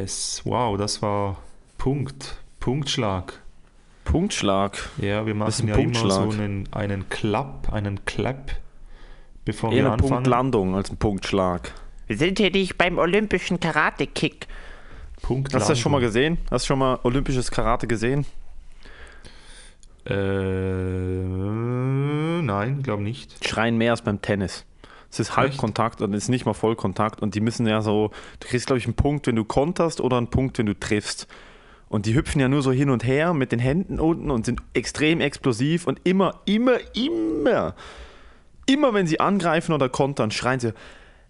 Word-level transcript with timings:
Yes, 0.00 0.40
wow, 0.44 0.78
das 0.78 1.02
war 1.02 1.36
Punkt, 1.76 2.38
Punktschlag. 2.58 3.34
Punktschlag. 4.04 4.78
Ja, 4.96 5.26
wir 5.26 5.34
machen 5.34 5.68
ja 5.68 5.74
immer 5.74 5.82
Punktschlag. 5.82 6.32
so 6.32 6.38
einen, 6.38 6.66
einen 6.72 7.10
Klapp, 7.10 7.70
einen 7.70 8.02
Clap, 8.06 8.52
bevor 9.44 9.70
Eher 9.70 9.76
wir 9.76 9.84
eine 9.84 9.92
anfangen. 9.92 10.10
Punktlandung 10.10 10.74
als 10.74 10.90
ein 10.90 10.96
Punktschlag. 10.96 11.72
Wir 12.06 12.16
sind 12.16 12.38
hier 12.38 12.50
nicht 12.50 12.78
beim 12.78 12.96
olympischen 12.96 13.60
Karate-Kick. 13.60 14.46
Punkt 15.20 15.52
Hast 15.52 15.68
du 15.68 15.72
das 15.72 15.78
schon 15.78 15.92
mal 15.92 16.00
gesehen? 16.00 16.38
Hast 16.50 16.64
du 16.64 16.68
schon 16.68 16.78
mal 16.78 16.98
olympisches 17.02 17.50
Karate 17.50 17.86
gesehen? 17.86 18.24
Äh, 20.06 20.14
nein, 22.42 22.82
glaube 22.82 23.02
nicht. 23.02 23.46
Schreien 23.46 23.76
mehr 23.76 23.90
als 23.90 24.00
beim 24.00 24.22
Tennis. 24.22 24.64
Es 25.10 25.18
ist 25.18 25.36
Halbkontakt 25.36 26.02
und 26.02 26.14
es 26.14 26.24
ist 26.24 26.28
nicht 26.28 26.46
mal 26.46 26.54
Vollkontakt 26.54 27.20
und 27.20 27.34
die 27.34 27.40
müssen 27.40 27.66
ja 27.66 27.82
so, 27.82 28.10
du 28.38 28.48
kriegst 28.48 28.66
glaube 28.66 28.78
ich 28.78 28.86
einen 28.86 28.94
Punkt, 28.94 29.26
wenn 29.26 29.36
du 29.36 29.44
konterst 29.44 30.00
oder 30.00 30.16
einen 30.16 30.28
Punkt, 30.28 30.58
wenn 30.58 30.66
du 30.66 30.78
triffst. 30.78 31.26
Und 31.88 32.06
die 32.06 32.14
hüpfen 32.14 32.40
ja 32.40 32.48
nur 32.48 32.62
so 32.62 32.70
hin 32.70 32.88
und 32.88 33.04
her 33.04 33.34
mit 33.34 33.50
den 33.50 33.58
Händen 33.58 33.98
unten 33.98 34.30
und 34.30 34.46
sind 34.46 34.62
extrem 34.74 35.20
explosiv 35.20 35.88
und 35.88 36.00
immer, 36.04 36.40
immer, 36.44 36.78
immer, 36.94 37.74
immer 38.66 38.94
wenn 38.94 39.08
sie 39.08 39.18
angreifen 39.18 39.72
oder 39.72 39.88
kontern, 39.88 40.30
schreien 40.30 40.60
sie, 40.60 40.72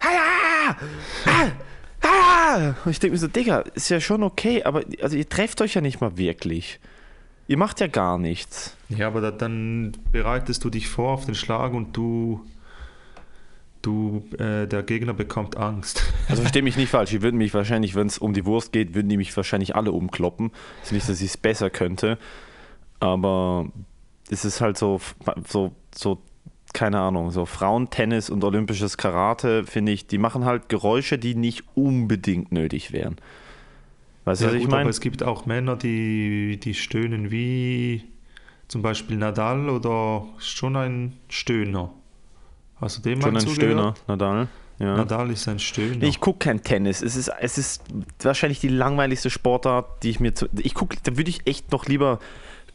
Haya! 0.02 0.76
Ah! 1.24 1.50
Ah! 2.02 2.74
Und 2.84 2.90
ich 2.90 3.00
denke 3.00 3.12
mir 3.12 3.18
so, 3.18 3.28
Digga, 3.28 3.60
ist 3.74 3.88
ja 3.88 4.00
schon 4.00 4.22
okay, 4.22 4.62
aber 4.64 4.82
also 5.00 5.16
ihr 5.16 5.28
trefft 5.28 5.60
euch 5.62 5.74
ja 5.74 5.80
nicht 5.80 6.00
mal 6.00 6.16
wirklich. 6.16 6.80
Ihr 7.48 7.56
macht 7.56 7.80
ja 7.80 7.86
gar 7.86 8.18
nichts. 8.18 8.76
Ja, 8.88 9.08
aber 9.08 9.20
da, 9.20 9.30
dann 9.30 9.96
bereitest 10.12 10.62
du 10.64 10.70
dich 10.70 10.88
vor 10.88 11.12
auf 11.12 11.26
den 11.26 11.34
Schlag 11.34 11.72
und 11.72 11.96
du, 11.96 12.44
du, 13.82 14.24
äh, 14.38 14.66
der 14.66 14.82
Gegner 14.82 15.14
bekommt 15.14 15.56
Angst. 15.56 16.02
Also 16.28 16.42
verstehe 16.42 16.62
mich 16.62 16.76
nicht 16.76 16.90
falsch, 16.90 17.10
die 17.10 17.22
würden 17.22 17.38
mich 17.38 17.52
wahrscheinlich, 17.54 17.96
wenn 17.96 18.06
es 18.06 18.16
um 18.18 18.32
die 18.34 18.46
Wurst 18.46 18.72
geht, 18.72 18.94
würden 18.94 19.08
die 19.08 19.16
mich 19.16 19.36
wahrscheinlich 19.36 19.74
alle 19.74 19.90
umkloppen. 19.90 20.52
Ist 20.82 20.92
nicht, 20.92 21.08
dass 21.08 21.20
ich 21.20 21.30
es 21.30 21.36
besser 21.36 21.70
könnte, 21.70 22.18
aber 23.00 23.66
es 24.30 24.44
ist 24.44 24.60
halt 24.60 24.78
so, 24.78 25.00
so, 25.48 25.72
so, 25.92 26.22
keine 26.72 27.00
Ahnung, 27.00 27.32
so 27.32 27.46
Frauentennis 27.46 28.30
und 28.30 28.44
olympisches 28.44 28.96
Karate, 28.96 29.64
finde 29.64 29.90
ich, 29.90 30.06
die 30.06 30.18
machen 30.18 30.44
halt 30.44 30.68
Geräusche, 30.68 31.18
die 31.18 31.34
nicht 31.34 31.64
unbedingt 31.74 32.52
nötig 32.52 32.92
wären. 32.92 33.16
Weißt 34.24 34.42
du, 34.42 34.44
Ja, 34.44 34.50
was 34.50 34.56
ich 34.56 34.62
gut, 34.62 34.68
aber 34.72 34.78
meine? 34.78 34.90
es 34.90 35.00
gibt 35.00 35.24
auch 35.24 35.46
Männer, 35.46 35.74
die, 35.74 36.60
die 36.62 36.74
stöhnen 36.74 37.32
wie 37.32 38.04
zum 38.68 38.82
Beispiel 38.82 39.16
Nadal 39.16 39.68
oder 39.68 40.26
schon 40.38 40.76
ein 40.76 41.14
Stöhner. 41.28 41.90
Hast 42.80 42.98
du 42.98 43.02
dem 43.02 43.20
Schon 43.20 43.34
mal 43.34 43.42
ein? 43.42 43.48
Stöhner, 43.48 43.94
Nadal. 44.06 44.48
Ja. 44.78 44.96
Nadal 44.96 45.30
ist 45.30 45.46
ein 45.46 45.58
Stöhner. 45.58 46.02
Ich 46.02 46.20
gucke 46.20 46.38
kein 46.38 46.62
Tennis. 46.62 47.02
Es 47.02 47.14
ist, 47.14 47.30
es 47.40 47.58
ist 47.58 47.82
wahrscheinlich 48.22 48.60
die 48.60 48.68
langweiligste 48.68 49.28
Sportart, 49.28 50.02
die 50.02 50.10
ich 50.10 50.20
mir 50.20 50.34
zu. 50.34 50.46
Ich 50.58 50.74
gucke, 50.74 50.96
da 51.02 51.16
würde 51.16 51.28
ich 51.28 51.46
echt 51.46 51.70
noch 51.70 51.86
lieber. 51.86 52.18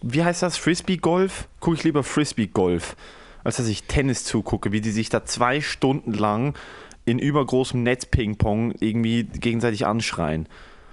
Wie 0.01 0.23
heißt 0.23 0.43
das? 0.43 0.57
Frisbee-Golf? 0.57 1.47
Gucke 1.59 1.77
ich 1.77 1.83
lieber 1.83 2.03
Frisbee-Golf, 2.03 2.95
als 3.43 3.57
dass 3.57 3.67
ich 3.67 3.83
Tennis 3.85 4.23
zugucke, 4.23 4.71
wie 4.71 4.81
die 4.81 4.91
sich 4.91 5.09
da 5.09 5.25
zwei 5.25 5.61
Stunden 5.61 6.13
lang 6.13 6.53
in 7.05 7.17
übergroßem 7.17 7.81
Netz-Ping-Pong 7.81 8.75
irgendwie 8.79 9.23
gegenseitig 9.23 9.87
anschreien. 9.87 10.47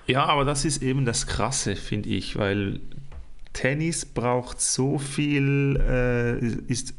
Ja, 0.07 0.25
aber 0.25 0.45
das 0.45 0.65
ist 0.65 0.83
eben 0.83 1.05
das 1.05 1.27
Krasse, 1.27 1.77
finde 1.77 2.09
ich, 2.09 2.37
weil 2.37 2.81
Tennis 3.53 4.07
braucht 4.07 4.61
so 4.61 4.99
viel, 4.99 5.79
äh, 5.87 6.71
ist 6.71 6.95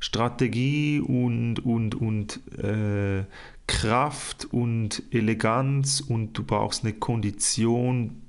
Strategie 0.00 1.00
und, 1.00 1.64
und, 1.64 1.94
und 1.94 2.40
äh, 2.58 3.24
Kraft 3.66 4.46
und 4.52 5.02
Eleganz 5.10 6.00
und 6.00 6.34
du 6.34 6.44
brauchst 6.44 6.84
eine 6.84 6.92
Kondition 6.92 8.22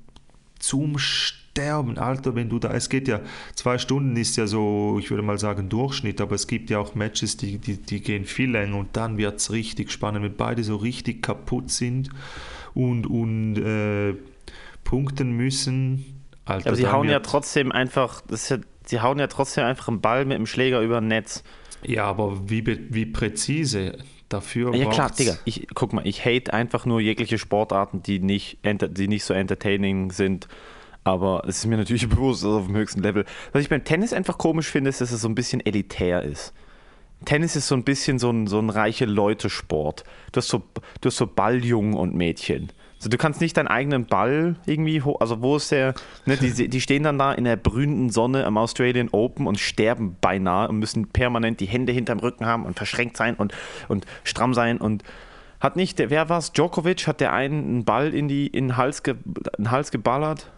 zum 0.60 0.98
Sterben, 0.98 1.98
Alter, 1.98 2.36
wenn 2.36 2.50
du 2.50 2.60
da, 2.60 2.72
es 2.72 2.90
geht 2.90 3.08
ja, 3.08 3.22
zwei 3.56 3.78
Stunden 3.78 4.16
ist 4.16 4.36
ja 4.38 4.48
so, 4.48 4.98
ich 5.00 5.10
würde 5.10 5.24
mal 5.24 5.38
sagen 5.38 5.70
Durchschnitt, 5.70 6.22
aber 6.22 6.36
es 6.36 6.48
gibt 6.48 6.70
ja 6.70 6.80
auch 6.80 6.96
Matches, 6.96 7.38
die, 7.38 7.58
die, 7.58 7.78
die 7.78 8.02
gehen 8.02 8.26
viel 8.26 8.52
länger 8.52 8.78
und 8.78 8.96
dann 8.96 9.18
wird 9.18 9.40
es 9.40 9.52
richtig 9.52 9.92
spannend, 9.92 10.24
wenn 10.24 10.36
beide 10.36 10.64
so 10.64 10.76
richtig 10.76 11.22
kaputt 11.22 11.72
sind 11.72 12.10
und, 12.74 13.08
und 13.08 13.58
äh, 13.58 14.16
punkten 14.84 15.32
müssen. 15.32 16.24
Alter, 16.46 16.70
Aber 16.70 16.78
sie 16.78 16.88
hauen 16.88 17.10
ja 17.10 17.20
trotzdem 17.20 17.72
einfach. 17.72 18.22
Das 18.22 18.44
ist 18.44 18.50
ja, 18.50 18.58
sie 18.88 19.02
hauen 19.02 19.20
ja 19.20 19.28
trotzdem 19.28 19.66
einfach 19.66 19.88
einen 19.88 20.02
Ball 20.02 20.26
mit 20.26 20.38
dem 20.38 20.46
Schläger 20.46 20.82
über 20.82 20.98
ein 20.98 21.08
Netz. 21.08 21.44
Ja, 21.84 22.06
aber 22.06 22.50
wie, 22.50 22.66
wie 22.66 23.06
präzise 23.06 23.98
dafür 24.30 24.76
Ja 24.76 24.90
klar, 24.90 25.12
Digga, 25.12 25.38
ich, 25.46 25.68
guck 25.74 25.94
mal, 25.94 26.06
ich 26.06 26.26
hate 26.26 26.54
einfach 26.54 26.86
nur 26.86 27.00
jegliche 27.00 27.38
Sportarten, 27.38 28.02
die 28.02 28.20
nicht, 28.20 28.60
die 28.64 29.08
nicht 29.08 29.24
so 29.24 29.34
entertaining 29.34 30.12
sind. 30.12 30.48
Aber 31.04 31.44
es 31.48 31.60
ist 31.60 31.66
mir 31.66 31.78
natürlich 31.78 32.10
bewusst, 32.10 32.44
dass 32.44 32.50
es 32.50 32.56
auf 32.58 32.66
dem 32.66 32.76
höchsten 32.76 33.02
Level. 33.02 33.26
Was 33.54 33.62
ich 33.62 33.70
beim 33.70 33.84
Tennis 33.84 34.14
einfach 34.14 34.38
komisch 34.38 34.68
finde, 34.68 34.90
ist, 34.90 35.02
dass 35.02 35.12
es 35.12 35.22
so 35.22 35.30
ein 35.30 35.36
bisschen 35.36 35.66
elitär 35.66 36.24
ist. 36.24 36.54
Tennis 37.26 37.56
ist 37.56 37.68
so 37.68 37.76
ein 37.76 37.84
bisschen 37.84 38.20
so 38.20 38.30
ein, 38.30 38.48
so 38.48 38.60
ein 38.60 38.70
reiche 38.70 39.06
Leute-Sport. 39.06 40.04
Du 40.32 40.38
hast 40.38 40.50
so, 40.50 40.64
du 41.02 41.08
hast 41.08 41.18
so 41.18 41.26
Balljungen 41.26 41.96
und 41.96 42.14
Mädchen. 42.14 42.72
Also 42.98 43.10
du 43.10 43.18
kannst 43.18 43.42
nicht 43.42 43.56
deinen 43.58 43.68
eigenen 43.68 44.06
Ball 44.06 44.56
irgendwie, 44.66 45.02
ho- 45.04 45.18
also 45.18 45.42
wo 45.42 45.56
ist 45.58 45.72
der, 45.72 45.94
ne, 46.26 46.36
die, 46.38 46.68
die 46.68 46.82
stehen 46.82 47.04
dann 47.04 47.20
da 47.20 47.32
in 47.32 47.44
der 47.44 47.56
brühenden 47.56 48.10
Sonne 48.10 48.46
am 48.46 48.58
Australian 48.58 49.10
Open 49.12 49.46
und 49.46 49.60
sterben 49.60 50.16
beinahe 50.20 50.68
und 50.68 50.80
müssen 50.80 51.08
permanent 51.08 51.60
die 51.60 51.68
Hände 51.68 51.92
hinterm 51.92 52.20
Rücken 52.20 52.46
haben 52.48 52.66
und 52.66 52.76
verschränkt 52.76 53.16
sein 53.16 53.36
und, 53.36 53.54
und 53.88 54.06
stramm 54.24 54.54
sein 54.56 54.78
und 54.80 55.04
hat 55.60 55.76
nicht, 55.76 56.00
der, 56.00 56.10
wer 56.10 56.30
war's, 56.30 56.54
Djokovic, 56.54 57.08
hat 57.08 57.20
der 57.20 57.34
einen 57.34 57.64
einen 57.66 57.86
Ball 57.86 58.14
in, 58.14 58.28
die, 58.28 58.48
in, 58.48 58.70
den, 58.70 58.78
Hals 58.78 59.04
ge, 59.04 59.16
in 59.26 59.66
den 59.66 59.72
Hals 59.72 59.92
geballert? 59.92 60.52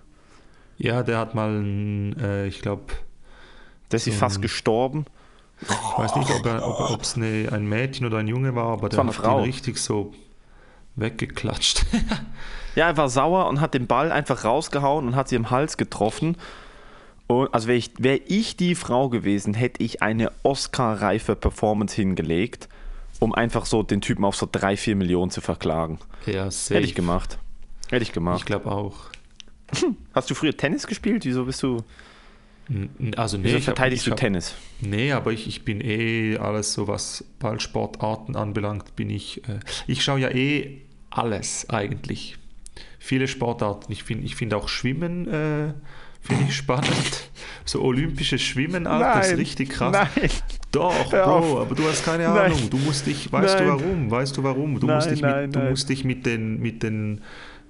Ja, 0.78 1.04
der 1.04 1.18
hat 1.18 1.36
mal, 1.36 1.50
ein, 1.60 2.18
äh, 2.22 2.48
ich 2.48 2.62
glaube, 2.62 2.84
Der 3.92 3.98
ist 3.98 4.06
sie 4.06 4.12
So 4.12 4.18
fast 4.18 4.42
gestorben. 4.42 5.06
ich 5.62 5.68
weiß 5.98 6.16
nicht, 6.16 6.30
ob 6.32 7.02
es 7.02 7.16
ein 7.18 7.68
Mädchen 7.68 8.06
oder 8.08 8.20
ein 8.20 8.28
Junge 8.28 8.56
war, 8.56 8.68
aber 8.74 8.88
der 8.88 8.98
war 8.98 9.04
eine 9.06 9.12
hat 9.14 9.22
Frau. 9.24 9.38
ihn 9.40 9.44
richtig 9.46 9.78
so 9.78 10.14
weggeklatscht. 11.02 11.86
Ja, 12.76 12.86
er 12.88 12.98
war 12.98 13.10
sauer 13.10 13.48
und 13.48 13.60
hat 13.62 13.74
den 13.74 13.88
Ball 13.88 14.12
einfach 14.12 14.46
rausgehauen 14.46 15.08
und 15.08 15.16
hat 15.16 15.28
sie 15.28 15.36
im 15.36 15.50
Hals 15.50 15.76
getroffen. 15.76 16.38
Und, 17.28 17.52
also 17.54 17.68
wäre 17.68 17.78
ich, 17.78 17.92
wär 17.98 18.20
ich 18.30 18.56
die 18.58 18.76
Frau 18.76 19.10
gewesen, 19.10 19.54
hätte 19.56 19.84
ich 19.84 20.02
eine 20.04 20.32
Oscar-reife 20.44 21.36
Performance 21.36 21.96
hingelegt, 21.96 22.70
um 23.20 23.34
einfach 23.34 23.66
so 23.66 23.82
den 23.84 24.02
Typen 24.02 24.24
auf 24.24 24.36
so 24.36 24.48
3, 24.50 24.78
4 24.78 24.96
Millionen 24.96 25.32
zu 25.32 25.42
verklagen. 25.42 25.98
ja, 26.28 26.50
safe. 26.52 26.76
Hätte 26.76 26.86
ich 26.88 26.96
gemacht. 26.96 27.40
Hätte 27.90 28.04
ich 28.04 28.10
Ich 28.10 28.14
gemacht. 28.14 28.46
glaube 28.46 28.72
auch. 28.72 28.96
Hast 30.14 30.30
du 30.30 30.36
früher 30.36 30.56
Tennis 30.56 30.86
gespielt? 30.88 31.26
Wieso 31.26 31.46
bist 31.46 31.62
du. 31.64 31.84
Also 33.18 33.38
nee, 33.38 33.46
Wieso 33.46 33.58
ich 33.58 33.68
hab- 33.68 33.76
verteidigst 33.76 34.04
ich 34.04 34.06
du 34.06 34.12
hab- 34.12 34.20
Tennis? 34.20 34.54
Nee, 34.80 35.12
aber 35.12 35.32
ich, 35.34 35.48
ich 35.48 35.66
bin 35.66 35.82
eh 35.82 36.38
alles 36.38 36.72
so, 36.74 36.88
was 36.88 37.26
Ballsportarten 37.40 38.36
anbelangt, 38.36 38.96
bin 38.96 39.10
ich. 39.10 39.44
Äh, 39.50 39.60
ich 39.88 40.04
schaue 40.04 40.20
ja 40.20 40.30
eh 40.30 40.82
alles 41.10 41.70
eigentlich. 41.70 42.38
Viele 43.00 43.28
Sportarten. 43.28 43.92
Ich 43.92 44.04
finde 44.04 44.26
ich 44.26 44.36
find 44.36 44.54
auch 44.54 44.68
Schwimmen 44.70 45.28
äh, 45.28 45.74
finde 46.22 46.44
ich 46.48 46.56
spannend. 46.56 47.30
So 47.66 47.82
olympisches 47.84 48.42
Schwimmen, 48.42 48.88
Alter, 48.88 49.14
das 49.16 49.26
ist 49.28 49.32
Nein, 49.32 49.40
richtig 49.40 49.70
krass. 49.70 49.92
nein. 49.94 50.30
Doch, 50.72 51.12
Hör 51.12 51.26
Bro, 51.26 51.36
auf. 51.38 51.62
aber 51.68 51.76
du 51.76 51.84
hast 51.84 52.04
keine 52.04 52.24
Nein. 52.24 52.52
Ahnung. 52.52 52.70
Du 52.70 52.78
musst 52.78 53.06
dich, 53.06 53.32
weißt 53.32 53.60
du 53.60 53.64
Nein. 53.66 53.80
warum? 53.80 54.12
Weißt 54.12 54.38
du 54.38 54.44
warum? 54.44 54.80
Du 54.80 54.88
musst 54.88 55.08
Nein, 55.08 55.16
dich 55.16 55.22
mit, 55.24 55.32
nein, 55.32 55.52
du 55.52 55.60
nein. 55.60 55.70
musst 55.70 55.90
dich 55.90 56.04
mit 56.04 56.26
den, 56.26 56.60
mit 56.60 56.84
den, 56.84 57.22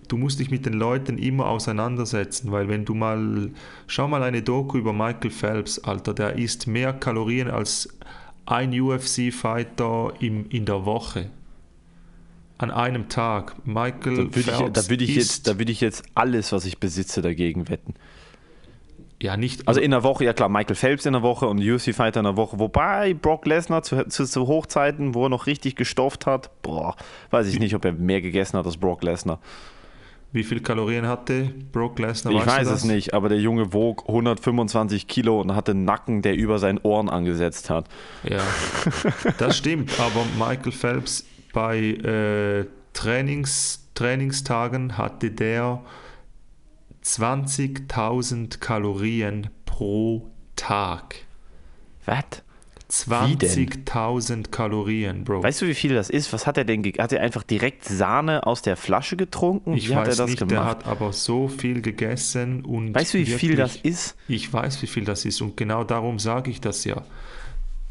du 0.08 0.18
musst 0.18 0.40
dich 0.40 0.52
mit 0.52 0.66
den 0.66 0.74
Leuten 0.74 1.18
immer 1.18 1.48
auseinandersetzen, 1.48 2.52
weil 2.52 2.68
wenn 2.70 2.86
du 2.86 2.94
mal, 2.96 3.52
schau 3.88 4.08
mal 4.08 4.24
eine 4.24 4.42
Doku 4.42 4.78
über 4.78 4.94
Michael 4.94 5.32
Phelps, 5.32 5.80
Alter, 5.80 6.14
der 6.14 6.38
isst 6.38 6.66
mehr 6.68 6.94
Kalorien 6.94 7.50
als 7.50 7.90
ein 8.46 8.74
UFC-Fighter 8.80 10.14
in 10.20 10.66
der 10.66 10.86
Woche. 10.86 11.30
An 12.60 12.72
einem 12.72 13.10
Tag. 13.10 13.56
Michael 13.66 14.28
Da 14.28 14.36
würde 14.36 14.40
ich, 14.40 14.46
Phelps 14.46 14.74
da 14.74 14.90
würd 14.90 15.02
ich, 15.02 15.16
jetzt, 15.16 15.48
da 15.48 15.58
würd 15.58 15.70
ich 15.70 15.82
jetzt 15.82 16.04
alles, 16.14 16.52
was 16.52 16.66
ich 16.66 16.78
besitze, 16.78 17.22
dagegen 17.22 17.70
wetten. 17.70 17.94
ja 19.22 19.38
nicht, 19.38 19.66
Also 19.68 19.80
in 19.80 19.92
der 19.92 20.04
Woche, 20.04 20.26
ja 20.26 20.34
klar, 20.34 20.50
Michael 20.50 20.76
Phelps 20.76 21.06
in 21.06 21.14
der 21.14 21.22
Woche 21.22 21.48
und 21.48 21.60
UFC-Fighter 21.60 22.20
in 22.20 22.26
der 22.26 22.36
Woche. 22.38 22.60
Wobei 22.60 23.14
Brock 23.14 23.46
Lesnar 23.46 23.84
zu, 23.84 24.06
zu, 24.10 24.26
zu 24.26 24.48
Hochzeiten, 24.48 25.16
wo 25.16 25.26
er 25.26 25.30
noch 25.30 25.48
richtig 25.48 25.76
gestofft 25.78 26.26
hat, 26.26 26.62
boah, 26.62 26.96
weiß 27.32 27.48
ich 27.48 27.60
nicht, 27.60 27.76
ob 27.76 27.86
er 27.86 27.94
mehr 27.94 28.22
gegessen 28.22 28.58
hat 28.58 28.66
als 28.66 28.76
Brock 28.78 29.04
Lesnar. 29.04 29.40
wie 30.34 30.44
viel 30.44 30.60
Kalorien 30.60 31.08
hatte 31.08 31.54
Brock 31.72 31.98
Lesnar? 31.98 32.34
Ich 32.34 32.46
weiß 32.46 32.68
es 32.68 32.84
nicht, 32.84 33.14
aber 33.14 33.30
der 33.30 33.40
Junge 33.40 33.72
wog 33.74 34.04
125 34.08 35.08
Kilo 35.08 35.40
und 35.40 35.56
hatte 35.56 35.72
einen 35.72 35.86
Nacken, 35.86 36.22
der 36.22 36.36
über 36.36 36.60
seinen 36.60 36.80
Ohren 36.80 37.08
angesetzt 37.10 37.70
hat. 37.70 37.86
Ja, 38.24 38.42
das 39.38 39.58
stimmt. 39.58 39.92
Aber 39.98 40.26
Michael 40.38 40.74
Phelps 40.74 41.26
bei 41.54 41.80
äh, 41.80 42.66
Trainings, 42.94 43.88
Trainingstagen 43.96 44.98
hatte 44.98 45.32
der 45.32 45.82
20.000 47.04 48.60
Kalorien 48.60 49.50
pro 49.66 50.30
Tag. 50.56 51.16
Was? 52.06 52.24
20.000 52.92 54.50
Kalorien, 54.50 55.24
Bro. 55.24 55.44
Weißt 55.44 55.62
du, 55.62 55.68
wie 55.68 55.76
viel 55.76 55.94
das 55.94 56.10
ist? 56.10 56.34
Was 56.34 56.48
hat 56.48 56.58
er 56.58 56.64
denn? 56.66 56.84
Hat 56.98 57.12
er 57.14 57.22
einfach 57.22 57.44
direkt 57.44 57.86
Sahne 57.86 58.48
aus 58.48 58.64
der 58.64 58.76
Flasche 58.78 59.16
getrunken? 59.16 59.76
ich 59.76 59.90
wie 59.90 59.96
hat 59.96 60.06
er 60.06 60.10
weiß 60.10 60.18
das 60.18 60.30
nicht, 60.32 60.40
der 60.42 60.48
gemacht? 60.48 60.68
hat 60.68 60.88
aber 60.88 61.14
so 61.14 61.48
viel 61.48 61.82
gegessen 61.82 62.66
und 62.66 62.96
weißt 62.96 63.14
du, 63.14 63.20
wie 63.20 63.26
viel 63.28 63.56
das 63.56 63.76
wirklich- 63.76 63.94
ist? 63.94 64.16
Ich 64.28 64.52
weiß, 64.52 64.82
wie 64.82 64.88
viel 64.88 65.06
das 65.06 65.26
ist 65.26 65.40
und 65.42 65.56
genau 65.56 65.84
darum 65.84 66.18
sage 66.18 66.50
ich 66.50 66.62
das 66.62 66.84
ja. 66.84 67.04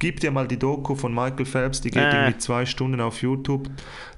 Gib 0.01 0.21
dir 0.21 0.31
mal 0.31 0.47
die 0.47 0.59
Doku 0.59 0.95
von 0.95 1.13
Michael 1.13 1.45
Phelps, 1.45 1.81
die 1.81 1.91
geht 1.91 2.03
Äh. 2.03 2.15
irgendwie 2.15 2.39
zwei 2.39 2.67
Stunden 2.67 3.01
auf 3.01 3.21
YouTube. 3.21 3.69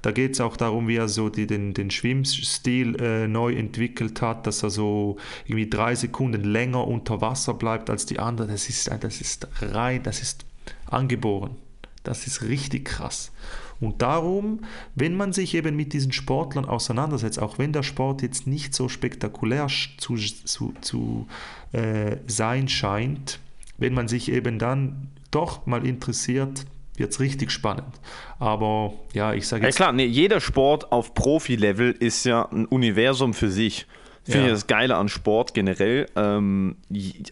Da 0.03 0.11
geht 0.11 0.33
es 0.33 0.41
auch 0.41 0.57
darum, 0.59 0.89
wie 0.89 0.97
er 0.97 1.09
so 1.09 1.31
die, 1.31 1.47
den, 1.47 1.73
den 1.73 1.91
Schwimmstil 1.91 3.01
äh, 3.01 3.27
neu 3.27 3.55
entwickelt 3.55 4.21
hat, 4.21 4.47
dass 4.47 4.63
er 4.63 4.71
so 4.71 5.17
irgendwie 5.47 5.71
drei 5.71 5.95
Sekunden 5.95 6.45
länger 6.45 6.87
unter 6.87 7.23
Wasser 7.23 7.55
bleibt 7.55 7.89
als 7.89 8.05
die 8.05 8.19
anderen. 8.19 8.51
Das 8.51 8.69
ist, 8.69 8.91
das 9.01 9.21
ist 9.23 9.49
rein, 9.63 10.03
das 10.03 10.21
ist 10.21 10.45
angeboren. 10.87 11.57
Das 12.03 12.27
ist 12.27 12.43
richtig 12.43 12.85
krass. 12.87 13.33
Und 13.81 14.03
darum, 14.03 14.61
wenn 14.95 15.17
man 15.17 15.33
sich 15.33 15.55
eben 15.55 15.77
mit 15.77 15.95
diesen 15.95 16.13
Sportlern 16.13 16.67
auseinandersetzt, 16.67 17.41
auch 17.41 17.59
wenn 17.59 17.73
der 17.73 17.83
Sport 17.83 18.21
jetzt 18.21 18.47
nicht 18.47 18.75
so 18.75 18.91
spektakulär 18.91 19.69
zu, 19.97 20.17
zu, 20.17 20.75
zu 20.83 21.27
äh, 21.73 22.19
sein 22.27 22.69
scheint, 22.69 23.41
wenn 23.79 23.95
man 23.95 24.09
sich 24.09 24.31
eben 24.31 24.59
dann 24.59 25.09
doch 25.31 25.67
mal 25.67 25.87
interessiert, 25.87 26.65
wird 26.97 27.13
es 27.13 27.21
richtig 27.21 27.51
spannend. 27.51 28.01
Aber 28.39 28.93
ja, 29.15 29.33
ich 29.33 29.47
sage 29.49 29.63
Ja 29.63 29.69
jetzt, 29.69 29.77
klar, 29.77 29.93
nee, 29.93 30.05
jeder 30.07 30.41
Sport 30.41 30.93
auf 30.93 31.15
Profi-Level 31.15 31.93
ist 31.93 32.25
ja 32.25 32.47
ein 32.51 32.67
Universum 32.67 33.33
für 33.35 33.51
sich. 33.51 33.87
Finde 34.25 34.41
Ja. 34.41 34.47
ich 34.49 34.53
das 34.53 34.67
Geile 34.67 34.97
an 34.97 35.09
Sport 35.09 35.55
generell. 35.55 36.07
Ähm, 36.15 36.77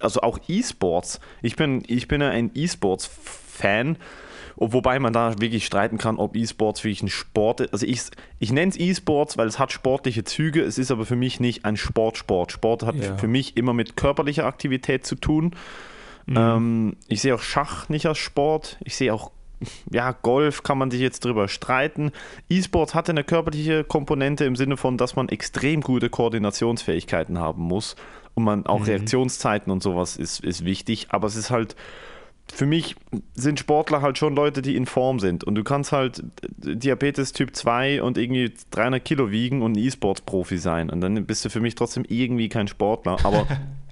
also 0.00 0.22
auch 0.22 0.38
E-Sports. 0.48 1.20
Ich 1.42 1.54
bin, 1.56 1.82
ich 1.86 2.08
bin 2.08 2.22
ja 2.22 2.30
ein 2.30 2.50
E-Sports-Fan. 2.54 3.98
Wobei 4.60 4.98
man 4.98 5.12
da 5.12 5.38
wirklich 5.38 5.66
streiten 5.66 5.98
kann, 5.98 6.16
ob 6.16 6.34
E-Sports 6.34 6.82
wirklich 6.82 7.02
ein 7.04 7.08
Sport 7.10 7.60
ist. 7.60 7.72
Also 7.72 7.86
ich, 7.86 8.00
ich 8.40 8.50
nenne 8.50 8.70
es 8.70 8.76
E-Sports, 8.80 9.36
weil 9.38 9.46
es 9.46 9.58
hat 9.60 9.70
sportliche 9.70 10.24
Züge. 10.24 10.62
Es 10.62 10.78
ist 10.78 10.90
aber 10.90 11.06
für 11.06 11.14
mich 11.14 11.38
nicht 11.38 11.64
ein 11.64 11.76
Sportsport. 11.76 12.50
Sport 12.50 12.82
hat 12.82 12.96
Ja. 12.96 13.16
für 13.18 13.28
mich 13.28 13.56
immer 13.56 13.72
mit 13.72 13.96
körperlicher 13.96 14.46
Aktivität 14.46 15.06
zu 15.06 15.14
tun. 15.14 15.54
Mhm. 16.28 16.36
Ähm, 16.36 16.96
ich 17.08 17.22
sehe 17.22 17.34
auch 17.34 17.40
Schach 17.40 17.88
nicht 17.88 18.06
als 18.06 18.18
Sport. 18.18 18.78
Ich 18.84 18.96
sehe 18.96 19.12
auch, 19.12 19.32
ja, 19.90 20.12
Golf 20.12 20.62
kann 20.62 20.78
man 20.78 20.90
sich 20.90 21.00
jetzt 21.00 21.24
drüber 21.24 21.48
streiten. 21.48 22.12
E-Sports 22.48 22.94
hat 22.94 23.08
eine 23.08 23.24
körperliche 23.24 23.82
Komponente 23.82 24.44
im 24.44 24.54
Sinne 24.54 24.76
von, 24.76 24.98
dass 24.98 25.16
man 25.16 25.30
extrem 25.30 25.80
gute 25.80 26.10
Koordinationsfähigkeiten 26.10 27.38
haben 27.38 27.62
muss. 27.62 27.96
Und 28.34 28.44
man 28.44 28.66
auch 28.66 28.86
Reaktionszeiten 28.86 29.72
und 29.72 29.82
sowas 29.82 30.16
ist, 30.16 30.44
ist 30.44 30.64
wichtig. 30.64 31.08
Aber 31.08 31.26
es 31.26 31.34
ist 31.34 31.50
halt, 31.50 31.74
für 32.52 32.66
mich 32.66 32.94
sind 33.34 33.58
Sportler 33.58 34.00
halt 34.00 34.16
schon 34.16 34.36
Leute, 34.36 34.62
die 34.62 34.76
in 34.76 34.86
Form 34.86 35.18
sind. 35.18 35.42
Und 35.42 35.56
du 35.56 35.64
kannst 35.64 35.90
halt 35.90 36.22
Diabetes 36.56 37.32
Typ 37.32 37.56
2 37.56 38.00
und 38.02 38.16
irgendwie 38.16 38.52
300 38.70 39.04
Kilo 39.04 39.32
wiegen 39.32 39.62
und 39.62 39.72
ein 39.72 39.78
E-Sports-Profi 39.78 40.58
sein. 40.58 40.88
Und 40.88 41.00
dann 41.00 41.26
bist 41.26 41.44
du 41.44 41.50
für 41.50 41.60
mich 41.60 41.74
trotzdem 41.74 42.04
irgendwie 42.06 42.48
kein 42.48 42.68
Sportler. 42.68 43.16
Aber 43.24 43.46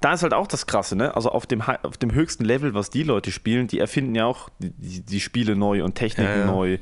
da 0.00 0.12
ist 0.12 0.22
halt 0.22 0.34
auch 0.34 0.46
das 0.46 0.66
Krasse, 0.66 0.96
ne? 0.96 1.14
Also 1.14 1.30
auf 1.30 1.46
dem, 1.46 1.62
auf 1.62 1.96
dem 1.98 2.12
höchsten 2.12 2.44
Level, 2.44 2.74
was 2.74 2.90
die 2.90 3.02
Leute 3.02 3.30
spielen, 3.30 3.66
die 3.66 3.78
erfinden 3.78 4.14
ja 4.14 4.26
auch 4.26 4.48
die, 4.58 4.70
die, 4.70 5.00
die 5.02 5.20
Spiele 5.20 5.56
neu 5.56 5.84
und 5.84 5.94
Techniken 5.94 6.30
Ja, 6.30 6.38
ja. 6.38 6.46
neu. 6.46 6.78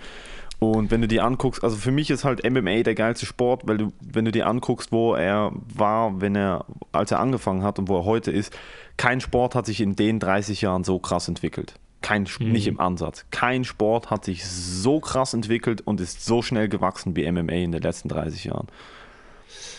Und 0.60 0.90
wenn 0.90 1.00
du 1.00 1.08
dir 1.08 1.24
anguckst, 1.24 1.62
also 1.62 1.76
für 1.76 1.92
mich 1.92 2.10
ist 2.10 2.24
halt 2.24 2.48
MMA 2.48 2.82
der 2.82 2.96
geilste 2.96 3.26
Sport, 3.26 3.62
weil 3.66 3.78
du, 3.78 3.92
wenn 4.00 4.24
du 4.24 4.32
dir 4.32 4.46
anguckst, 4.48 4.90
wo 4.90 5.14
er 5.14 5.52
war, 5.74 6.20
wenn 6.20 6.34
er, 6.34 6.64
als 6.90 7.12
er 7.12 7.20
angefangen 7.20 7.62
hat 7.62 7.78
und 7.78 7.88
wo 7.88 7.98
er 7.98 8.04
heute 8.04 8.32
ist, 8.32 8.56
kein 8.96 9.20
Sport 9.20 9.54
hat 9.54 9.66
sich 9.66 9.80
in 9.80 9.94
den 9.94 10.18
30 10.18 10.60
Jahren 10.60 10.82
so 10.82 10.98
krass 10.98 11.28
entwickelt. 11.28 11.74
Kein, 12.00 12.28
Mhm. 12.38 12.52
Nicht 12.52 12.66
im 12.66 12.80
Ansatz. 12.80 13.26
Kein 13.30 13.64
Sport 13.64 14.10
hat 14.10 14.24
sich 14.24 14.46
so 14.46 15.00
krass 15.00 15.34
entwickelt 15.34 15.80
und 15.80 16.00
ist 16.00 16.24
so 16.24 16.42
schnell 16.42 16.68
gewachsen 16.68 17.14
wie 17.16 17.30
MMA 17.30 17.52
in 17.52 17.72
den 17.72 17.82
letzten 17.82 18.08
30 18.08 18.44
Jahren. 18.44 18.68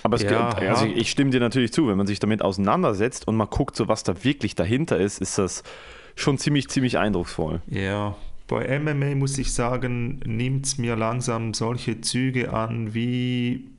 Aber 0.04 0.16
es 0.16 0.24
Ja, 0.24 0.54
gibt, 0.54 0.62
also 0.70 0.86
ja. 0.86 0.92
ich, 0.92 0.96
ich 0.98 1.10
stimme 1.12 1.32
dir 1.32 1.40
natürlich 1.40 1.74
zu, 1.74 1.88
wenn 1.88 1.98
man 1.98 2.08
sich 2.08 2.20
damit 2.20 2.42
auseinandersetzt 2.42 3.28
und 3.28 3.36
mal 3.36 3.46
guckt, 3.46 3.76
so 3.76 3.88
was 3.88 4.04
da 4.04 4.24
wirklich 4.24 4.56
dahinter 4.56 4.98
ist, 5.00 5.20
ist 5.22 5.38
das 5.38 5.64
schon 6.16 6.38
ziemlich, 6.38 6.70
ziemlich 6.70 6.98
eindrucksvoll. 6.98 7.62
Ja, 7.68 8.16
bei 8.48 8.80
MMA 8.80 9.16
muss 9.16 9.38
ich 9.38 9.54
sagen, 9.54 10.20
nimmt 10.26 10.66
es 10.66 10.78
mir 10.78 10.96
langsam 10.96 11.54
solche 11.54 12.02
Züge 12.02 12.52
an 12.52 12.94
wie 12.94 13.70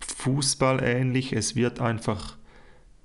Fußball 0.00 0.82
ähnlich. 0.82 1.32
Es 1.32 1.54
wird 1.56 1.80
einfach 1.80 2.36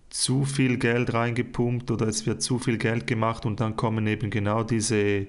zu 0.10 0.46
viel 0.46 0.78
Geld 0.78 1.14
reingepumpt 1.14 1.92
oder 1.92 2.08
es 2.08 2.26
wird 2.26 2.42
zu 2.42 2.60
viel 2.60 2.78
Geld 2.78 3.08
gemacht 3.08 3.46
und 3.46 3.60
dann 3.60 3.76
kommen 3.76 4.08
eben 4.08 4.30
genau 4.30 4.64
diese 4.64 5.28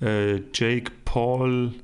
äh, 0.00 0.40
Jake 0.52 0.90
Paul 1.04 1.74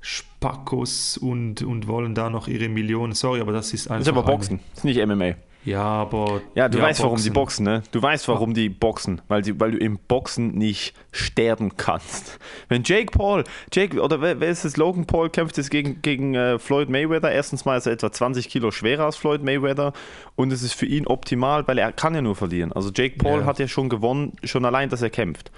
Spackos 0.00 1.16
und, 1.18 1.62
und 1.62 1.86
wollen 1.88 2.14
da 2.14 2.30
noch 2.30 2.48
ihre 2.48 2.68
Millionen. 2.68 3.12
Sorry, 3.12 3.40
aber 3.40 3.52
das 3.52 3.72
ist 3.72 3.88
einfach. 3.88 3.98
Das 3.98 4.06
ist 4.06 4.12
aber 4.12 4.22
Boxen, 4.22 4.60
das 4.70 4.78
ist 4.78 4.84
nicht 4.84 5.04
MMA. 5.04 5.34
Ja, 5.64 5.82
aber. 5.82 6.40
Ja, 6.54 6.68
du 6.68 6.80
weißt, 6.80 7.02
warum 7.02 7.20
die 7.20 7.30
boxen, 7.30 7.64
ne? 7.64 7.82
Du 7.90 8.00
weißt, 8.00 8.28
warum 8.28 8.54
die 8.54 8.68
boxen, 8.68 9.20
weil, 9.28 9.42
die, 9.42 9.58
weil 9.58 9.72
du 9.72 9.78
im 9.78 9.98
Boxen 9.98 10.52
nicht 10.52 10.94
sterben 11.10 11.76
kannst. 11.76 12.38
Wenn 12.68 12.84
Jake 12.84 13.10
Paul, 13.10 13.44
Jake, 13.72 14.00
oder 14.00 14.22
wer, 14.22 14.40
wer 14.40 14.48
ist 14.48 14.64
es? 14.64 14.76
Logan 14.76 15.04
Paul 15.04 15.28
kämpft 15.28 15.56
jetzt 15.58 15.70
gegen, 15.70 16.00
gegen 16.00 16.34
äh, 16.34 16.58
Floyd 16.58 16.88
Mayweather. 16.88 17.32
Erstens 17.32 17.64
mal 17.64 17.76
ist 17.76 17.86
er 17.86 17.92
etwa 17.92 18.10
20 18.10 18.48
Kilo 18.48 18.70
schwerer 18.70 19.04
als 19.04 19.16
Floyd 19.16 19.42
Mayweather 19.42 19.92
und 20.36 20.52
es 20.52 20.62
ist 20.62 20.74
für 20.74 20.86
ihn 20.86 21.06
optimal, 21.06 21.66
weil 21.66 21.76
er 21.76 21.92
kann 21.92 22.14
ja 22.14 22.22
nur 22.22 22.36
verlieren. 22.36 22.72
Also 22.72 22.90
Jake 22.94 23.16
Paul 23.18 23.40
Ja. 23.40 23.46
hat 23.46 23.58
ja 23.58 23.66
schon 23.68 23.88
gewonnen, 23.88 24.34
schon 24.44 24.64
allein, 24.64 24.88
dass 24.88 25.02
er 25.02 25.10
kämpft. 25.10 25.50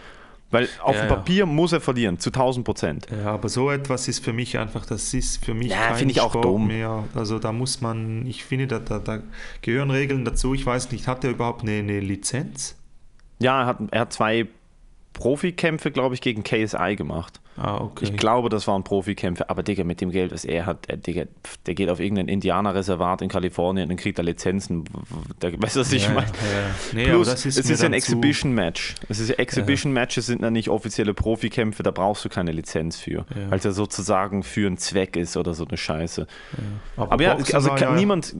Weil 0.50 0.68
auf 0.82 0.96
Ja, 0.96 1.02
dem 1.02 1.08
ja. 1.10 1.14
Papier 1.16 1.46
muss 1.46 1.72
er 1.72 1.80
verlieren, 1.80 2.18
zu 2.18 2.30
1000 2.30 2.64
Prozent. 2.64 3.06
Ja, 3.10 3.32
aber 3.32 3.48
so 3.48 3.70
etwas 3.70 4.08
ist 4.08 4.24
für 4.24 4.32
mich 4.32 4.58
einfach, 4.58 4.84
das 4.84 5.14
ist 5.14 5.44
für 5.44 5.54
mich 5.54 5.68
Ja, 5.70 5.88
kein 5.88 5.96
finde 5.96 6.12
ich 6.12 6.20
auch 6.20 6.30
Sport 6.30 6.44
dumm. 6.44 6.66
mehr. 6.66 7.04
Also 7.14 7.38
da 7.38 7.52
muss 7.52 7.80
man, 7.80 8.26
ich 8.26 8.44
finde, 8.44 8.66
da, 8.66 8.78
da, 8.80 8.98
da 8.98 9.20
gehören 9.62 9.90
Regeln 9.90 10.24
dazu. 10.24 10.52
Ich 10.54 10.66
weiß 10.66 10.90
nicht, 10.90 11.06
hat 11.06 11.22
er 11.24 11.30
überhaupt 11.30 11.62
eine, 11.62 11.72
eine 11.78 12.00
Lizenz? 12.00 12.76
Ja, 13.38 13.60
er 13.62 13.66
hat, 13.66 13.78
er 13.92 14.00
hat 14.00 14.12
zwei 14.12 14.46
Profikämpfe, 15.12 15.90
glaube 15.90 16.14
ich, 16.14 16.20
gegen 16.20 16.42
KSI 16.42 16.96
gemacht. 16.96 17.40
Ah, 17.62 17.76
okay. 17.82 18.06
Ich 18.06 18.16
glaube, 18.16 18.48
das 18.48 18.66
waren 18.66 18.84
Profikämpfe, 18.84 19.50
aber 19.50 19.62
Digga, 19.62 19.84
mit 19.84 20.00
dem 20.00 20.10
Geld, 20.10 20.32
was 20.32 20.46
er 20.46 20.64
hat, 20.64 20.88
der, 20.88 20.96
Digga, 20.96 21.24
pf, 21.44 21.58
der 21.66 21.74
geht 21.74 21.90
auf 21.90 22.00
irgendein 22.00 22.28
Indianerreservat 22.28 23.20
in 23.20 23.28
Kalifornien 23.28 23.90
und 23.90 23.96
kriegt 23.96 24.18
da 24.18 24.22
Lizenzen. 24.22 24.84
Der, 25.42 25.52
weißt 25.60 25.76
du, 25.76 25.80
was 25.80 25.92
ich 25.92 26.04
ja, 26.04 26.12
meine? 26.14 26.26
ja, 26.28 26.60
ja. 26.60 26.74
Nee, 26.94 27.04
Plus, 27.10 27.28
ist 27.28 27.44
es 27.44 27.68
ist 27.68 27.82
ja 27.82 27.86
ein 27.86 27.92
Exhibition-Match. 27.92 28.94
Es 29.10 29.18
ist 29.20 29.28
ja 29.28 29.34
Exhibition-Matches 29.34 30.24
sind 30.24 30.40
ja 30.40 30.50
nicht 30.50 30.70
offizielle 30.70 31.12
Profikämpfe, 31.12 31.82
da 31.82 31.90
brauchst 31.90 32.24
du 32.24 32.30
keine 32.30 32.52
Lizenz 32.52 32.96
für, 32.96 33.26
Ja. 33.34 33.50
weil 33.50 33.58
es 33.58 33.64
ja 33.64 33.72
sozusagen 33.72 34.42
für 34.42 34.66
einen 34.66 34.78
Zweck 34.78 35.16
ist 35.16 35.36
oder 35.36 35.52
so 35.52 35.66
eine 35.66 35.76
Scheiße. 35.76 36.26
Aber, 36.96 37.12
Aber 37.12 37.22
ja, 37.22 37.36
also 37.52 37.76
ja, 37.76 37.92
niemand, 37.92 38.36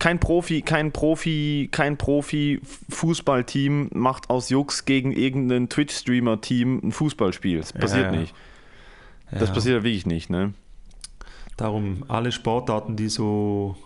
kein 0.00 0.18
Profi, 0.18 0.62
kein 0.62 0.90
Profi, 0.90 1.68
kein 1.70 1.96
Profi-Fußballteam 1.96 3.90
macht 3.94 4.30
aus 4.30 4.48
Jux 4.48 4.84
gegen 4.84 5.12
irgendein 5.12 5.68
Twitch-Streamer-Team 5.68 6.80
ein 6.82 6.90
Fußballspiel. 6.92 7.58
Das 7.58 7.72
passiert 7.72 8.12
ja. 9.32 9.38
Das 9.38 9.52
passiert 9.52 9.76
ja 9.78 9.82
wirklich 9.84 10.06
nicht, 10.06 10.30
ne? 10.30 10.54
Darum 11.56 12.04
alle 12.08 12.32
Sportarten, 12.32 12.96
die 12.96 13.08
so. 13.08 13.76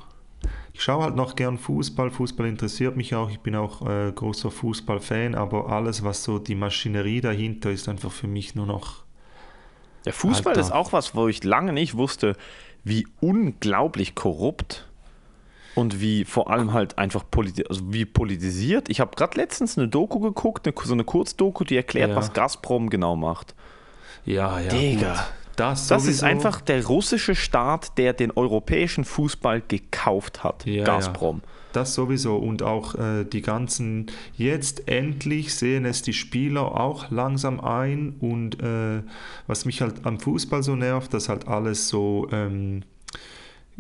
Ich 0.73 0.83
schaue 0.85 1.02
halt 1.02 1.16
noch 1.16 1.35
gern 1.35 1.59
Fußball. 1.59 2.11
Fußball 2.11 2.47
interessiert 2.47 2.97
mich 2.97 3.14
auch. 3.14 3.30
Ich 3.30 3.40
bin 3.40 3.57
auch 3.57 3.85
äh, 3.87 4.12
großer 4.12 4.50
Fußballfan, 4.50 5.35
aber 5.35 5.71
alles, 5.71 6.04
was 6.04 6.23
so 6.23 6.38
die 6.38 6.54
Maschinerie 6.54 7.21
dahinter 7.21 7.71
ist, 7.71 7.88
einfach 7.88 8.12
für 8.12 8.28
mich 8.28 8.54
nur 8.54 8.66
noch. 8.66 9.02
Der 10.04 10.12
Fußball 10.12 10.52
Alter. 10.52 10.61
ist 10.61 10.71
auch 10.73 10.92
was, 10.92 11.16
wo 11.16 11.26
ich 11.26 11.42
lange 11.42 11.73
nicht 11.73 11.97
wusste, 11.97 12.37
wie 12.85 13.07
unglaublich 13.21 14.14
korrupt 14.14 14.88
und 15.75 16.00
wie 16.00 16.25
vor 16.25 16.50
allem 16.50 16.73
halt 16.73 16.97
einfach 16.97 17.25
politi 17.28 17.64
also 17.68 17.92
wie 17.92 18.04
politisiert. 18.04 18.88
Ich 18.88 19.00
habe 19.00 19.16
gerade 19.16 19.37
letztens 19.37 19.76
eine 19.76 19.88
Doku 19.88 20.21
geguckt, 20.21 20.66
eine, 20.66 20.75
so 20.83 20.92
eine 20.92 21.04
Kurzdoku, 21.04 21.64
die 21.64 21.76
erklärt, 21.76 22.11
Ja. 22.11 22.16
was 22.16 22.33
Gazprom 22.33 22.88
genau 22.88 23.16
macht. 23.16 23.54
Ja, 24.28 24.61
ja. 24.61 24.68
Digga. 24.68 25.12
gut. 25.14 25.25
Das, 25.56 25.88
Das 25.88 26.06
ist 26.06 26.23
einfach 26.23 26.61
der 26.61 26.87
russische 26.87 27.35
Staat, 27.35 27.99
der 27.99 28.12
den 28.12 28.30
europäischen 28.30 29.04
Fußball 29.04 29.61
gekauft 29.66 30.44
hat. 30.44 30.64
Ja, 30.66 30.85
Gazprom. 30.85 31.42
Das 31.73 31.94
sowieso 31.94 32.37
und 32.37 32.62
auch 32.62 32.94
äh, 32.94 33.25
die 33.25 33.42
ganzen, 33.42 34.06
jetzt 34.37 34.88
endlich 34.88 35.54
sehen 35.54 35.85
es 35.85 36.02
die 36.02 36.12
Spieler 36.12 36.80
auch 36.80 37.11
langsam 37.11 37.58
ein 37.61 38.14
und 38.20 38.62
äh, 38.62 39.02
was 39.49 39.64
mich 39.64 39.82
halt 39.82 40.06
am 40.06 40.20
Fußball 40.20 40.62
so 40.62 40.76
nervt, 40.76 41.12
dass 41.12 41.28
halt 41.28 41.49
alles 41.49 41.88
so 41.88 42.28
ähm, 42.30 42.85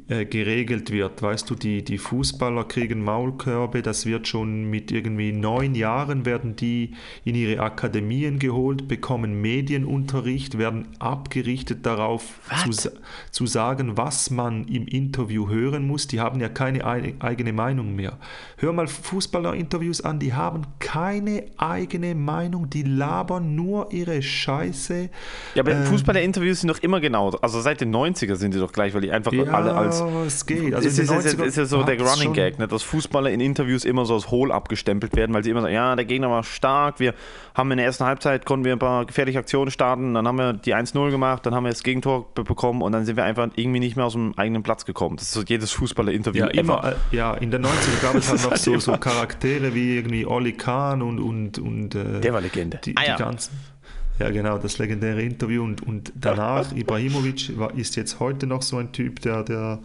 äh, 0.06 0.24
geregelt 0.24 0.92
wird. 0.92 1.22
Weißt 1.22 1.50
du, 1.50 1.54
die, 1.54 1.82
die 1.82 1.98
Fußballer 1.98 2.64
kriegen 2.64 3.02
Maulkörbe, 3.02 3.82
das 3.82 4.06
wird 4.06 4.28
schon 4.28 4.70
mit 4.70 4.92
irgendwie 4.92 5.32
neun 5.32 5.74
Jahren 5.74 6.24
werden 6.24 6.54
die 6.54 6.92
in 7.24 7.34
ihre 7.34 7.60
Akademien 7.60 8.38
geholt, 8.38 8.86
bekommen 8.86 9.40
Medienunterricht, 9.40 10.56
werden 10.56 10.86
abgerichtet 11.00 11.84
darauf 11.84 12.40
zu, 12.70 12.90
zu 13.30 13.46
sagen, 13.46 13.96
was 13.96 14.30
man 14.30 14.66
im 14.68 14.86
Interview 14.86 15.48
hören 15.48 15.86
muss. 15.86 16.06
Die 16.06 16.20
haben 16.20 16.40
ja 16.40 16.48
keine 16.48 16.86
eigene 16.86 17.52
Meinung 17.52 17.96
mehr. 17.96 18.18
Hör 18.56 18.72
mal 18.72 18.86
Fußballerinterviews 18.86 20.02
an, 20.02 20.20
die 20.20 20.32
haben 20.32 20.62
keine 20.78 21.46
eigene 21.56 22.14
Meinung, 22.14 22.70
die 22.70 22.82
labern 22.82 23.56
nur 23.56 23.92
ihre 23.92 24.22
Scheiße. 24.22 25.10
Ja, 25.54 25.62
aber 25.62 25.72
ähm, 25.72 25.84
Fußballerinterviews 25.84 26.60
sind 26.60 26.68
doch 26.68 26.78
immer 26.78 27.00
genau, 27.00 27.30
also 27.30 27.60
seit 27.60 27.80
den 27.80 27.94
90er 27.94 28.36
sind 28.36 28.54
die 28.54 28.58
doch 28.58 28.72
gleich, 28.72 28.94
weil 28.94 29.00
die 29.00 29.10
einfach 29.10 29.32
ja, 29.32 29.44
alle 29.44 29.87
als 29.92 30.34
es 30.34 30.46
geht. 30.46 30.74
Also 30.74 30.88
ist, 30.88 30.98
ist, 30.98 31.10
ist, 31.10 31.40
ist 31.40 31.56
ja 31.56 31.64
so 31.64 31.82
der 31.82 32.00
Running 32.00 32.32
Gag, 32.32 32.58
ne? 32.58 32.68
dass 32.68 32.82
Fußballer 32.82 33.30
in 33.30 33.40
Interviews 33.40 33.84
immer 33.84 34.04
so 34.04 34.14
als 34.14 34.30
Hohl 34.30 34.52
abgestempelt 34.52 35.16
werden, 35.16 35.34
weil 35.34 35.44
sie 35.44 35.50
immer 35.50 35.62
sagen, 35.62 35.74
ja, 35.74 35.96
der 35.96 36.04
Gegner 36.04 36.30
war 36.30 36.44
stark, 36.44 37.00
wir 37.00 37.14
haben 37.54 37.70
in 37.70 37.78
der 37.78 37.86
ersten 37.86 38.04
Halbzeit, 38.04 38.46
konnten 38.46 38.64
wir 38.64 38.72
ein 38.72 38.78
paar 38.78 39.06
gefährliche 39.06 39.38
Aktionen 39.38 39.70
starten, 39.70 40.14
dann 40.14 40.26
haben 40.26 40.38
wir 40.38 40.52
die 40.52 40.74
1-0 40.74 41.10
gemacht, 41.10 41.44
dann 41.46 41.54
haben 41.54 41.64
wir 41.64 41.70
das 41.70 41.82
Gegentor 41.82 42.32
bekommen 42.34 42.82
und 42.82 42.92
dann 42.92 43.04
sind 43.04 43.16
wir 43.16 43.24
einfach 43.24 43.48
irgendwie 43.56 43.80
nicht 43.80 43.96
mehr 43.96 44.06
aus 44.06 44.12
dem 44.12 44.36
eigenen 44.36 44.62
Platz 44.62 44.84
gekommen. 44.84 45.16
Das 45.16 45.26
ist 45.26 45.32
so 45.32 45.42
jedes 45.42 45.72
Fußballer-Interview. 45.72 46.44
Ja, 46.44 46.50
immer, 46.50 46.96
äh, 47.12 47.16
ja, 47.16 47.34
in 47.34 47.50
den 47.50 47.64
90er 47.64 48.02
gab 48.02 48.14
es 48.14 48.28
halt 48.30 48.44
noch 48.44 48.56
so, 48.56 48.78
so, 48.78 48.92
Charaktere 48.98 49.74
wie 49.74 49.96
irgendwie 49.96 50.26
Olli 50.26 50.52
Kahn 50.52 51.02
und, 51.02 51.18
und, 51.18 51.58
und 51.58 51.94
äh, 51.94 52.20
der 52.20 52.32
war 52.32 52.40
Legende. 52.40 52.80
Die, 52.84 52.96
ah, 52.96 53.04
ja. 53.04 53.16
die 53.16 53.22
ganzen 53.22 53.52
ja, 54.18 54.30
genau, 54.30 54.58
das 54.58 54.78
legendäre 54.78 55.22
Interview. 55.22 55.62
Und, 55.62 55.82
und 55.86 56.12
danach, 56.14 56.72
Ibrahimovic 56.76 57.58
war, 57.58 57.74
ist 57.76 57.96
jetzt 57.96 58.20
heute 58.20 58.46
noch 58.46 58.62
so 58.62 58.76
ein 58.76 58.92
Typ, 58.92 59.20
der, 59.20 59.44
der, 59.44 59.80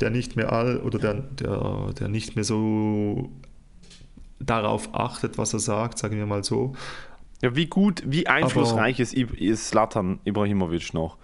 der 0.00 0.10
nicht 0.10 0.36
mehr 0.36 0.52
all 0.52 0.78
oder 0.78 0.98
der, 0.98 1.14
der, 1.14 1.92
der 1.98 2.08
nicht 2.08 2.36
mehr 2.36 2.44
so 2.44 3.30
darauf 4.40 4.94
achtet, 4.94 5.38
was 5.38 5.52
er 5.52 5.60
sagt, 5.60 5.98
sagen 5.98 6.16
wir 6.16 6.26
mal 6.26 6.44
so. 6.44 6.74
Ja, 7.42 7.54
wie 7.54 7.66
gut, 7.66 8.02
wie 8.06 8.26
einflussreich 8.26 9.00
ist, 9.00 9.14
ist 9.14 9.68
Slatan 9.68 10.18
Ibrahimovic 10.24 10.94
noch? 10.94 11.18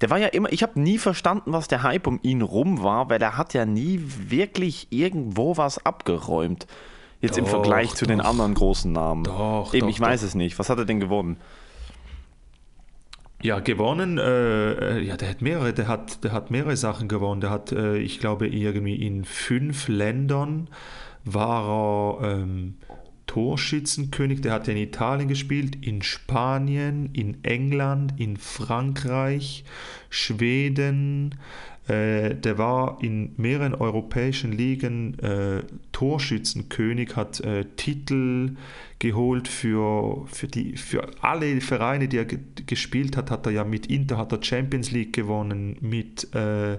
Der 0.00 0.10
war 0.10 0.18
ja 0.18 0.28
immer, 0.28 0.52
ich 0.52 0.62
habe 0.62 0.80
nie 0.80 0.98
verstanden, 0.98 1.52
was 1.52 1.68
der 1.68 1.82
Hype 1.82 2.06
um 2.06 2.18
ihn 2.22 2.42
rum 2.42 2.82
war, 2.82 3.08
weil 3.08 3.20
er 3.20 3.36
hat 3.36 3.54
ja 3.54 3.64
nie 3.64 4.00
wirklich 4.02 4.88
irgendwo 4.90 5.56
was 5.56 5.84
abgeräumt. 5.84 6.66
Jetzt 7.20 7.38
doch, 7.38 7.44
im 7.44 7.46
Vergleich 7.46 7.94
zu 7.94 8.04
doch. 8.04 8.12
den 8.12 8.20
anderen 8.20 8.54
großen 8.54 8.92
Namen. 8.92 9.24
Doch, 9.24 9.72
Eben, 9.72 9.86
doch, 9.86 9.90
ich 9.90 10.00
weiß 10.00 10.22
es 10.22 10.34
nicht. 10.34 10.58
Was 10.58 10.68
hat 10.68 10.78
er 10.78 10.84
denn 10.84 11.00
gewonnen? 11.00 11.38
Ja, 13.42 13.60
gewonnen, 13.60 14.18
äh, 14.18 15.00
ja, 15.00 15.16
der 15.16 15.28
hat 15.28 15.42
mehrere, 15.42 15.72
der 15.72 15.88
hat, 15.88 16.24
der 16.24 16.32
hat 16.32 16.50
mehrere 16.50 16.76
Sachen 16.76 17.06
gewonnen. 17.06 17.40
Der 17.40 17.50
hat, 17.50 17.70
äh, 17.70 17.98
ich 17.98 18.18
glaube, 18.18 18.48
irgendwie 18.48 18.94
in 18.94 19.24
fünf 19.24 19.88
Ländern 19.88 20.68
war 21.24 22.20
er 22.22 22.38
ähm, 22.38 22.76
Torschützenkönig. 23.26 24.40
Der 24.40 24.52
hat 24.52 24.68
in 24.68 24.76
Italien 24.78 25.28
gespielt, 25.28 25.84
in 25.84 26.00
Spanien, 26.02 27.10
in 27.12 27.44
England, 27.44 28.14
in 28.18 28.36
Frankreich, 28.36 29.64
Schweden, 30.08 31.34
äh, 31.88 32.34
der 32.34 32.58
war 32.58 32.98
in 33.00 33.32
mehreren 33.36 33.74
europäischen 33.74 34.52
Ligen 34.52 35.18
äh, 35.20 35.62
Torschützenkönig, 35.92 37.14
hat 37.16 37.40
äh, 37.40 37.64
Titel 37.76 38.56
geholt 38.98 39.46
für, 39.46 40.26
für, 40.26 40.48
die, 40.48 40.76
für 40.76 41.08
alle 41.20 41.60
Vereine, 41.60 42.08
die 42.08 42.18
er 42.18 42.24
gespielt 42.24 43.16
hat. 43.16 43.30
Hat 43.30 43.46
er 43.46 43.52
ja 43.52 43.64
mit 43.64 43.86
Inter 43.86 44.16
hat 44.16 44.32
er 44.32 44.42
Champions 44.42 44.90
League 44.90 45.12
gewonnen, 45.12 45.76
mit, 45.80 46.34
äh, 46.34 46.78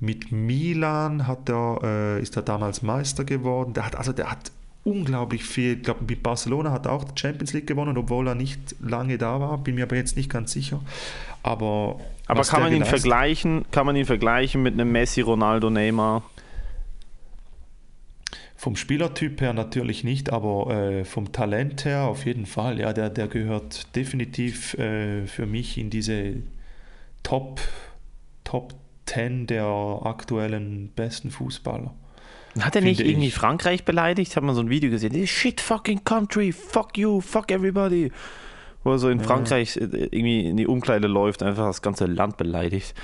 mit 0.00 0.30
Milan 0.30 1.26
hat 1.26 1.48
er, 1.48 1.80
äh, 1.82 2.22
ist 2.22 2.36
er 2.36 2.42
damals 2.42 2.82
Meister 2.82 3.24
geworden. 3.24 3.72
Der 3.72 3.86
hat, 3.86 3.96
also 3.96 4.12
der 4.12 4.30
hat 4.30 4.52
unglaublich 4.84 5.44
viel. 5.44 5.78
Ich 5.78 5.82
glaube, 5.82 6.04
mit 6.06 6.22
Barcelona 6.22 6.70
hat 6.70 6.86
auch 6.86 7.04
die 7.04 7.20
Champions 7.20 7.52
League 7.52 7.66
gewonnen, 7.66 7.96
obwohl 7.96 8.28
er 8.28 8.34
nicht 8.34 8.76
lange 8.80 9.18
da 9.18 9.40
war. 9.40 9.58
Bin 9.58 9.74
mir 9.74 9.84
aber 9.84 9.96
jetzt 9.96 10.16
nicht 10.16 10.30
ganz 10.30 10.52
sicher. 10.52 10.80
Aber, 11.42 12.00
aber 12.26 12.42
kann 12.42 12.62
man 12.62 12.72
ihn 12.72 12.84
vergleichen? 12.84 13.64
Kann 13.70 13.86
man 13.86 13.96
ihn 13.96 14.06
vergleichen 14.06 14.62
mit 14.62 14.74
einem 14.74 14.92
Messi, 14.92 15.22
Ronaldo, 15.22 15.70
Neymar? 15.70 16.22
Vom 18.56 18.76
Spielertyp 18.76 19.42
her 19.42 19.52
natürlich 19.52 20.04
nicht, 20.04 20.32
aber 20.32 20.70
äh, 20.70 21.04
vom 21.04 21.32
Talent 21.32 21.84
her 21.84 22.04
auf 22.04 22.24
jeden 22.24 22.46
Fall. 22.46 22.80
Ja, 22.80 22.94
der, 22.94 23.10
der 23.10 23.28
gehört 23.28 23.94
definitiv 23.94 24.74
äh, 24.74 25.26
für 25.26 25.44
mich 25.44 25.76
in 25.76 25.90
diese 25.90 26.36
Top, 27.22 27.60
Top 28.42 28.74
10 29.06 29.46
der 29.46 29.66
aktuellen 30.04 30.92
besten 30.94 31.30
Fußballer. 31.30 31.94
Hat 32.60 32.76
er 32.76 32.82
nicht 32.82 33.00
irgendwie 33.00 33.28
ich. 33.28 33.34
Frankreich 33.34 33.84
beleidigt? 33.84 34.36
Habe 34.36 34.46
mal 34.46 34.54
so 34.54 34.60
ein 34.60 34.70
Video 34.70 34.90
gesehen. 34.90 35.26
Shit 35.26 35.60
fucking 35.60 36.04
country, 36.04 36.52
fuck 36.52 36.96
you, 36.96 37.20
fuck 37.20 37.50
everybody 37.50 38.10
wo 38.84 38.92
er 38.92 38.98
so 38.98 39.08
in 39.08 39.18
ja. 39.18 39.24
Frankreich 39.24 39.76
äh, 39.76 39.80
irgendwie 39.80 40.48
in 40.48 40.56
die 40.56 40.66
Umkleide 40.66 41.08
läuft, 41.08 41.42
einfach 41.42 41.66
das 41.66 41.82
ganze 41.82 42.06
Land 42.06 42.36
beleidigt. 42.36 42.94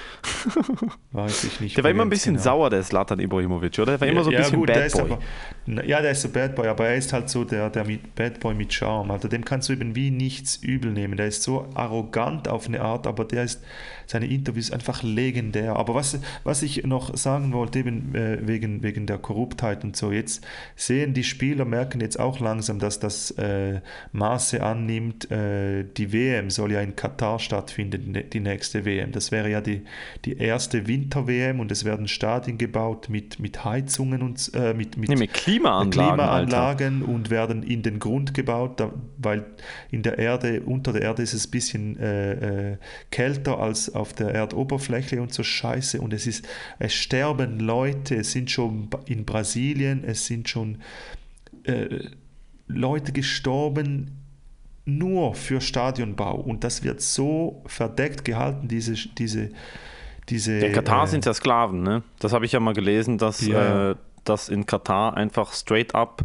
Weiß 1.13 1.45
ich 1.45 1.61
nicht. 1.61 1.77
Der 1.77 1.85
war 1.85 1.91
immer 1.91 2.05
ein 2.05 2.11
bisschen 2.11 2.35
genau. 2.35 2.45
sauer, 2.45 2.71
der 2.71 2.83
Slatan 2.85 3.19
Ibrahimovic, 3.19 3.79
oder? 3.79 3.93
Der 3.93 4.01
war 4.01 4.09
immer 4.09 4.23
so 4.23 4.31
ein 4.31 4.35
ja, 4.35 4.41
bisschen 4.41 4.59
gut, 4.59 4.69
Bad 4.69 4.93
Boy. 4.93 5.01
Aber, 5.03 5.85
ja, 5.87 6.03
der 6.03 6.13
ist 6.13 6.23
so 6.23 6.29
Bad 6.29 6.55
Boy, 6.55 6.69
aber 6.69 6.87
er 6.87 6.97
ist 6.97 7.13
halt 7.13 7.29
so 7.29 7.45
der, 7.45 7.71
der 7.71 7.87
Bad 8.15 8.41
Boy 8.41 8.55
mit 8.55 8.73
Charme. 8.73 9.11
Also 9.11 9.29
dem 9.29 9.45
kannst 9.45 9.69
du 9.69 9.73
eben 9.73 9.97
wie 9.97 10.11
nichts 10.11 10.57
übel 10.57 10.93
nehmen. 10.93 11.17
Der 11.17 11.27
ist 11.27 11.43
so 11.43 11.67
arrogant 11.75 12.47
auf 12.49 12.69
eine 12.69 12.83
Art, 12.83 13.07
aber 13.07 13.25
der 13.25 13.45
ist 13.45 13.63
seine 14.07 14.27
Interviews 14.27 14.71
einfach 14.71 15.03
legendär. 15.03 15.77
Aber 15.77 15.95
was, 15.95 16.19
was 16.45 16.63
ich 16.63 16.85
noch 16.85 17.17
sagen 17.17 17.53
wollte, 17.53 17.79
eben 17.79 18.15
äh, 18.15 18.47
wegen, 18.47 18.83
wegen 18.83 19.07
der 19.07 19.19
Korruptheit 19.19 19.85
und 19.85 19.97
so, 19.97 20.13
jetzt 20.13 20.45
sehen 20.77 21.15
die 21.15 21.25
Spieler, 21.25 21.65
merken 21.65 22.01
jetzt 22.01 22.19
auch 22.19 22.41
langsam, 22.41 22.79
dass 22.79 22.99
das 22.99 23.31
äh, 23.33 23.81
Maße 24.13 24.63
annimmt. 24.63 25.31
Äh, 25.31 25.70
die 25.85 26.13
WM 26.13 26.51
soll 26.51 26.73
ja 26.73 26.81
in 26.81 26.97
Katar 26.97 27.39
stattfinden, 27.39 28.13
ne, 28.13 28.25
die 28.25 28.41
nächste 28.41 28.85
WM. 28.85 29.13
Das 29.13 29.33
wäre 29.33 29.51
ja 29.51 29.61
die, 29.61 29.83
die 30.25 30.37
erste 30.37 30.87
Winter-WM 30.87 31.61
und 31.61 31.73
es 31.73 31.85
werden 31.85 32.09
Stadien 32.09 32.59
gebaut 32.59 33.09
mit, 33.09 33.39
mit 33.39 33.65
Heizungen 33.65 34.23
und 34.23 34.51
äh, 34.55 34.75
mit, 34.75 34.97
mit, 34.97 35.09
nee, 35.09 35.17
mit 35.17 35.33
Klimaanlagen, 35.33 35.91
Klimaanlagen 35.91 37.03
und 37.03 37.31
werden 37.31 37.63
in 37.63 37.83
den 37.83 37.99
Grund 37.99 38.35
gebaut, 38.35 38.81
da, 38.81 38.93
weil 39.19 39.45
in 39.91 40.03
der 40.03 40.19
Erde, 40.19 40.63
unter 40.63 40.93
der 40.93 41.03
Erde 41.03 41.23
ist 41.23 41.35
es 41.35 41.47
ein 41.47 41.51
bisschen 41.51 41.99
äh, 41.99 42.73
äh 42.73 42.77
kälter 43.11 43.59
als 43.59 43.95
auf 43.95 44.13
der 44.13 44.29
Erdoberfläche 44.29 45.21
und 45.21 45.33
so 45.33 45.43
Scheiße. 45.43 46.01
Und 46.01 46.13
es 46.13 46.27
ist, 46.27 46.47
es 46.79 46.95
sterben 46.95 47.61
Leute, 47.61 48.17
es 48.17 48.33
sind 48.33 48.51
schon 48.51 48.89
in 49.07 49.25
Brasilien, 49.25 50.05
es 50.05 50.27
sind 50.27 50.49
schon 50.49 50.79
äh, 51.65 52.09
Leute 52.67 53.13
gestorben 53.13 54.20
nur 54.85 55.35
für 55.35 55.61
Stadionbau. 55.61 56.37
Und 56.37 56.65
das 56.65 56.83
wird 56.83 57.01
so 57.01 57.63
verdeckt 57.67 58.25
gehalten, 58.25 58.69
diese, 58.69 58.95
diese, 58.95 59.51
diese. 60.29 60.59
In 60.59 60.73
Katar 60.73 61.05
äh, 61.05 61.09
sind 61.09 61.25
ja 61.27 61.35
Sklaven, 61.35 61.83
ne? 61.83 62.03
Das 62.19 62.33
habe 62.33 62.45
ich 62.45 62.53
ja 62.53 62.61
mal 62.61 62.75
gelesen, 62.75 63.19
dass, 63.19 63.47
ja. 63.47 63.91
äh, 63.91 63.97
dass 64.25 64.49
in 64.49 64.67
Katar 64.67 65.17
einfach 65.17 65.53
straight 65.53 65.95
up 65.95 66.25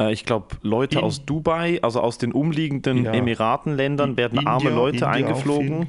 äh, 0.00 0.12
ich 0.12 0.24
glaube, 0.24 0.56
Leute 0.62 0.98
in, 0.98 1.04
aus 1.04 1.24
Dubai, 1.24 1.80
also 1.82 2.00
aus 2.00 2.18
den 2.18 2.32
umliegenden 2.32 3.04
ja. 3.04 3.12
Emiratenländern, 3.12 4.16
werden 4.16 4.38
India, 4.38 4.52
arme 4.52 4.70
Leute 4.70 5.04
India 5.04 5.10
eingeflogen 5.10 5.88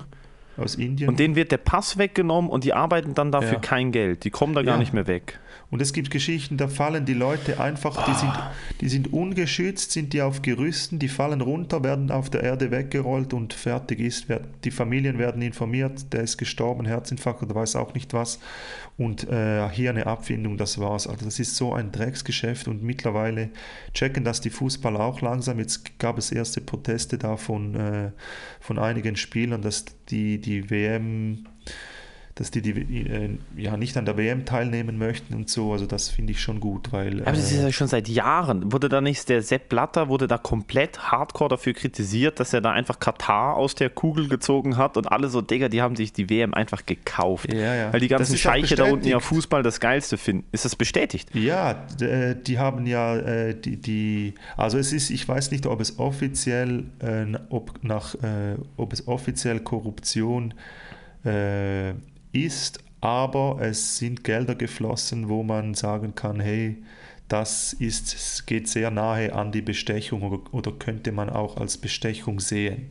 aus 0.58 0.76
Indien. 0.76 1.10
Und 1.10 1.20
denen 1.20 1.36
wird 1.36 1.52
der 1.52 1.58
Pass 1.58 1.98
weggenommen 1.98 2.50
und 2.50 2.64
die 2.64 2.74
arbeiten 2.74 3.14
dann 3.14 3.32
dafür 3.32 3.54
ja. 3.54 3.60
kein 3.60 3.92
Geld. 3.92 4.24
Die 4.24 4.30
kommen 4.30 4.54
da 4.54 4.62
gar 4.62 4.76
ja. 4.76 4.80
nicht 4.80 4.94
mehr 4.94 5.08
weg. 5.08 5.40
Und 5.72 5.82
es 5.84 5.94
gibt 5.94 6.10
Geschichten, 6.10 6.58
da 6.58 6.68
fallen 6.68 7.06
die 7.06 7.14
Leute 7.14 7.60
einfach, 7.60 8.04
die, 8.06 8.16
sind, 8.16 8.34
die 8.82 8.90
sind 8.90 9.14
ungeschützt, 9.14 9.92
sind 9.92 10.14
die 10.14 10.22
auf 10.24 10.42
Gerüsten, 10.42 10.98
die 10.98 11.10
fallen 11.10 11.42
runter, 11.42 11.84
werden 11.84 12.10
auf 12.10 12.32
der 12.32 12.42
Erde 12.42 12.72
weggerollt 12.72 13.34
und 13.34 13.54
fertig 13.54 14.00
ist. 14.00 14.26
Die 14.64 14.72
Familien 14.72 15.20
werden 15.20 15.44
informiert, 15.44 16.12
der 16.12 16.22
ist 16.22 16.38
gestorben, 16.38 16.86
Herzinfarkt 16.86 17.44
oder 17.44 17.54
weiß 17.54 17.76
auch 17.76 17.94
nicht 17.94 18.14
was. 18.14 18.40
Und 18.98 19.30
äh, 19.30 19.70
hier 19.70 19.92
eine 19.92 20.08
Abfindung, 20.08 20.58
das 20.58 20.80
war's. 20.80 21.06
Also 21.06 21.24
das 21.26 21.40
ist 21.40 21.56
so 21.56 21.74
ein 21.74 21.92
Drecksgeschäft 21.92 22.68
und 22.68 22.82
mittlerweile 22.82 23.50
checken 23.94 24.24
das 24.24 24.42
die 24.42 24.50
Fußballer 24.50 25.00
auch 25.00 25.22
langsam. 25.22 25.60
Jetzt 25.60 26.00
gab 26.00 26.18
es 26.18 26.32
erste 26.32 26.62
Proteste 26.62 27.20
da 27.20 27.38
von, 27.38 27.76
äh, 27.76 28.12
von 28.60 28.80
einigen 28.80 29.16
Spielern, 29.16 29.62
dass 29.62 29.86
die, 30.10 30.42
die 30.42 30.72
WM 30.72 31.46
dass 32.40 32.52
die, 32.52 32.62
die 32.62 33.06
äh, 33.06 33.38
ja 33.58 33.76
nicht 33.76 33.98
an 33.98 34.06
der 34.06 34.16
WM 34.16 34.46
teilnehmen 34.46 34.98
möchten 34.98 35.34
und 35.34 35.50
so. 35.50 35.74
Also 35.74 35.86
das 35.86 36.08
finde 36.08 36.32
ich 36.32 36.42
schon 36.42 36.62
gut, 36.62 36.94
weil. 36.94 37.22
Aber 37.24 37.32
das 37.32 37.52
ist 37.52 37.60
ja 37.60 37.68
äh, 37.68 37.72
schon 37.74 37.90
seit 37.90 38.08
Jahren. 38.08 38.72
Wurde 38.72 38.88
da 38.88 39.02
nicht 39.02 39.28
der 39.28 39.42
Sepp 39.42 39.68
Blatter 39.68 40.08
wurde 40.08 40.28
da 40.28 40.38
komplett 40.38 41.12
hardcore 41.12 41.50
dafür 41.50 41.74
kritisiert, 41.74 42.40
dass 42.40 42.54
er 42.54 42.62
da 42.62 42.72
einfach 42.72 43.00
Katar 43.00 43.58
aus 43.58 43.76
der 43.76 43.90
Kugel 43.90 44.30
gezogen 44.30 44.78
hat 44.78 44.96
und 44.96 45.12
alle 45.12 45.28
so, 45.28 45.42
Digga, 45.42 45.68
die 45.68 45.82
haben 45.82 45.98
sich 45.98 46.14
die 46.14 46.30
WM 46.30 46.54
einfach 46.54 46.86
gekauft. 46.86 47.54
Ja, 47.54 47.76
ja. 47.76 47.94
Weil 47.94 48.00
die 48.00 48.08
ganzen 48.08 48.38
Scheiche 48.38 48.76
da 48.76 48.86
unten 48.86 49.08
ja 49.08 49.20
Fußball 49.20 49.62
das 49.62 49.82
Geilste 49.82 50.18
finden. 50.18 50.46
Ist 50.54 50.64
das 50.64 50.78
bestätigt? 50.78 51.36
Ja, 51.36 51.88
äh, 52.00 52.36
die 52.36 52.58
haben 52.58 52.88
ja 52.88 53.52
die, 53.52 53.76
die, 53.78 54.34
also 54.56 54.78
es 54.78 54.94
ist, 54.94 55.10
ich 55.10 55.28
weiß 55.28 55.52
nicht, 55.52 55.66
ob 55.66 55.82
es 55.82 56.00
offiziell, 56.00 56.86
ob 57.50 57.84
nach, 57.84 58.16
ob 58.78 58.94
es 58.94 59.08
offiziell 59.08 59.60
Korruption 59.60 60.54
ist, 62.32 62.84
aber 63.02 63.58
es 63.62 63.98
sind 63.98 64.24
Gelder 64.24 64.56
geflossen, 64.56 65.30
wo 65.30 65.44
man 65.44 65.74
sagen 65.74 66.16
kann, 66.16 66.40
hey, 66.40 66.78
das 67.28 67.74
ist, 67.74 68.48
geht 68.48 68.68
sehr 68.68 68.92
nahe 68.92 69.34
an 69.34 69.52
die 69.52 69.62
Bestechung 69.62 70.24
oder, 70.24 70.42
oder 70.52 70.72
könnte 70.72 71.12
man 71.12 71.30
auch 71.30 71.58
als 71.58 71.78
Bestechung 71.78 72.40
sehen. 72.40 72.90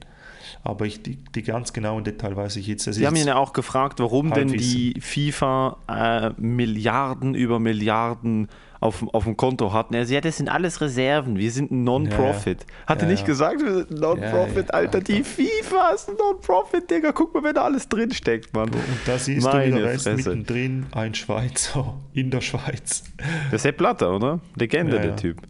Aber 0.62 0.87
ich, 0.87 1.02
die, 1.02 1.16
die 1.16 1.42
ganz 1.42 1.73
genauen 1.73 2.04
Details 2.04 2.37
weiß 2.37 2.57
ich 2.57 2.66
jetzt. 2.66 2.85
Sie 2.85 3.07
haben 3.07 3.16
ihn 3.16 3.26
ja 3.26 3.37
auch 3.37 3.52
gefragt, 3.52 4.00
warum 4.00 4.33
denn 4.33 4.49
die 4.49 4.95
FIFA 5.00 5.76
äh, 5.88 6.40
Milliarden 6.40 7.35
über 7.35 7.59
Milliarden 7.59 8.49
auf, 8.81 9.03
auf 9.13 9.25
dem 9.25 9.37
Konto 9.37 9.73
hatten. 9.73 9.95
Er 9.95 10.05
sagt, 10.05 10.13
ja, 10.13 10.21
das 10.21 10.37
sind 10.37 10.49
alles 10.49 10.81
Reserven. 10.81 11.37
Wir 11.37 11.51
sind 11.51 11.71
ein 11.71 11.85
Non-Profit. 11.85 12.61
Ja, 12.61 12.87
Hat 12.87 13.03
er 13.03 13.09
nicht 13.09 13.25
gesagt, 13.27 13.61
wir 13.63 13.75
sind 13.75 13.91
ein 13.91 13.99
Non-Profit, 13.99 14.73
Alter? 14.73 15.01
Die 15.01 15.25
FIFA 15.25 15.91
ist 15.91 16.09
ein 16.09 16.17
Non-Profit, 16.17 16.91
Digga. 16.91 17.13
Guck 17.13 17.35
mal, 17.35 17.43
wenn 17.43 17.55
da 17.55 17.63
alles 17.63 17.89
drinsteckt, 17.89 18.55
Mann. 18.55 18.69
Und 18.69 18.83
da 19.07 19.19
siehst 19.19 19.47
Meine 19.47 19.71
du 19.71 19.77
wieder 19.77 19.87
Rest 19.87 20.07
mittendrin 20.07 20.87
ein 20.93 21.15
Schweizer 21.15 21.95
in 22.13 22.31
der 22.31 22.41
Schweiz. 22.41 23.05
Der 23.51 23.59
Sepp 23.59 23.79
Blatter, 23.79 24.15
oder? 24.15 24.41
Legende, 24.57 25.01
der 25.01 25.17
Typ. 25.17 25.41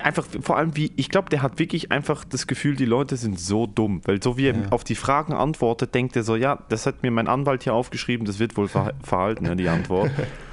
Einfach 0.00 0.26
vor 0.40 0.56
allem 0.56 0.76
wie, 0.76 0.90
ich 0.96 1.08
glaube, 1.08 1.28
der 1.30 1.40
hat 1.40 1.60
wirklich 1.60 1.92
einfach 1.92 2.24
das 2.24 2.48
Gefühl, 2.48 2.74
die 2.74 2.84
Leute 2.84 3.16
sind 3.16 3.38
so 3.38 3.66
dumm. 3.66 4.00
Weil 4.04 4.20
so 4.20 4.36
wie 4.36 4.48
er 4.48 4.54
ja. 4.54 4.68
auf 4.70 4.82
die 4.82 4.96
Fragen 4.96 5.32
antwortet, 5.32 5.94
denkt 5.94 6.16
er 6.16 6.24
so, 6.24 6.34
ja, 6.34 6.58
das 6.68 6.84
hat 6.86 7.04
mir 7.04 7.12
mein 7.12 7.28
Anwalt 7.28 7.62
hier 7.62 7.74
aufgeschrieben, 7.74 8.26
das 8.26 8.40
wird 8.40 8.56
wohl 8.56 8.66
verhalten, 8.66 9.44
ne, 9.44 9.54
die 9.54 9.68
Antwort. 9.68 10.10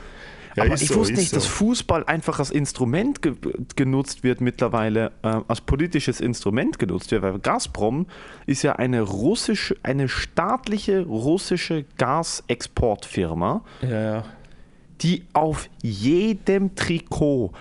Ja, 0.55 0.63
Aber 0.63 0.75
ich 0.75 0.87
so, 0.87 0.95
wusste 0.95 1.15
nicht, 1.15 1.31
so. 1.31 1.37
dass 1.37 1.45
Fußball 1.45 2.05
einfach 2.05 2.39
als 2.39 2.49
Instrument 2.49 3.21
ge 3.21 3.35
genutzt 3.75 4.23
wird 4.23 4.39
mittlerweile, 4.39 5.11
äh, 5.21 5.41
als 5.47 5.61
politisches 5.61 6.21
Instrument 6.21 6.79
genutzt 6.79 7.11
wird, 7.11 7.23
weil 7.23 7.39
Gazprom 7.39 8.07
ist 8.45 8.63
ja 8.63 8.73
eine 8.73 9.01
russische, 9.01 9.75
eine 9.83 10.07
staatliche 10.07 11.03
russische 11.05 11.85
Gasexportfirma, 11.97 13.63
ja, 13.81 13.89
ja. 13.89 14.25
die 15.01 15.23
auf 15.33 15.69
jedem 15.81 16.75
Trikot, 16.75 17.51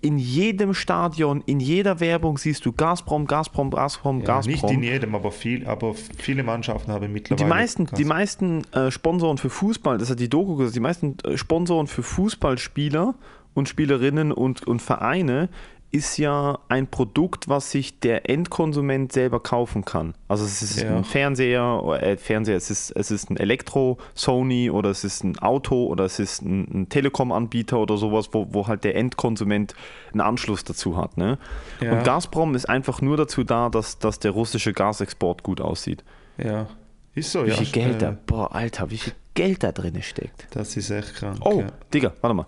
in 0.00 0.18
jedem 0.18 0.74
Stadion, 0.74 1.42
in 1.46 1.60
jeder 1.60 2.00
Werbung 2.00 2.38
siehst 2.38 2.64
du 2.66 2.72
Gazprom, 2.72 3.26
Gazprom, 3.26 3.70
Gazprom, 3.70 4.20
ja, 4.20 4.26
Gazprom. 4.26 4.52
Nicht 4.52 4.70
in 4.70 4.82
jedem, 4.82 5.14
aber, 5.14 5.30
viel, 5.30 5.66
aber 5.66 5.94
viele 5.94 6.42
Mannschaften 6.42 6.92
haben 6.92 7.12
mittlerweile. 7.12 7.44
Die 7.44 7.48
meisten, 7.48 7.86
die 7.96 8.04
meisten 8.04 8.64
äh, 8.72 8.90
Sponsoren 8.90 9.38
für 9.38 9.50
Fußball, 9.50 9.98
das 9.98 10.10
hat 10.10 10.20
die 10.20 10.28
Doku 10.28 10.56
gesagt, 10.56 10.76
die 10.76 10.80
meisten 10.80 11.16
äh, 11.24 11.36
Sponsoren 11.36 11.86
für 11.86 12.02
Fußballspieler 12.02 13.14
und 13.54 13.68
Spielerinnen 13.68 14.32
und, 14.32 14.66
und 14.66 14.80
Vereine 14.82 15.48
ist 15.90 16.18
ja 16.18 16.58
ein 16.68 16.86
Produkt, 16.86 17.48
was 17.48 17.70
sich 17.70 17.98
der 18.00 18.28
Endkonsument 18.28 19.10
selber 19.10 19.40
kaufen 19.40 19.84
kann. 19.84 20.14
Also 20.28 20.44
es 20.44 20.60
ist 20.60 20.82
ja. 20.82 20.96
ein 20.96 21.04
Fernseher, 21.04 21.98
äh, 22.00 22.16
Fernseher, 22.18 22.56
es 22.56 22.70
ist, 22.70 22.90
es 22.90 23.10
ist 23.10 23.30
ein 23.30 23.38
Elektro, 23.38 23.96
Sony 24.14 24.70
oder 24.70 24.90
es 24.90 25.04
ist 25.04 25.24
ein 25.24 25.38
Auto 25.38 25.86
oder 25.86 26.04
es 26.04 26.18
ist 26.18 26.42
ein, 26.42 26.82
ein 26.82 26.88
Telekom-Anbieter 26.90 27.78
oder 27.78 27.96
sowas, 27.96 28.28
wo, 28.32 28.48
wo 28.50 28.66
halt 28.66 28.84
der 28.84 28.96
Endkonsument 28.96 29.74
einen 30.12 30.20
Anschluss 30.20 30.62
dazu 30.64 30.96
hat. 30.96 31.16
Ne? 31.16 31.38
Ja. 31.80 31.92
Und 31.92 32.04
Gazprom 32.04 32.54
ist 32.54 32.68
einfach 32.68 33.00
nur 33.00 33.16
dazu 33.16 33.42
da, 33.42 33.70
dass, 33.70 33.98
dass 33.98 34.18
der 34.18 34.32
russische 34.32 34.74
Gasexport 34.74 35.42
gut 35.42 35.62
aussieht. 35.62 36.04
Ja, 36.36 36.68
ist 37.14 37.32
so, 37.32 37.46
wie 37.46 37.50
ja. 37.50 37.58
Wie 37.58 37.64
viel 37.64 37.72
Geld 37.72 38.02
da, 38.02 38.16
boah, 38.26 38.54
Alter, 38.54 38.90
wie 38.90 38.98
viel 38.98 39.14
Geld 39.32 39.62
da 39.62 39.72
drin 39.72 40.02
steckt. 40.02 40.48
Das 40.50 40.76
ist 40.76 40.90
echt 40.90 41.14
krank. 41.14 41.38
Oh, 41.40 41.60
ja. 41.60 41.66
Digga, 41.92 42.12
warte 42.20 42.34
mal. 42.34 42.46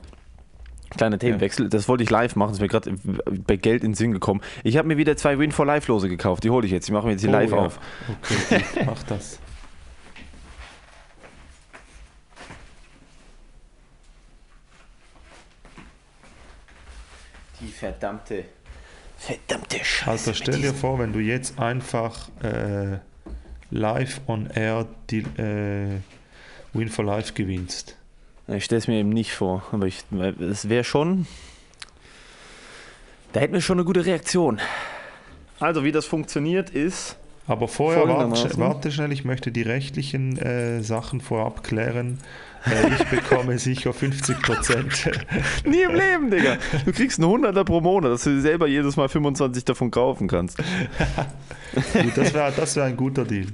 Kleiner 0.96 1.18
Themenwechsel, 1.18 1.66
ja. 1.66 1.70
das 1.70 1.88
wollte 1.88 2.02
ich 2.02 2.10
live 2.10 2.34
machen, 2.36 2.50
das 2.50 2.58
ist 2.58 2.62
mir 2.62 2.68
gerade 2.68 2.92
bei 3.46 3.56
Geld 3.56 3.84
in 3.84 3.90
den 3.90 3.94
Sinn 3.94 4.12
gekommen. 4.12 4.40
Ich 4.64 4.76
habe 4.76 4.88
mir 4.88 4.96
wieder 4.96 5.16
zwei 5.16 5.38
Win 5.38 5.52
for 5.52 5.64
Life 5.64 5.90
Lose 5.90 6.08
gekauft, 6.08 6.42
die 6.44 6.50
hole 6.50 6.66
ich 6.66 6.72
jetzt, 6.72 6.88
die 6.88 6.92
machen 6.92 7.06
wir 7.06 7.12
jetzt 7.12 7.20
hier 7.20 7.30
oh, 7.30 7.32
live 7.32 7.50
ja. 7.52 7.56
auf. 7.58 7.80
Okay, 8.22 8.64
gut, 8.74 8.86
mach 8.86 9.02
das. 9.04 9.38
Die 17.60 17.68
verdammte, 17.68 18.44
verdammte 19.16 19.84
Scheiße. 19.84 20.10
Also 20.10 20.34
stell 20.34 20.60
dir 20.60 20.74
vor, 20.74 20.98
wenn 20.98 21.12
du 21.12 21.20
jetzt 21.20 21.58
einfach 21.58 22.30
äh, 22.42 22.98
live 23.70 24.20
on 24.26 24.48
air 24.50 24.86
die 25.10 25.20
äh, 25.40 26.00
Win 26.72 26.88
for 26.88 27.04
Life 27.04 27.34
gewinnst. 27.34 27.96
Ich 28.56 28.64
stelle 28.64 28.78
es 28.78 28.88
mir 28.88 28.98
eben 28.98 29.10
nicht 29.10 29.32
vor, 29.32 29.62
aber 29.72 29.86
es 29.86 30.68
wäre 30.68 30.84
schon. 30.84 31.26
Da 33.32 33.40
hätten 33.40 33.54
wir 33.54 33.60
schon 33.60 33.78
eine 33.78 33.84
gute 33.84 34.04
Reaktion. 34.04 34.60
Also, 35.60 35.84
wie 35.84 35.92
das 35.92 36.06
funktioniert, 36.06 36.70
ist. 36.70 37.16
Aber 37.46 37.68
vorher 37.68 38.06
warte, 38.06 38.58
warte 38.58 38.92
schnell, 38.92 39.12
ich 39.12 39.24
möchte 39.24 39.50
die 39.50 39.62
rechtlichen 39.62 40.38
äh, 40.38 40.82
Sachen 40.82 41.20
vorab 41.20 41.64
klären. 41.64 42.18
Äh, 42.64 42.94
ich 42.94 43.04
bekomme 43.08 43.58
sicher 43.58 43.92
50 43.92 44.40
Prozent. 44.40 45.10
Nie 45.64 45.82
im 45.82 45.94
Leben, 45.94 46.30
Digga. 46.30 46.58
Du 46.84 46.92
kriegst 46.92 47.18
einen 47.18 47.28
100er 47.28 47.64
pro 47.64 47.80
Monat, 47.80 48.12
dass 48.12 48.24
du 48.24 48.30
dir 48.30 48.40
selber 48.40 48.68
jedes 48.68 48.96
Mal 48.96 49.08
25 49.08 49.64
davon 49.64 49.90
kaufen 49.90 50.28
kannst. 50.28 50.58
Gut, 51.74 52.16
das 52.16 52.34
wäre 52.34 52.52
das 52.56 52.76
wär 52.76 52.84
ein 52.84 52.96
guter 52.96 53.24
Deal. 53.24 53.46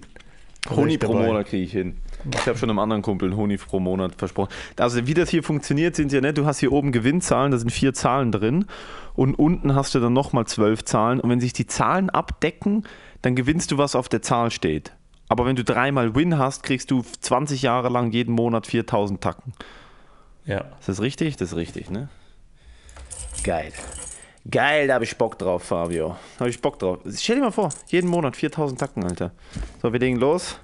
Honig 0.69 1.01
pro 1.01 1.15
Monat 1.15 1.47
kriege 1.47 1.65
ich 1.65 1.73
hin. 1.73 1.97
Ich 2.33 2.47
habe 2.47 2.59
schon 2.59 2.71
einem 2.71 2.79
anderen 2.79 3.03
Kumpel 3.03 3.29
einen 3.29 3.37
Honig 3.37 3.65
pro 3.67 3.81
Monat 3.81 4.15
versprochen. 4.17 4.51
Also 4.79 5.07
wie 5.07 5.15
das 5.15 5.31
hier 5.31 5.43
funktioniert, 5.43 5.97
sind 5.97 6.13
ja 6.13 6.21
nicht, 6.21 6.39
du 6.39 6.47
hast 6.47 6.59
hier 6.59 6.73
oben 6.73 6.93
Gewinnzahlen, 6.93 7.53
da 7.53 7.59
sind 7.59 7.71
vier 7.71 7.95
Zahlen 7.95 8.33
drin 8.33 8.67
und 9.15 9.35
unten 9.35 9.75
hast 9.75 9.95
du 9.95 10.01
dann 10.01 10.13
nochmal 10.13 10.47
zwölf 10.47 10.85
Zahlen 10.85 11.21
und 11.21 11.31
wenn 11.31 11.41
sich 11.41 11.53
die 11.53 11.67
Zahlen 11.67 12.11
abdecken, 12.11 12.85
dann 13.23 13.35
gewinnst 13.37 13.71
du, 13.71 13.79
was 13.79 13.95
auf 13.95 14.09
der 14.09 14.23
Zahl 14.23 14.51
steht. 14.51 14.93
Aber 15.29 15.47
wenn 15.47 15.57
du 15.57 15.65
dreimal 15.65 16.15
Win 16.15 16.39
hast, 16.39 16.63
kriegst 16.63 16.91
du 16.91 17.03
20 17.03 17.63
Jahre 17.63 17.89
lang 17.89 18.13
jeden 18.13 18.35
Monat 18.35 18.67
4000 18.67 19.21
Tacken. 19.21 19.53
Ja. 20.45 20.65
Ist 20.79 20.89
das 20.89 21.01
richtig? 21.01 21.37
Das 21.37 21.51
ist 21.51 21.57
richtig, 21.57 21.91
ne? 21.91 22.09
Geil. 23.43 23.73
Geil, 24.49 24.87
da 24.87 24.95
habe 24.95 25.05
ich 25.05 25.17
Bock 25.17 25.39
drauf, 25.39 25.65
Fabio. 25.65 26.17
Da 26.35 26.41
habe 26.41 26.51
ich 26.51 26.61
Bock 26.61 26.79
drauf. 26.79 26.99
Stell 27.17 27.37
dir 27.37 27.43
mal 27.43 27.51
vor, 27.51 27.71
jeden 27.89 28.09
Monat 28.09 28.37
4000 28.37 28.79
Tacken, 28.79 29.05
Alter. 29.05 29.33
So, 29.83 29.93
wir 29.93 29.99
legen 29.99 30.17
los. 30.17 30.61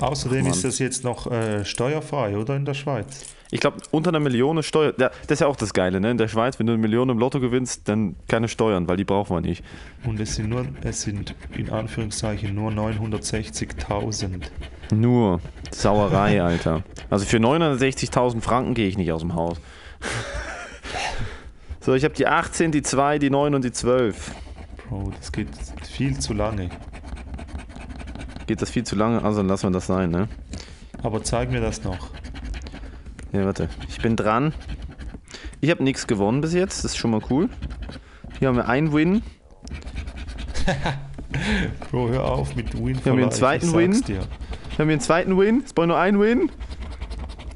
Außerdem 0.00 0.46
Ach, 0.46 0.50
ist 0.50 0.64
das 0.64 0.78
jetzt 0.78 1.04
noch 1.04 1.30
äh, 1.30 1.64
steuerfrei, 1.64 2.36
oder 2.36 2.56
in 2.56 2.64
der 2.64 2.74
Schweiz? 2.74 3.34
Ich 3.50 3.60
glaube, 3.60 3.78
unter 3.90 4.10
einer 4.10 4.20
Million 4.20 4.62
Steuer. 4.62 4.92
Ja, 4.98 5.10
das 5.22 5.36
ist 5.36 5.40
ja 5.40 5.46
auch 5.46 5.56
das 5.56 5.72
Geile, 5.72 6.00
ne? 6.00 6.10
In 6.10 6.18
der 6.18 6.28
Schweiz, 6.28 6.58
wenn 6.58 6.66
du 6.66 6.74
eine 6.74 6.82
Million 6.82 7.08
im 7.08 7.18
Lotto 7.18 7.40
gewinnst, 7.40 7.88
dann 7.88 8.14
keine 8.28 8.48
Steuern, 8.48 8.88
weil 8.88 8.98
die 8.98 9.04
brauchen 9.04 9.34
wir 9.34 9.40
nicht. 9.40 9.64
Und 10.04 10.20
es 10.20 10.34
sind 10.34 10.50
nur, 10.50 10.66
es 10.82 11.02
sind 11.02 11.34
in 11.56 11.70
Anführungszeichen 11.70 12.54
nur 12.54 12.70
960.000. 12.72 14.42
Nur. 14.94 15.40
Sauerei, 15.70 16.42
Alter. 16.42 16.82
Also 17.08 17.24
für 17.24 17.38
960.000 17.38 18.42
Franken 18.42 18.74
gehe 18.74 18.86
ich 18.86 18.98
nicht 18.98 19.12
aus 19.12 19.22
dem 19.22 19.34
Haus. 19.34 19.58
so, 21.80 21.94
ich 21.94 22.04
habe 22.04 22.14
die 22.14 22.26
18, 22.26 22.70
die 22.70 22.82
2, 22.82 23.18
die 23.18 23.30
9 23.30 23.54
und 23.54 23.64
die 23.64 23.72
12. 23.72 24.32
Bro, 24.88 25.12
das 25.18 25.32
geht 25.32 25.48
viel 25.90 26.18
zu 26.18 26.34
lange 26.34 26.70
geht 28.48 28.62
das 28.62 28.70
viel 28.70 28.82
zu 28.82 28.96
lange, 28.96 29.22
also 29.22 29.42
lassen 29.42 29.68
wir 29.68 29.72
das 29.72 29.86
sein, 29.86 30.10
ne? 30.10 30.26
Aber 31.02 31.22
zeig 31.22 31.52
mir 31.52 31.60
das 31.60 31.84
noch. 31.84 32.08
Ja, 33.32 33.44
warte. 33.44 33.68
Ich 33.88 34.00
bin 34.00 34.16
dran. 34.16 34.52
Ich 35.60 35.70
habe 35.70 35.84
nichts 35.84 36.06
gewonnen 36.06 36.40
bis 36.40 36.54
jetzt, 36.54 36.82
das 36.82 36.92
ist 36.92 36.96
schon 36.96 37.12
mal 37.12 37.20
cool. 37.30 37.48
Hier 38.38 38.48
haben 38.48 38.56
wir 38.56 38.68
einen 38.68 38.92
Win. 38.92 39.22
Bro, 41.90 42.08
hör 42.08 42.24
auf 42.24 42.56
mit 42.56 42.74
Win. 42.74 42.98
Hier 43.02 43.12
haben 43.12 43.18
wir 43.18 43.24
einen 43.24 43.32
zweiten 43.32 43.72
Win. 43.74 43.92
Dir. 44.02 44.20
Hier 44.20 44.78
haben 44.78 44.88
wir 44.88 44.94
einen 44.94 45.00
zweiten 45.00 45.38
Win. 45.38 45.62
Es 45.64 45.72
braucht 45.72 45.88
nur 45.88 45.98
einen 45.98 46.18
Win. 46.18 46.50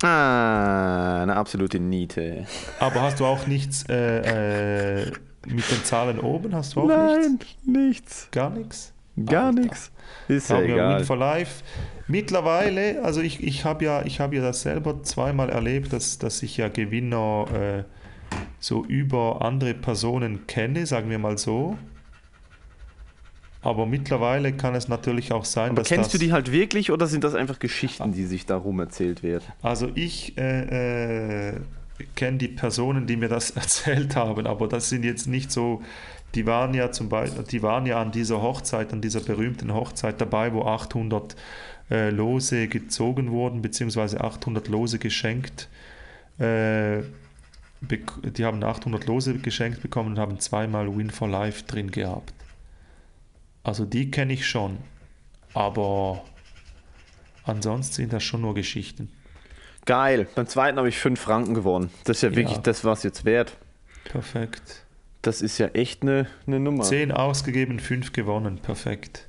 Ah, 0.02 1.22
eine 1.22 1.37
absolute 1.37 1.78
Niete. 1.81 2.46
Aber 2.81 3.02
hast 3.02 3.20
du 3.20 3.24
auch 3.24 3.46
nichts 3.46 3.85
äh, 3.88 5.05
äh, 5.05 5.12
mit 5.46 5.70
den 5.70 5.85
Zahlen 5.85 6.18
oben? 6.18 6.55
Hast 6.55 6.74
du 6.74 6.81
auch 6.81 6.88
Nein, 6.88 7.38
nichts? 7.38 7.57
nichts. 7.64 8.28
Gar 8.33 8.50
nichts? 8.50 8.91
Gar 9.27 9.53
nichts. 9.53 9.90
Ist 10.29 10.51
ja 10.51 10.62
egal. 10.62 10.98
Win 10.98 11.05
for 11.05 11.16
Life. 11.16 11.62
Mittlerweile, 12.09 13.03
also 13.03 13.20
ich, 13.20 13.42
ich 13.42 13.64
habe 13.64 13.85
ja, 13.85 14.05
hab 14.05 14.33
ja 14.33 14.42
das 14.42 14.62
selber 14.62 15.03
zweimal 15.03 15.51
erlebt, 15.51 15.92
dass, 15.92 16.18
dass 16.18 16.42
ich 16.42 16.57
ja 16.57 16.68
Gewinner 16.68 17.46
äh, 17.53 17.85
so 18.59 18.85
über 18.85 19.42
andere 19.42 19.75
Personen 19.75 20.46
kenne, 20.46 20.87
sagen 20.87 21.11
wir 21.11 21.18
mal 21.18 21.38
so. 21.38 21.77
Aber 23.61 23.87
mittlerweile 23.87 24.53
kann 24.53 24.75
es 24.75 24.88
natürlich 24.88 25.33
auch 25.33 25.44
sein, 25.44 25.70
Aber 25.70 25.83
dass. 25.83 25.88
Kennst 25.88 26.12
das, 26.12 26.20
du 26.20 26.27
die 26.27 26.33
halt 26.33 26.51
wirklich 26.51 26.90
oder 26.90 27.07
sind 27.07 27.22
das 27.22 27.35
einfach 27.35 27.61
Geschichten, 27.61 28.12
die 28.12 28.25
sich 28.25 28.44
darum 28.44 28.81
erzählt 28.81 29.22
werden? 29.22 29.44
Also 29.62 29.88
ich 29.94 30.37
äh, 30.37 31.51
äh, 31.51 31.61
kenne 32.16 32.38
die 32.38 32.48
Personen, 32.48 33.07
die 33.07 33.16
mir 33.16 33.29
das 33.29 33.51
erzählt 33.57 34.16
haben, 34.16 34.46
aber 34.46 34.66
das 34.66 34.88
sind 34.88 35.05
jetzt 35.05 35.29
nicht 35.29 35.53
so 35.53 35.81
die 36.34 36.46
waren 36.46 36.72
ja 36.74 36.90
zum 36.92 37.08
Beispiel, 37.08 37.42
die 37.44 37.62
waren 37.62 37.86
ja 37.86 38.00
an 38.00 38.10
dieser 38.12 38.40
Hochzeit, 38.42 38.92
an 38.92 39.00
dieser 39.00 39.20
berühmten 39.20 39.72
Hochzeit 39.74 40.20
dabei, 40.20 40.52
wo 40.52 40.62
800 40.64 41.36
äh, 41.90 42.10
Lose 42.10 42.68
gezogen 42.68 43.30
wurden, 43.30 43.60
beziehungsweise 43.62 44.20
800 44.20 44.68
Lose 44.68 44.98
geschenkt. 44.98 45.68
Äh, 46.38 47.02
die 47.82 48.44
haben 48.44 48.62
800 48.62 49.06
Lose 49.06 49.34
geschenkt 49.38 49.82
bekommen 49.82 50.10
und 50.12 50.18
haben 50.18 50.38
zweimal 50.38 50.96
Win 50.96 51.10
for 51.10 51.28
Life 51.28 51.64
drin 51.64 51.90
gehabt. 51.90 52.32
Also 53.64 53.84
die 53.84 54.10
kenne 54.10 54.32
ich 54.32 54.46
schon, 54.46 54.78
aber 55.52 56.22
ansonsten 57.44 57.94
sind 57.94 58.12
das 58.12 58.22
schon 58.22 58.40
nur 58.40 58.54
Geschichten. 58.54 59.10
Geil. 59.84 60.28
Beim 60.36 60.46
zweiten 60.46 60.78
habe 60.78 60.88
ich 60.88 60.96
5 60.98 61.20
Franken 61.20 61.54
gewonnen. 61.54 61.90
Das 62.04 62.18
ist 62.18 62.22
ja 62.22 62.30
wirklich 62.36 62.56
Ja. 62.56 62.62
das, 62.62 62.84
was 62.84 63.02
jetzt 63.02 63.24
wert. 63.24 63.56
Perfekt. 64.04 64.84
Das 65.22 65.40
ist 65.40 65.58
ja 65.58 65.68
echt 65.68 66.02
eine, 66.02 66.26
eine 66.46 66.58
Nummer. 66.58 66.82
10 66.82 67.12
ausgegeben, 67.12 67.78
5 67.78 68.12
gewonnen. 68.12 68.58
Perfekt. 68.58 69.24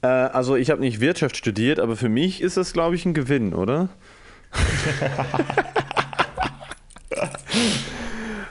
Äh, 0.00 0.06
also 0.06 0.56
ich 0.56 0.70
habe 0.70 0.80
nicht 0.80 1.00
Wirtschaft 1.00 1.36
studiert, 1.36 1.78
aber 1.78 1.94
für 1.96 2.08
mich 2.08 2.40
ist 2.40 2.56
das, 2.56 2.72
glaube 2.72 2.94
ich, 2.94 3.04
ein 3.04 3.12
Gewinn, 3.12 3.52
oder? 3.52 3.90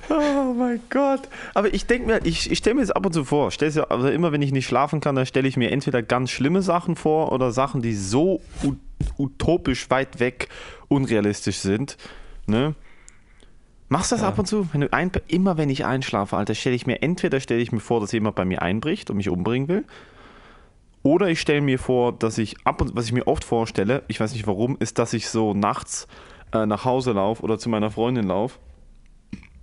oh 0.09 0.53
mein 0.53 0.79
Gott. 0.91 1.21
Aber 1.55 1.73
ich 1.73 1.87
denke 1.87 2.05
mir, 2.07 2.19
ich, 2.23 2.51
ich 2.51 2.59
stelle 2.59 2.75
mir 2.75 2.81
das 2.81 2.91
ab 2.91 3.03
und 3.03 3.13
zu 3.13 3.25
vor. 3.25 3.49
Stell's 3.49 3.73
ja, 3.73 3.85
also 3.85 4.07
immer 4.07 4.31
wenn 4.31 4.43
ich 4.43 4.51
nicht 4.51 4.67
schlafen 4.67 4.99
kann, 4.99 5.15
dann 5.15 5.25
stelle 5.25 5.47
ich 5.47 5.57
mir 5.57 5.71
entweder 5.71 6.03
ganz 6.03 6.29
schlimme 6.29 6.61
Sachen 6.61 6.95
vor 6.95 7.31
oder 7.31 7.51
Sachen, 7.51 7.81
die 7.81 7.95
so 7.95 8.41
ut 8.63 8.77
utopisch 9.17 9.89
weit 9.89 10.19
weg 10.19 10.49
unrealistisch 10.87 11.57
sind. 11.59 11.97
Ne? 12.47 12.75
Machst 13.89 14.11
du 14.11 14.15
das 14.15 14.21
Ja. 14.21 14.29
ab 14.29 14.39
und 14.39 14.45
zu? 14.45 14.67
Wenn 14.71 14.81
du 14.81 14.93
ein, 14.93 15.11
immer 15.27 15.57
wenn 15.57 15.69
ich 15.69 15.85
einschlafe, 15.85 16.37
Alter, 16.37 16.53
stelle 16.55 16.75
ich 16.75 16.85
mir 16.85 17.01
entweder 17.01 17.39
stelle 17.39 17.61
ich 17.61 17.71
mir 17.71 17.79
vor, 17.79 17.99
dass 17.99 18.11
jemand 18.11 18.35
bei 18.35 18.45
mir 18.45 18.61
einbricht 18.61 19.09
und 19.09 19.17
mich 19.17 19.29
umbringen 19.29 19.67
will. 19.67 19.83
Oder 21.01 21.29
ich 21.29 21.39
stelle 21.41 21.61
mir 21.61 21.79
vor, 21.79 22.11
dass 22.13 22.37
ich 22.37 22.55
ab 22.65 22.81
und 22.81 22.95
was 22.95 23.05
ich 23.05 23.13
mir 23.13 23.25
oft 23.27 23.43
vorstelle, 23.43 24.03
ich 24.07 24.19
weiß 24.19 24.33
nicht 24.33 24.47
warum, 24.47 24.77
ist, 24.79 24.99
dass 24.99 25.13
ich 25.13 25.29
so 25.29 25.53
nachts 25.53 26.07
äh, 26.53 26.65
nach 26.65 26.85
Hause 26.85 27.13
laufe 27.13 27.41
oder 27.41 27.57
zu 27.57 27.69
meiner 27.69 27.89
Freundin 27.89 28.27
laufe 28.27 28.59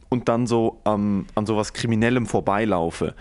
und 0.08 0.28
dann 0.28 0.46
so 0.46 0.80
ähm, 0.86 1.26
an 1.34 1.46
sowas 1.46 1.72
Kriminellem 1.72 2.26
vorbeilaufe. 2.26 3.14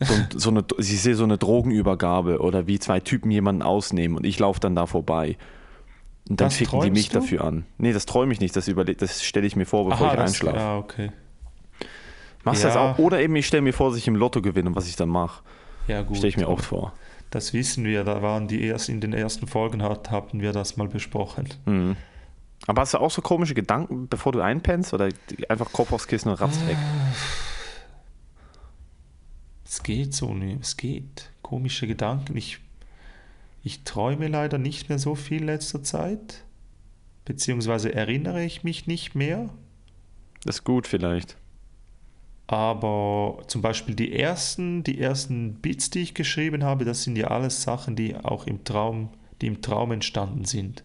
So, 0.00 0.14
so 0.38 0.50
eine, 0.50 0.64
ich 0.78 1.00
sehe 1.00 1.14
so 1.14 1.24
eine 1.24 1.38
Drogenübergabe 1.38 2.40
oder 2.40 2.66
wie 2.66 2.78
zwei 2.78 3.00
Typen 3.00 3.30
jemanden 3.30 3.62
ausnehmen 3.62 4.18
und 4.18 4.26
ich 4.26 4.38
laufe 4.38 4.60
dann 4.60 4.74
da 4.74 4.84
vorbei. 4.84 5.38
Und 6.28 6.40
dann 6.40 6.48
Das 6.48 6.56
ficken 6.56 6.80
die 6.80 6.90
mich 6.90 7.08
du? 7.10 7.20
dafür 7.20 7.44
an. 7.44 7.66
Nee, 7.78 7.92
das 7.92 8.04
träume 8.06 8.32
ich 8.32 8.40
nicht, 8.40 8.56
das, 8.56 8.66
überle- 8.68 8.96
das 8.96 9.22
stelle 9.24 9.46
ich 9.46 9.54
mir 9.56 9.66
vor, 9.66 9.88
bevor 9.88 10.08
ich 10.08 10.16
das- 10.16 10.30
einschlafe. 10.32 10.56
Ja, 10.58 10.76
okay. 10.78 11.12
Machst 12.44 12.62
du 12.62 12.66
das 12.68 12.74
Ja. 12.76 12.92
auch? 12.92 12.98
Oder 12.98 13.20
eben, 13.20 13.34
ich 13.36 13.46
stelle 13.46 13.62
mir 13.62 13.72
vor, 13.72 13.90
dass 13.90 13.98
ich 13.98 14.06
im 14.08 14.16
Lotto 14.16 14.42
gewinne 14.42 14.68
und 14.70 14.76
was 14.76 14.88
ich 14.88 14.96
dann 14.96 15.08
mache. 15.08 15.42
Ja, 15.88 16.02
gut. 16.02 16.16
Stelle 16.16 16.28
ich 16.30 16.36
mir 16.36 16.48
oft 16.48 16.64
vor. 16.64 16.92
Das 17.30 17.52
wissen 17.52 17.84
wir, 17.84 18.04
da 18.04 18.22
waren 18.22 18.46
die 18.48 18.62
erst 18.62 18.88
in 18.88 19.00
den 19.00 19.12
ersten 19.12 19.46
Folgen 19.46 19.82
hat, 19.82 20.10
hatten 20.10 20.40
wir 20.40 20.52
das 20.52 20.76
mal 20.76 20.88
besprochen. 20.88 21.48
Mhm. 21.64 21.96
Aber 22.68 22.82
hast 22.82 22.94
du 22.94 22.98
auch 22.98 23.10
so 23.10 23.20
komische 23.22 23.54
Gedanken, 23.54 24.08
bevor 24.08 24.32
du 24.32 24.40
einpennst? 24.40 24.94
Oder 24.94 25.08
einfach 25.48 25.72
Kopf 25.72 25.92
aufs 25.92 26.06
Kissen 26.08 26.28
und 26.30 26.40
ratzt 26.40 26.66
weg? 26.66 26.76
Es 29.64 29.82
geht 29.82 30.14
so, 30.14 30.32
ne? 30.32 30.58
es 30.60 30.76
geht. 30.76 31.30
Komische 31.42 31.86
Gedanken. 31.86 32.36
Ich, 32.36 32.58
ich 33.66 33.82
träume 33.82 34.28
leider 34.28 34.58
nicht 34.58 34.88
mehr 34.88 35.00
so 35.00 35.16
viel 35.16 35.40
in 35.40 35.46
letzter 35.46 35.82
Zeit. 35.82 36.44
Beziehungsweise 37.24 37.92
erinnere 37.92 38.44
ich 38.44 38.62
mich 38.62 38.86
nicht 38.86 39.16
mehr. 39.16 39.48
Das 40.44 40.58
ist 40.58 40.64
gut 40.64 40.86
vielleicht. 40.86 41.36
Aber 42.46 43.42
zum 43.48 43.62
Beispiel 43.62 43.96
die 43.96 44.12
ersten, 44.12 44.84
die 44.84 45.00
ersten 45.00 45.54
Bits, 45.54 45.90
die 45.90 46.02
ich 46.02 46.14
geschrieben 46.14 46.62
habe, 46.62 46.84
das 46.84 47.02
sind 47.02 47.18
ja 47.18 47.26
alles 47.26 47.62
Sachen, 47.64 47.96
die 47.96 48.14
auch 48.14 48.46
im 48.46 48.62
Traum, 48.62 49.08
die 49.40 49.48
im 49.48 49.62
Traum 49.62 49.90
entstanden 49.90 50.44
sind. 50.44 50.84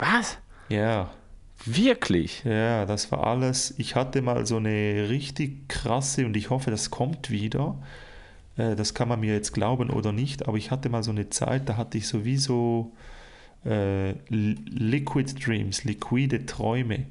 Was? 0.00 0.38
Ja, 0.68 1.12
Wirklich? 1.64 2.42
ja, 2.44 2.84
das 2.84 3.12
war 3.12 3.28
alles. 3.28 3.74
Ich 3.78 3.94
hatte 3.94 4.22
mal 4.22 4.44
so 4.44 4.56
eine 4.56 5.08
richtig 5.08 5.68
krasse 5.68 6.26
und 6.26 6.36
ich 6.36 6.50
hoffe, 6.50 6.72
das 6.72 6.90
kommt 6.90 7.30
wieder. 7.30 7.76
Äh, 8.58 8.76
Das 8.76 8.92
kann 8.92 9.08
man 9.08 9.20
mir 9.20 9.32
jetzt 9.32 9.52
glauben 9.54 9.88
oder 9.88 10.12
nicht, 10.12 10.46
aber 10.46 10.58
ich 10.58 10.70
hatte 10.70 10.90
mal 10.90 11.02
so 11.02 11.10
eine 11.12 11.30
Zeit, 11.30 11.68
da 11.68 11.76
hatte 11.78 11.96
ich 11.96 12.06
sowieso 12.06 12.92
äh, 13.64 14.10
Li- 14.28 14.56
Liquid 14.68 15.34
Dreams, 15.42 15.84
liquide 15.84 16.44
Träume. 16.44 17.06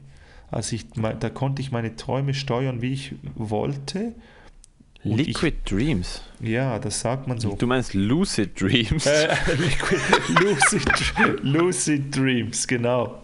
Also 0.51 0.75
ich, 0.75 0.85
da 1.19 1.29
konnte 1.29 1.61
ich 1.61 1.71
meine 1.71 1.95
Träume 1.97 2.33
steuern, 2.33 2.81
wie 2.81 2.93
ich 2.93 3.15
wollte. 3.35 4.13
Und 5.03 5.17
Liquid 5.17 5.55
Dreams. 5.69 6.21
Ja, 6.39 6.79
das 6.79 7.01
sagt 7.01 7.27
man 7.27 7.39
so. 7.39 7.55
Du 7.55 7.67
meinst 7.67 7.93
Lucid 7.93 8.59
Dreams? 8.59 9.05
Äh, 9.05 9.27
Liquid, 9.57 9.99
lucid, 10.41 11.13
lucid 11.43 12.15
Dreams, 12.15 12.65
genau. 12.67 13.21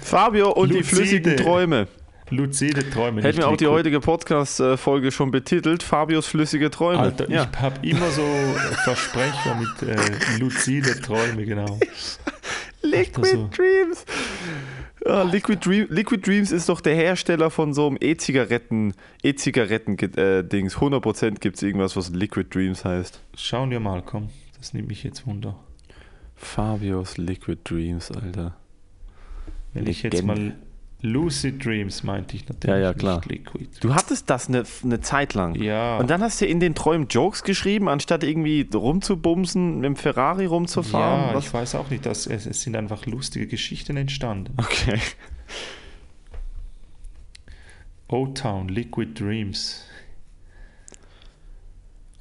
Fabio 0.00 0.52
und 0.52 0.70
die 0.70 0.78
Lucide. 0.78 0.96
flüssigen 0.96 1.36
Träume. 1.36 1.88
Lucide 2.30 2.88
Träume. 2.90 3.22
Hätten 3.22 3.38
wir 3.38 3.48
auch 3.48 3.56
die 3.56 3.66
heutige 3.66 4.00
Podcast-Folge 4.00 5.10
schon 5.10 5.30
betitelt. 5.30 5.82
Fabios 5.82 6.26
flüssige 6.26 6.70
Träume. 6.70 7.00
Alter, 7.00 7.30
ja. 7.30 7.48
ich 7.50 7.60
habe 7.60 7.86
immer 7.86 8.10
so 8.10 8.22
Versprecher 8.84 9.54
mit 9.54 9.88
äh, 9.88 10.38
lucide 10.38 11.00
Träume, 11.00 11.44
genau. 11.44 11.78
Liquid 12.82 13.28
so. 13.28 13.48
Dreams. 13.54 14.04
Ah, 15.06 15.22
Liquid, 15.22 15.64
Dream, 15.64 15.86
Liquid 15.90 16.26
Dreams 16.26 16.50
ist 16.50 16.68
doch 16.68 16.80
der 16.80 16.94
Hersteller 16.94 17.50
von 17.50 17.72
so 17.72 17.86
einem 17.86 17.96
E-Zigaretten, 18.00 18.94
E-Zigaretten-Dings. 19.22 20.76
100% 20.76 21.38
gibt 21.40 21.56
es 21.56 21.62
irgendwas, 21.62 21.96
was 21.96 22.10
Liquid 22.10 22.48
Dreams 22.50 22.84
heißt. 22.84 23.20
Schauen 23.36 23.70
wir 23.70 23.80
mal, 23.80 24.02
komm. 24.02 24.28
Das 24.58 24.74
nimmt 24.74 24.88
mich 24.88 25.04
jetzt 25.04 25.26
wunder. 25.26 25.56
Fabios 26.34 27.16
Liquid 27.16 27.60
Dreams, 27.64 28.10
Alter. 28.10 28.56
Wenn 29.72 29.86
ich 29.86 30.02
jetzt 30.02 30.14
Legende. 30.14 30.40
mal 30.40 30.56
Lucid 31.00 31.64
Dreams 31.64 32.02
meinte 32.02 32.34
ich 32.34 32.48
natürlich 32.48 32.74
Ja, 32.76 32.80
ja, 32.82 32.92
klar. 32.92 33.16
nicht 33.18 33.30
Liquid. 33.30 33.68
Du 33.80 33.94
hattest 33.94 34.28
das 34.30 34.48
eine, 34.48 34.64
eine 34.82 35.00
Zeit 35.00 35.34
lang. 35.34 35.54
Ja. 35.54 35.96
Und 35.98 36.10
dann 36.10 36.20
hast 36.22 36.40
du 36.40 36.46
in 36.46 36.58
den 36.58 36.74
Träumen 36.74 37.06
Jokes 37.06 37.44
geschrieben, 37.44 37.88
anstatt 37.88 38.24
irgendwie 38.24 38.68
rumzubumsen, 38.74 39.76
mit 39.76 39.84
dem 39.84 39.96
Ferrari 39.96 40.46
rumzufahren. 40.46 41.28
Ja, 41.30 41.34
Was? 41.34 41.46
ich 41.46 41.54
weiß 41.54 41.74
auch 41.76 41.88
nicht, 41.90 42.04
dass 42.04 42.26
es, 42.26 42.46
es 42.46 42.62
sind 42.62 42.74
einfach 42.74 43.06
lustige 43.06 43.46
Geschichten 43.46 43.96
entstanden. 43.96 44.54
Okay. 44.56 44.98
O-Town, 48.08 48.68
Liquid 48.68 49.12
Dreams. 49.14 49.84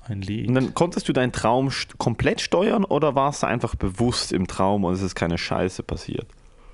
Ein 0.03 0.21
Lied. 0.21 0.47
Und 0.49 0.55
dann 0.55 0.73
konntest 0.73 1.09
du 1.09 1.13
deinen 1.13 1.31
Traum 1.31 1.71
komplett 1.97 2.41
steuern 2.41 2.85
oder 2.85 3.15
warst 3.15 3.43
du 3.43 3.47
einfach 3.47 3.75
bewusst 3.75 4.31
im 4.31 4.47
Traum 4.47 4.83
und 4.83 4.93
es 4.93 5.01
ist 5.01 5.15
keine 5.15 5.37
Scheiße 5.37 5.83
passiert? 5.83 6.27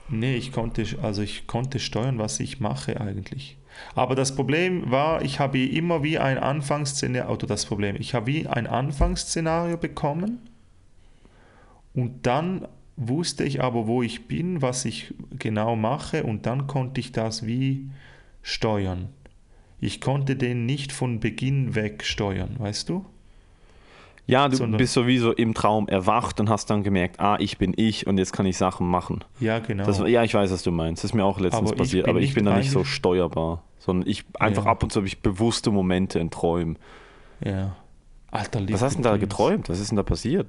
Nee, 0.10 0.36
ich 0.36 0.52
konnte, 0.52 0.86
also 1.02 1.22
ich 1.22 1.48
konnte 1.48 1.80
steuern, 1.80 2.20
was 2.20 2.40
ich 2.40 2.60
mache 2.60 3.00
eigentlich. 3.00 3.58
Aber 3.96 4.16
das 4.16 4.36
Problem 4.36 4.92
war, 4.92 5.22
ich 5.24 5.40
habe 5.40 5.64
immer 5.64 6.04
wie 6.04 6.20
ein 6.20 6.38
Anfangsszenario, 6.38 7.34
oder 7.34 7.48
das 7.48 7.66
Problem, 7.66 7.96
ich 7.98 8.14
habe 8.14 8.28
wie 8.28 8.48
ein 8.48 8.68
Anfangsszenario 8.68 9.78
bekommen 9.78 10.40
und 11.94 12.26
dann 12.26 12.68
wusste 12.96 13.44
ich 13.44 13.64
aber, 13.64 13.88
wo 13.88 14.04
ich 14.04 14.28
bin, 14.28 14.62
was 14.62 14.86
ich 14.86 15.14
genau 15.40 15.76
mache 15.76 16.24
und 16.24 16.46
dann 16.46 16.68
konnte 16.68 17.00
ich 17.00 17.12
das 17.12 17.46
wie 17.46 17.90
steuern. 18.42 19.10
Ich 19.80 20.00
konnte 20.00 20.36
den 20.36 20.66
nicht 20.66 20.92
von 20.92 21.20
Beginn 21.20 21.76
weg 21.76 22.04
steuern, 22.04 22.56
weißt 22.60 22.90
du? 22.90 23.06
Ja, 24.26 24.48
du 24.48 24.56
Sondern- 24.56 24.78
bist 24.78 24.94
sowieso 24.94 25.34
im 25.34 25.54
Traum 25.54 25.88
erwacht 25.90 26.40
und 26.40 26.50
hast 26.50 26.70
dann 26.70 26.82
gemerkt, 26.84 27.20
ah, 27.20 27.36
ich 27.40 27.58
bin 27.58 27.74
ich 27.76 28.08
und 28.08 28.18
jetzt 28.18 28.32
kann 28.32 28.46
ich 28.46 28.58
Sachen 28.58 28.88
machen. 28.88 29.24
Ja, 29.42 29.60
genau. 29.60 29.86
Das, 29.86 30.00
ja, 30.00 30.24
ich 30.24 30.34
weiß, 30.34 30.50
was 30.52 30.64
du 30.64 30.72
meinst. 30.72 31.04
Das 31.04 31.12
ist 31.12 31.16
mir 31.16 31.26
auch 31.26 31.40
letztens 31.42 31.72
Aber 31.72 31.78
passiert, 31.78 32.08
aber 32.08 32.22
ich 32.22 32.34
bin 32.34 32.46
da 32.46 32.58
nicht 32.58 32.72
so 32.72 32.84
steuerbar. 32.86 33.64
Sondern 33.80 34.08
ich 34.08 34.24
einfach 34.40 34.64
Ja. 34.64 34.72
ab 34.72 34.82
und 34.82 34.92
zu 34.94 35.00
habe 35.00 35.08
ich 35.08 35.22
bewusste 35.22 35.72
Momente 35.72 36.20
in 36.20 36.30
Träumen. 36.30 36.78
ja. 37.44 37.76
Alter, 38.32 38.62
Was 38.72 38.82
hast 38.82 38.94
du 38.94 39.04
denn 39.04 39.12
da 39.12 39.18
geträumt? 39.18 39.70
Was 39.70 39.80
ist 39.80 39.92
denn 39.92 39.96
da 39.98 40.02
passiert? 40.02 40.48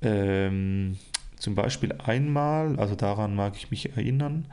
Ähm, 0.00 0.96
zum 1.36 1.54
Beispiel 1.54 1.92
einmal, 2.04 2.78
also 2.78 2.94
daran 2.94 3.34
mag 3.34 3.54
ich 3.56 3.70
mich 3.72 3.96
erinnern, 3.96 4.46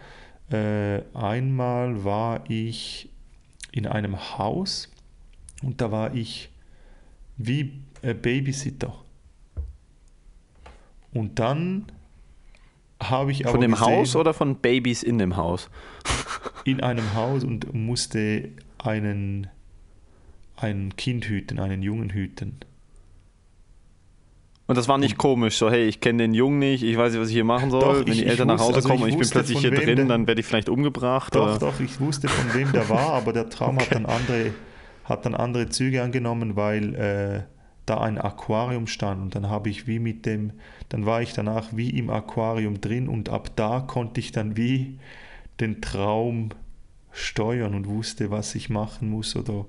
äh, 0.51 1.01
einmal 1.13 2.03
war 2.03 2.41
ich 2.49 3.09
in 3.71 3.85
einem 3.85 4.37
Haus 4.37 4.89
und 5.63 5.81
da 5.81 5.91
war 5.91 6.15
ich 6.15 6.49
wie 7.39 7.81
äh, 8.03 8.13
Babysitter. 8.13 8.93
Und 11.13 11.39
dann 11.39 11.91
habe 13.01 13.31
ich 13.31 13.45
aber 13.45 13.53
Von 13.53 13.61
dem 13.61 13.71
gesehen, 13.71 13.87
Haus 13.87 14.15
oder 14.15 14.33
von 14.33 14.57
Babys 14.57 15.01
in 15.03 15.17
dem 15.17 15.35
Haus? 15.37 15.69
in 16.65 16.81
einem 16.81 17.13
Haus 17.15 17.43
und 17.43 17.73
musste 17.73 18.49
einen, 18.77 19.47
ein 20.57 20.95
Kind 20.97 21.25
hüten, 21.25 21.59
einen 21.59 21.81
Jungen 21.81 22.11
hüten. 22.11 22.57
Und 24.67 24.77
das 24.77 24.87
war 24.87 24.99
nicht 24.99 25.17
komisch, 25.17 25.57
so 25.57 25.71
hey, 25.71 25.87
ich 25.87 25.99
kenne 25.99 26.21
den 26.23 26.33
Jungen 26.35 26.59
nicht, 26.59 26.83
ich 26.83 26.95
weiß 26.95 27.13
nicht, 27.13 27.21
was 27.21 27.29
ich 27.29 27.33
hier 27.33 27.43
machen 27.43 27.71
soll. 27.71 27.81
Doch, 27.81 27.99
Wenn 28.05 28.11
ich- 28.13 28.19
die 28.19 28.25
Eltern 28.27 28.49
nach 28.49 28.59
Hause 28.59 28.75
also 28.75 28.89
kommen 28.89 28.99
ich 28.99 29.03
und 29.05 29.09
ich 29.13 29.17
bin 29.17 29.29
plötzlich 29.31 29.59
hier 29.59 29.71
drin, 29.71 29.95
der- 29.95 30.05
dann 30.05 30.27
werde 30.27 30.41
ich 30.41 30.45
vielleicht 30.45 30.69
umgebracht. 30.69 31.33
Doch, 31.33 31.43
oder? 31.55 31.57
doch, 31.59 31.79
ich 31.79 31.99
wusste 31.99 32.27
von 32.27 32.53
wem 32.53 32.71
der 32.71 32.87
war, 32.89 33.13
aber 33.13 33.33
der 33.33 33.49
Traum 33.49 33.79
hat 33.79 33.91
dann 33.95 34.05
andere, 34.05 34.51
hat 35.09 35.25
dann 35.25 35.35
andere 35.35 35.69
Züge 35.69 36.03
angenommen, 36.03 36.55
weil 36.55 36.95
äh, 36.95 37.43
da 37.85 37.99
ein 38.01 38.19
Aquarium 38.19 38.87
stand 38.87 39.21
und 39.21 39.35
dann 39.35 39.49
habe 39.49 39.69
ich 39.69 39.87
wie 39.87 39.99
mit 39.99 40.25
dem, 40.25 40.53
dann 40.89 41.05
war 41.05 41.21
ich 41.21 41.33
danach 41.33 41.69
wie 41.75 41.89
im 41.89 42.09
Aquarium 42.09 42.81
drin 42.81 43.07
und 43.09 43.29
ab 43.29 43.51
da 43.55 43.81
konnte 43.81 44.19
ich 44.19 44.31
dann 44.31 44.55
wie 44.55 44.99
den 45.59 45.81
Traum 45.81 46.49
steuern 47.11 47.73
und 47.73 47.87
wusste, 47.87 48.31
was 48.31 48.55
ich 48.55 48.69
machen 48.69 49.09
muss 49.09 49.35
oder 49.35 49.65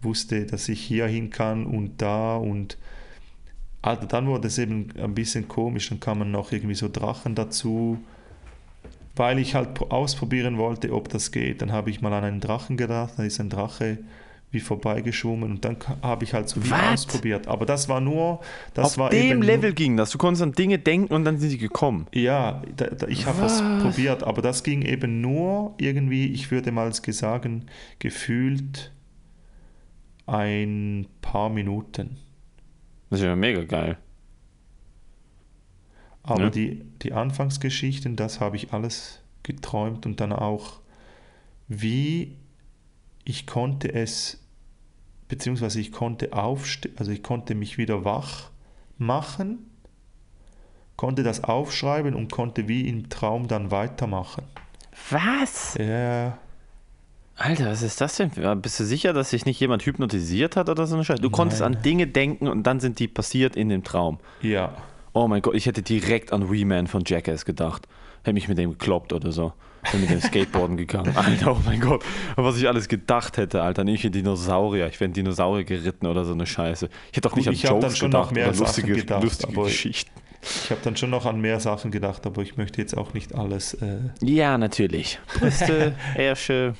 wusste, 0.00 0.46
dass 0.46 0.68
ich 0.68 0.80
hier 0.80 1.06
hin 1.06 1.30
kann 1.30 1.66
und 1.66 2.00
da 2.02 2.36
und 2.36 2.78
also 3.82 4.06
dann 4.06 4.26
wurde 4.26 4.48
es 4.48 4.58
eben 4.58 4.88
ein 5.00 5.14
bisschen 5.14 5.48
komisch, 5.48 5.88
dann 5.90 6.00
kamen 6.00 6.30
noch 6.30 6.52
irgendwie 6.52 6.74
so 6.74 6.88
Drachen 6.88 7.34
dazu 7.34 7.98
weil 9.16 9.38
ich 9.38 9.54
halt 9.54 9.74
pro- 9.74 9.88
ausprobieren 9.88 10.58
wollte, 10.58 10.92
ob 10.92 11.08
das 11.08 11.32
geht. 11.32 11.62
Dann 11.62 11.72
habe 11.72 11.90
ich 11.90 12.00
mal 12.00 12.12
an 12.12 12.24
einen 12.24 12.40
Drachen 12.40 12.76
gedacht, 12.76 13.14
da 13.16 13.24
ist 13.24 13.40
ein 13.40 13.50
Drache 13.50 13.98
wie 14.50 14.60
vorbeigeschwommen 14.60 15.50
und 15.50 15.64
dann 15.64 15.76
habe 16.02 16.24
ich 16.24 16.32
halt 16.32 16.48
so 16.48 16.60
viel 16.60 16.70
Was? 16.70 17.06
ausprobiert. 17.06 17.48
Aber 17.48 17.66
das 17.66 17.88
war 17.88 18.00
nur, 18.00 18.40
das 18.74 18.86
Auf 18.92 18.98
war 18.98 19.10
dem 19.10 19.42
Level 19.42 19.74
ging 19.74 19.96
das. 19.96 20.10
Du 20.10 20.16
konntest 20.18 20.42
an 20.42 20.52
Dinge 20.52 20.78
denken 20.78 21.12
und 21.12 21.24
dann 21.24 21.38
sind 21.38 21.50
sie 21.50 21.58
gekommen. 21.58 22.06
ja, 22.14 22.62
da, 22.76 22.86
da, 22.86 23.06
ich 23.08 23.26
habe 23.26 23.40
das 23.40 23.60
probiert, 23.82 24.22
aber 24.24 24.40
das 24.40 24.62
ging 24.62 24.82
eben 24.82 25.20
nur 25.20 25.74
irgendwie, 25.78 26.26
ich 26.32 26.50
würde 26.50 26.72
mal 26.72 26.92
sagen, 26.94 27.66
gefühlt 27.98 28.92
ein 30.26 31.06
paar 31.20 31.50
Minuten. 31.50 32.16
Das 33.10 33.20
ist 33.20 33.26
ja 33.26 33.36
mega 33.36 33.64
geil. 33.64 33.96
Aber 36.22 36.44
Ja. 36.44 36.50
die, 36.50 36.82
die 37.02 37.12
Anfangsgeschichten, 37.12 38.16
das 38.16 38.40
habe 38.40 38.56
ich 38.56 38.72
alles 38.72 39.20
geträumt 39.42 40.04
und 40.04 40.20
dann 40.20 40.32
auch, 40.32 40.80
wie 41.68 42.36
ich 43.28 43.46
konnte 43.46 43.92
es, 43.92 44.40
beziehungsweise 45.28 45.80
ich 45.80 45.92
konnte 45.92 46.32
aufstehen, 46.32 46.94
also 46.98 47.12
ich 47.12 47.22
konnte 47.22 47.54
mich 47.54 47.76
wieder 47.78 48.04
wach 48.04 48.50
machen, 48.96 49.70
konnte 50.96 51.22
das 51.22 51.44
aufschreiben 51.44 52.14
und 52.14 52.32
konnte 52.32 52.68
wie 52.68 52.88
im 52.88 53.08
Traum 53.10 53.46
dann 53.46 53.70
weitermachen. 53.70 54.44
Was? 55.10 55.76
Ja, 55.78 56.38
Alter, 57.36 57.66
was 57.70 57.82
ist 57.82 58.00
das 58.00 58.16
denn? 58.16 58.30
für- 58.32 58.56
Bist 58.56 58.80
du 58.80 58.84
sicher, 58.84 59.12
dass 59.12 59.30
sich 59.30 59.44
nicht 59.46 59.60
jemand 59.60 59.84
hypnotisiert 59.84 60.56
hat 60.56 60.68
oder 60.68 60.86
so 60.88 60.96
eine 60.96 61.04
Scheiße? 61.04 61.22
Du 61.22 61.30
konntest 61.30 61.60
Nein. 61.60 61.76
an 61.76 61.82
Dinge 61.82 62.06
denken 62.08 62.48
und 62.48 62.64
dann 62.64 62.80
sind 62.80 62.98
die 62.98 63.06
passiert 63.06 63.54
in 63.56 63.68
dem 63.68 63.84
Traum. 63.84 64.18
ja. 64.42 64.74
Oh 65.14 65.26
mein 65.26 65.42
Gott, 65.42 65.54
ich 65.54 65.66
hätte 65.66 65.82
direkt 65.82 66.32
an 66.32 66.48
Wee-Man 66.50 66.86
von 66.86 67.02
Jackass 67.04 67.44
gedacht. 67.44 67.88
Hätte 68.22 68.34
mich 68.34 68.46
mit 68.46 68.56
dem 68.58 68.70
gekloppt 68.72 69.12
oder 69.12 69.32
so. 69.32 69.52
Bin 69.92 70.00
mit 70.02 70.10
dem 70.10 70.20
Skateboarden 70.20 70.76
gegangen. 70.76 71.12
Alter, 71.16 71.52
oh 71.52 71.58
mein 71.64 71.80
Gott. 71.80 72.04
Was 72.36 72.56
ich 72.58 72.66
alles 72.68 72.88
gedacht 72.88 73.36
hätte, 73.36 73.62
Alter. 73.62 73.84
Nicht 73.84 74.04
wie 74.04 74.10
Dinosaurier. 74.10 74.86
Ich 74.88 75.00
wäre 75.00 75.10
ein 75.10 75.14
Dinosaurier 75.14 75.64
geritten 75.64 76.06
oder 76.06 76.24
so 76.24 76.32
eine 76.32 76.46
Scheiße. 76.46 76.88
Ich 77.10 77.16
hätte 77.16 77.28
auch 77.28 77.32
Gut, 77.32 77.38
nicht 77.38 77.48
an 77.48 77.54
ich 77.54 77.64
hab 77.64 77.70
dann 77.72 77.80
Jokes 77.82 77.98
schon 77.98 78.10
noch 78.10 78.28
gedacht 78.30 78.34
mehr 78.34 78.46
oder 78.48 78.54
Sachen 78.54 78.66
lustige, 78.66 78.92
gedacht, 78.94 79.22
lustige 79.22 79.52
aber- 79.54 79.64
Geschichten. 79.64 80.10
Ich 80.64 80.70
habe 80.70 80.80
dann 80.84 80.96
schon 80.96 81.10
noch 81.10 81.26
an 81.26 81.40
mehr 81.40 81.58
Sachen 81.58 81.90
gedacht, 81.90 82.24
aber 82.24 82.42
ich 82.42 82.56
möchte 82.56 82.80
jetzt 82.80 82.96
auch 82.96 83.12
nicht 83.12 83.34
alles. 83.34 83.74
Äh, 83.74 83.98
Ja, 84.22 84.56
natürlich. 84.56 85.18
Brüste, 85.38 85.94
Ärsche, 86.14 86.74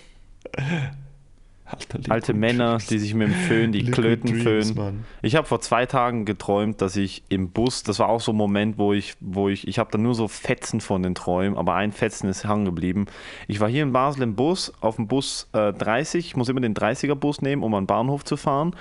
alter, 1.70 1.98
alte 2.08 2.34
Männer, 2.34 2.78
die 2.78 2.98
sich 2.98 3.14
mit 3.14 3.28
dem 3.28 3.34
Föhn, 3.34 3.72
die 3.72 3.84
Klöten 3.84 4.30
Dreams, 4.30 4.42
föhnen. 4.42 4.74
Mann. 4.76 5.04
Ich 5.22 5.36
habe 5.36 5.46
vor 5.46 5.60
zwei 5.60 5.86
Tagen 5.86 6.24
geträumt, 6.24 6.80
dass 6.80 6.96
ich 6.96 7.22
im 7.28 7.50
Bus, 7.50 7.82
das 7.82 7.98
war 7.98 8.08
auch 8.08 8.20
so 8.20 8.32
ein 8.32 8.36
Moment, 8.36 8.78
wo 8.78 8.92
ich, 8.92 9.14
wo 9.20 9.48
ich, 9.48 9.68
ich 9.68 9.78
habe 9.78 9.90
dann 9.90 10.02
nur 10.02 10.14
so 10.14 10.28
Fetzen 10.28 10.80
von 10.80 11.02
den 11.02 11.14
Träumen, 11.14 11.58
aber 11.58 11.74
ein 11.74 11.92
Fetzen 11.92 12.28
ist 12.28 12.48
hängen 12.48 12.64
geblieben. 12.64 13.06
Ich 13.46 13.60
war 13.60 13.68
hier 13.68 13.82
in 13.82 13.92
Basel 13.92 14.22
im 14.22 14.34
Bus, 14.34 14.72
auf 14.80 14.96
dem 14.96 15.08
Bus 15.08 15.48
äh, 15.52 15.72
30, 15.72 16.26
ich 16.26 16.36
muss 16.36 16.48
immer 16.48 16.60
den 16.60 16.74
30er 16.74 17.14
Bus 17.14 17.42
nehmen, 17.42 17.62
um 17.62 17.74
an 17.74 17.84
den 17.84 17.86
Bahnhof 17.88 18.24
zu 18.24 18.36
fahren. 18.36 18.74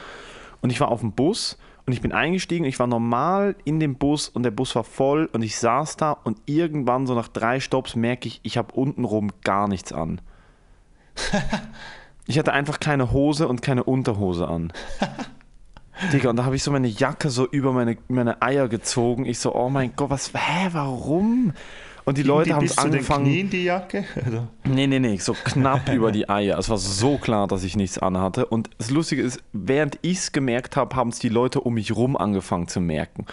Und 0.62 0.72
ich 0.72 0.80
war 0.80 0.90
auf 0.90 1.02
dem 1.02 1.12
Bus 1.12 1.58
und 1.86 1.94
ich 1.94 2.02
bin 2.02 2.12
eingestiegen, 2.12 2.66
ich 2.66 2.80
war 2.80 2.88
normal 2.88 3.56
in 3.64 3.80
dem 3.80 3.96
Bus 3.96 4.28
und 4.28 4.44
der 4.44 4.52
Bus 4.52 4.76
war 4.76 4.84
voll 4.84 5.30
und 5.32 5.42
ich 5.42 5.58
saß 5.58 5.96
da 5.96 6.12
und 6.12 6.38
irgendwann 6.46 7.08
so 7.08 7.16
nach 7.16 7.30
drei 7.30 7.60
Stops 7.60 7.96
merke 7.96 8.28
ich, 8.28 8.42
ich 8.44 8.58
habe 8.58 8.74
untenrum 8.74 9.32
gar 9.44 9.68
nichts 9.68 9.94
an. 9.94 10.20
Ich 12.28 12.38
hatte 12.38 12.54
einfach 12.54 12.80
keine 12.80 13.12
Hose 13.12 13.48
und 13.48 13.62
keine 13.62 13.84
Unterhose 13.84 14.48
an. 14.48 14.72
Digga, 16.14 16.30
und 16.30 16.36
da 16.36 16.46
habe 16.46 16.56
ich 16.56 16.62
so 16.64 16.72
meine 16.72 16.88
Jacke 16.88 17.30
so 17.30 17.48
über 17.48 17.72
meine, 17.74 17.98
meine 18.08 18.42
Eier 18.42 18.68
gezogen. 18.68 19.26
Ich 19.26 19.40
so, 19.40 19.56
oh 19.56 19.70
mein 19.70 19.96
Gott, 19.96 20.12
was, 20.12 20.32
hä, 20.34 20.70
warum? 20.72 21.54
Und 22.06 22.18
die 22.18 22.24
Leute 22.24 22.50
Die 22.50 22.54
haben 22.54 22.66
es 22.66 22.76
zu 22.76 22.84
den 22.84 22.94
angefangen. 22.94 23.26
Knien 23.26 23.50
die 23.50 23.64
Jacke? 23.64 24.06
Oder? 24.28 24.48
Nee, 24.64 24.88
nee, 24.88 25.00
nee, 25.00 25.18
so 25.18 25.34
knapp 25.34 25.90
über 25.94 26.12
die 26.12 26.30
Eier. 26.30 26.58
Es 26.58 26.70
war 26.70 26.78
so 26.78 27.18
klar, 27.18 27.48
dass 27.48 27.64
ich 27.64 27.76
nichts 27.76 27.98
anhatte. 27.98 28.46
Und 28.46 28.70
das 28.78 28.92
Lustige 28.92 29.22
ist, 29.22 29.42
während 29.54 29.98
ich 30.04 30.20
es 30.20 30.32
gemerkt 30.32 30.78
habe, 30.78 30.96
haben 30.96 31.10
es 31.10 31.20
die 31.20 31.30
Leute 31.30 31.62
um 31.62 31.74
mich 31.74 31.96
rum 31.96 32.16
angefangen 32.16 32.68
zu 32.68 32.80
merken. 32.80 33.26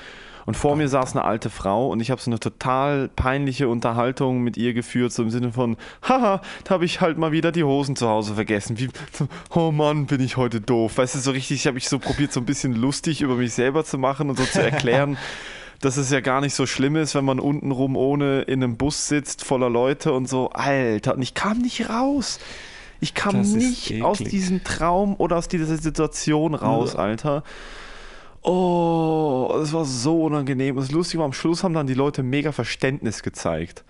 Und 0.46 0.56
vor 0.56 0.76
mir 0.76 0.88
saß 0.88 1.12
eine 1.16 1.24
alte 1.24 1.50
Frau 1.50 1.88
und 1.88 2.00
ich 2.00 2.10
habe 2.10 2.20
so 2.20 2.30
eine 2.30 2.38
total 2.38 3.08
peinliche 3.08 3.68
Unterhaltung 3.68 4.42
mit 4.42 4.56
ihr 4.56 4.74
geführt, 4.74 5.12
so 5.12 5.22
im 5.22 5.30
Sinne 5.30 5.52
von, 5.52 5.76
haha, 6.02 6.40
da 6.64 6.70
habe 6.70 6.84
ich 6.84 7.00
halt 7.00 7.18
mal 7.18 7.32
wieder 7.32 7.52
die 7.52 7.64
Hosen 7.64 7.96
zu 7.96 8.08
Hause 8.08 8.34
vergessen. 8.34 8.78
Wie, 8.78 8.88
oh 9.54 9.70
Mann, 9.70 10.06
bin 10.06 10.20
ich 10.20 10.36
heute 10.36 10.60
doof. 10.60 10.98
Weißt 10.98 11.14
du, 11.14 11.18
so 11.18 11.30
richtig, 11.30 11.56
ich 11.56 11.66
habe 11.66 11.74
mich 11.74 11.88
so 11.88 11.98
probiert, 11.98 12.32
so 12.32 12.40
ein 12.40 12.46
bisschen 12.46 12.74
lustig 12.74 13.22
über 13.22 13.36
mich 13.36 13.54
selber 13.54 13.84
zu 13.84 13.98
machen 13.98 14.28
und 14.28 14.38
so 14.38 14.44
zu 14.44 14.62
erklären, 14.62 15.16
dass 15.80 15.96
es 15.96 16.10
ja 16.10 16.20
gar 16.20 16.40
nicht 16.40 16.54
so 16.54 16.66
schlimm 16.66 16.96
ist, 16.96 17.14
wenn 17.14 17.24
man 17.24 17.40
untenrum 17.40 17.96
ohne 17.96 18.42
in 18.42 18.62
einem 18.62 18.76
Bus 18.76 19.08
sitzt, 19.08 19.44
voller 19.44 19.70
Leute 19.70 20.12
und 20.12 20.28
so. 20.28 20.50
Alter, 20.50 21.14
und 21.14 21.22
ich 21.22 21.34
kam 21.34 21.58
nicht 21.58 21.88
raus. 21.88 22.38
Ich 23.00 23.12
kam 23.12 23.36
Das 23.36 23.48
nicht 23.48 24.02
aus 24.02 24.18
diesem 24.18 24.64
Traum 24.64 25.14
oder 25.18 25.36
aus 25.36 25.48
dieser 25.48 25.66
Situation 25.76 26.54
raus, 26.54 26.96
Alter. 26.96 27.42
Oh, 28.44 29.54
das 29.58 29.72
war 29.72 29.84
so 29.84 30.24
unangenehm. 30.24 30.76
Und 30.76 30.82
das 30.82 30.92
Lustige 30.92 31.18
war, 31.20 31.24
am 31.26 31.32
Schluss 31.32 31.64
haben 31.64 31.74
dann 31.74 31.86
die 31.86 31.94
Leute 31.94 32.22
mega 32.22 32.52
Verständnis 32.52 33.22
gezeigt. 33.22 33.84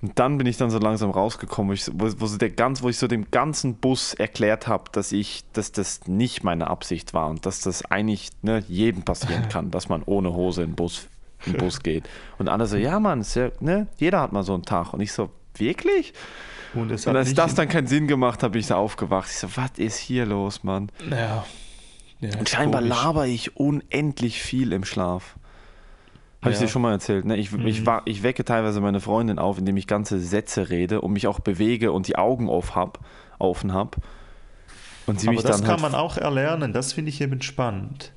Und 0.00 0.18
dann 0.18 0.36
bin 0.38 0.46
ich 0.48 0.56
dann 0.56 0.70
so 0.70 0.78
langsam 0.78 1.10
rausgekommen, 1.10 1.68
wo 1.70 1.74
ich, 1.74 1.84
so- 1.84 1.92
wo, 1.94 2.26
so 2.26 2.36
der 2.38 2.50
ganz, 2.50 2.82
wo 2.82 2.88
ich 2.88 2.98
so 2.98 3.06
dem 3.06 3.30
ganzen 3.30 3.74
Bus 3.76 4.14
erklärt 4.14 4.66
habe, 4.66 4.84
dass 4.92 5.12
ich, 5.12 5.44
dass 5.52 5.70
das 5.70 6.08
nicht 6.08 6.42
meine 6.42 6.66
Absicht 6.68 7.14
war 7.14 7.28
und 7.30 7.46
dass 7.46 7.60
das 7.60 7.84
eigentlich 7.84 8.30
ne, 8.42 8.64
jedem 8.66 9.02
passieren 9.04 9.48
kann, 9.50 9.70
dass 9.70 9.88
man 9.88 10.02
ohne 10.04 10.32
Hose 10.34 10.62
in 10.62 10.70
den 10.70 10.74
Bus, 10.76 11.06
in 11.46 11.52
den 11.52 11.58
Bus 11.60 11.80
geht. 11.84 12.08
Und 12.38 12.48
alle 12.48 12.66
so, 12.66 12.76
ja 12.76 12.98
Mann, 12.98 13.24
ja, 13.34 13.50
ne, 13.60 13.86
jeder 13.98 14.20
hat 14.22 14.32
mal 14.32 14.42
so 14.42 14.54
einen 14.54 14.64
Tag. 14.64 14.92
Und 14.92 15.02
ich 15.02 15.12
so, 15.12 15.30
wirklich? 15.56 16.14
Und, 16.74 16.90
Und 16.90 17.16
als 17.16 17.34
das 17.34 17.54
dann 17.54 17.68
keinen 17.68 17.86
Sinn 17.86 18.08
gemacht 18.08 18.42
hat, 18.42 18.52
bin 18.52 18.60
ich 18.60 18.66
so 18.66 18.74
aufgewacht. 18.74 19.28
Ich 19.30 19.36
so, 19.36 19.46
was 19.56 19.72
ist 19.76 19.98
hier 19.98 20.24
los, 20.26 20.64
Mann? 20.64 20.90
Ja. 21.10 21.44
Ja 22.22 22.38
Und 22.38 22.48
scheinbar 22.48 22.80
komisch. 22.80 22.96
laber 22.96 23.26
ich 23.26 23.56
unendlich 23.56 24.40
viel 24.42 24.72
im 24.72 24.84
Schlaf. 24.84 25.36
Habe 26.40 26.52
ich 26.52 26.58
Ja. 26.58 26.66
dir 26.66 26.70
schon 26.72 26.82
mal 26.82 26.92
erzählt. 26.92 27.24
Ne? 27.24 27.36
Ich, 27.36 27.52
ich, 27.52 27.86
war, 27.86 28.02
ich 28.06 28.22
wecke 28.22 28.44
teilweise 28.44 28.80
meine 28.80 29.00
Freundin 29.00 29.38
auf, 29.38 29.58
indem 29.58 29.76
ich 29.76 29.86
ganze 29.86 30.18
Sätze 30.18 30.70
rede 30.70 31.00
und 31.00 31.12
mich 31.12 31.26
auch 31.28 31.38
bewege 31.40 31.92
und 31.92 32.08
die 32.08 32.16
Augen 32.16 32.48
auf 32.48 32.74
hab, 32.74 32.98
offen 33.38 33.72
habe. 33.72 33.98
Und 35.06 35.20
sie 35.20 35.28
Aber 35.28 35.34
mich 35.36 35.44
das 35.44 35.58
dann 35.58 35.66
kann 35.66 35.82
halt 35.82 35.92
man 35.92 36.00
auch 36.00 36.16
erlernen, 36.16 36.72
das 36.72 36.92
finde 36.94 37.10
ich 37.10 37.20
eben 37.20 37.42
spannend. 37.42 38.12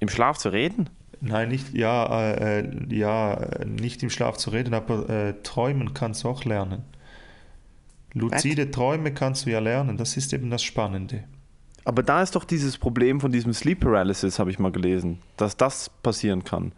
im 0.00 0.08
Schlaf 0.08 0.38
zu 0.38 0.50
reden. 0.50 0.90
Nein, 1.20 1.48
nicht, 1.48 1.72
ja, 1.74 2.34
äh, 2.34 2.68
ja, 2.94 3.48
nicht 3.64 4.02
im 4.02 4.10
Schlaf 4.10 4.36
zu 4.36 4.50
reden, 4.50 4.74
aber 4.74 5.08
äh, 5.08 5.34
träumen 5.42 5.94
kannst 5.94 6.22
du 6.24 6.28
auch 6.28 6.44
lernen. 6.44 6.82
Luzide 8.12 8.70
Träume 8.70 9.12
kannst 9.12 9.46
du 9.46 9.50
ja 9.50 9.58
lernen, 9.58 9.96
das 9.96 10.16
ist 10.16 10.32
eben 10.32 10.50
das 10.50 10.62
Spannende. 10.62 11.24
Aber 11.86 12.02
da 12.02 12.20
ist 12.22 12.34
doch 12.34 12.44
dieses 12.44 12.76
Problem 12.78 13.20
von 13.20 13.30
diesem 13.32 13.52
Sleep 13.52 13.80
Paralysis, 13.80 14.38
habe 14.38 14.50
ich 14.50 14.58
mal 14.58 14.72
gelesen, 14.72 15.20
dass 15.36 15.56
das 15.56 15.88
passieren 16.02 16.42
kann. 16.44 16.72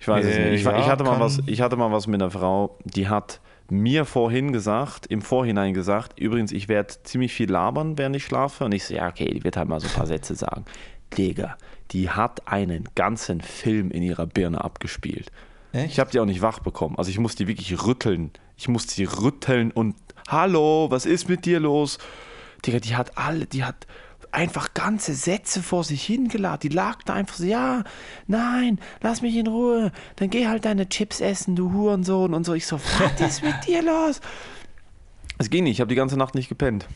Ich 0.00 0.08
weiß 0.08 0.24
es 0.24 0.36
Äh, 0.36 0.50
nicht. 0.50 0.60
Ich, 0.60 0.64
war- 0.66 0.78
ich, 0.78 0.86
ja, 0.86 0.92
hatte 0.92 1.04
mal 1.04 1.20
was, 1.20 1.40
ich 1.46 1.60
hatte 1.60 1.76
mal 1.76 1.92
was 1.92 2.06
mit 2.06 2.20
einer 2.20 2.30
Frau, 2.30 2.76
die 2.84 3.08
hat 3.08 3.40
mir 3.70 4.04
vorhin 4.04 4.52
gesagt, 4.52 5.06
im 5.06 5.22
Vorhinein 5.22 5.72
gesagt, 5.74 6.18
übrigens, 6.18 6.52
ich 6.52 6.68
werde 6.68 6.94
ziemlich 7.04 7.32
viel 7.32 7.50
labern, 7.50 7.96
während 7.98 8.16
ich 8.16 8.24
schlafe. 8.24 8.64
Und 8.64 8.72
ich 8.72 8.84
so, 8.84 8.94
ja, 8.94 9.08
okay, 9.08 9.26
die 9.32 9.44
wird 9.44 9.56
halt 9.56 9.68
mal 9.68 9.80
so 9.80 9.88
ein 9.88 9.92
paar 9.94 10.06
Sätze 10.06 10.34
sagen. 10.34 10.64
Digga, 11.16 11.56
die 11.92 12.10
hat 12.10 12.46
einen 12.48 12.88
ganzen 12.94 13.40
Film 13.40 13.90
in 13.90 14.02
ihrer 14.02 14.26
Birne 14.26 14.62
abgespielt. 14.64 15.30
Echt? 15.72 15.92
Ich 15.92 16.00
habe 16.00 16.10
die 16.10 16.18
auch 16.20 16.24
nicht 16.26 16.42
wach 16.42 16.58
bekommen. 16.60 16.96
Also 16.98 17.10
ich 17.10 17.18
musste 17.18 17.44
die 17.44 17.48
wirklich 17.48 17.86
rütteln. 17.86 18.30
Ich 18.56 18.68
musste 18.68 18.94
sie 18.94 19.04
rütteln 19.04 19.70
und 19.70 19.96
Hallo, 20.28 20.86
was 20.90 21.04
ist 21.04 21.28
mit 21.28 21.44
dir 21.44 21.60
los? 21.60 21.98
Digga, 22.66 22.80
die 22.80 22.96
hat 22.96 23.16
alle, 23.18 23.46
die 23.46 23.64
hat 23.64 23.86
einfach 24.32 24.74
ganze 24.74 25.14
Sätze 25.14 25.62
vor 25.62 25.84
sich 25.84 26.04
hingeladen. 26.04 26.60
Die 26.68 26.74
lag 26.74 27.02
da 27.04 27.14
einfach 27.14 27.36
so, 27.36 27.44
ja, 27.44 27.84
nein, 28.26 28.80
lass 29.00 29.22
mich 29.22 29.36
in 29.36 29.46
Ruhe. 29.46 29.92
Dann 30.16 30.30
geh 30.30 30.48
halt 30.48 30.64
deine 30.64 30.88
Chips 30.88 31.20
essen, 31.20 31.54
du 31.54 31.72
Hurensohn 31.72 32.34
und 32.34 32.44
so. 32.44 32.54
Ich 32.54 32.66
so, 32.66 32.80
was 32.98 33.20
ist 33.20 33.42
mit 33.44 33.54
dir 33.66 33.82
los? 33.82 34.20
Es 35.38 35.50
ging 35.50 35.64
nicht, 35.64 35.74
ich 35.74 35.80
habe 35.80 35.88
die 35.88 35.94
ganze 35.94 36.16
Nacht 36.16 36.34
nicht 36.34 36.48
gepennt. 36.48 36.88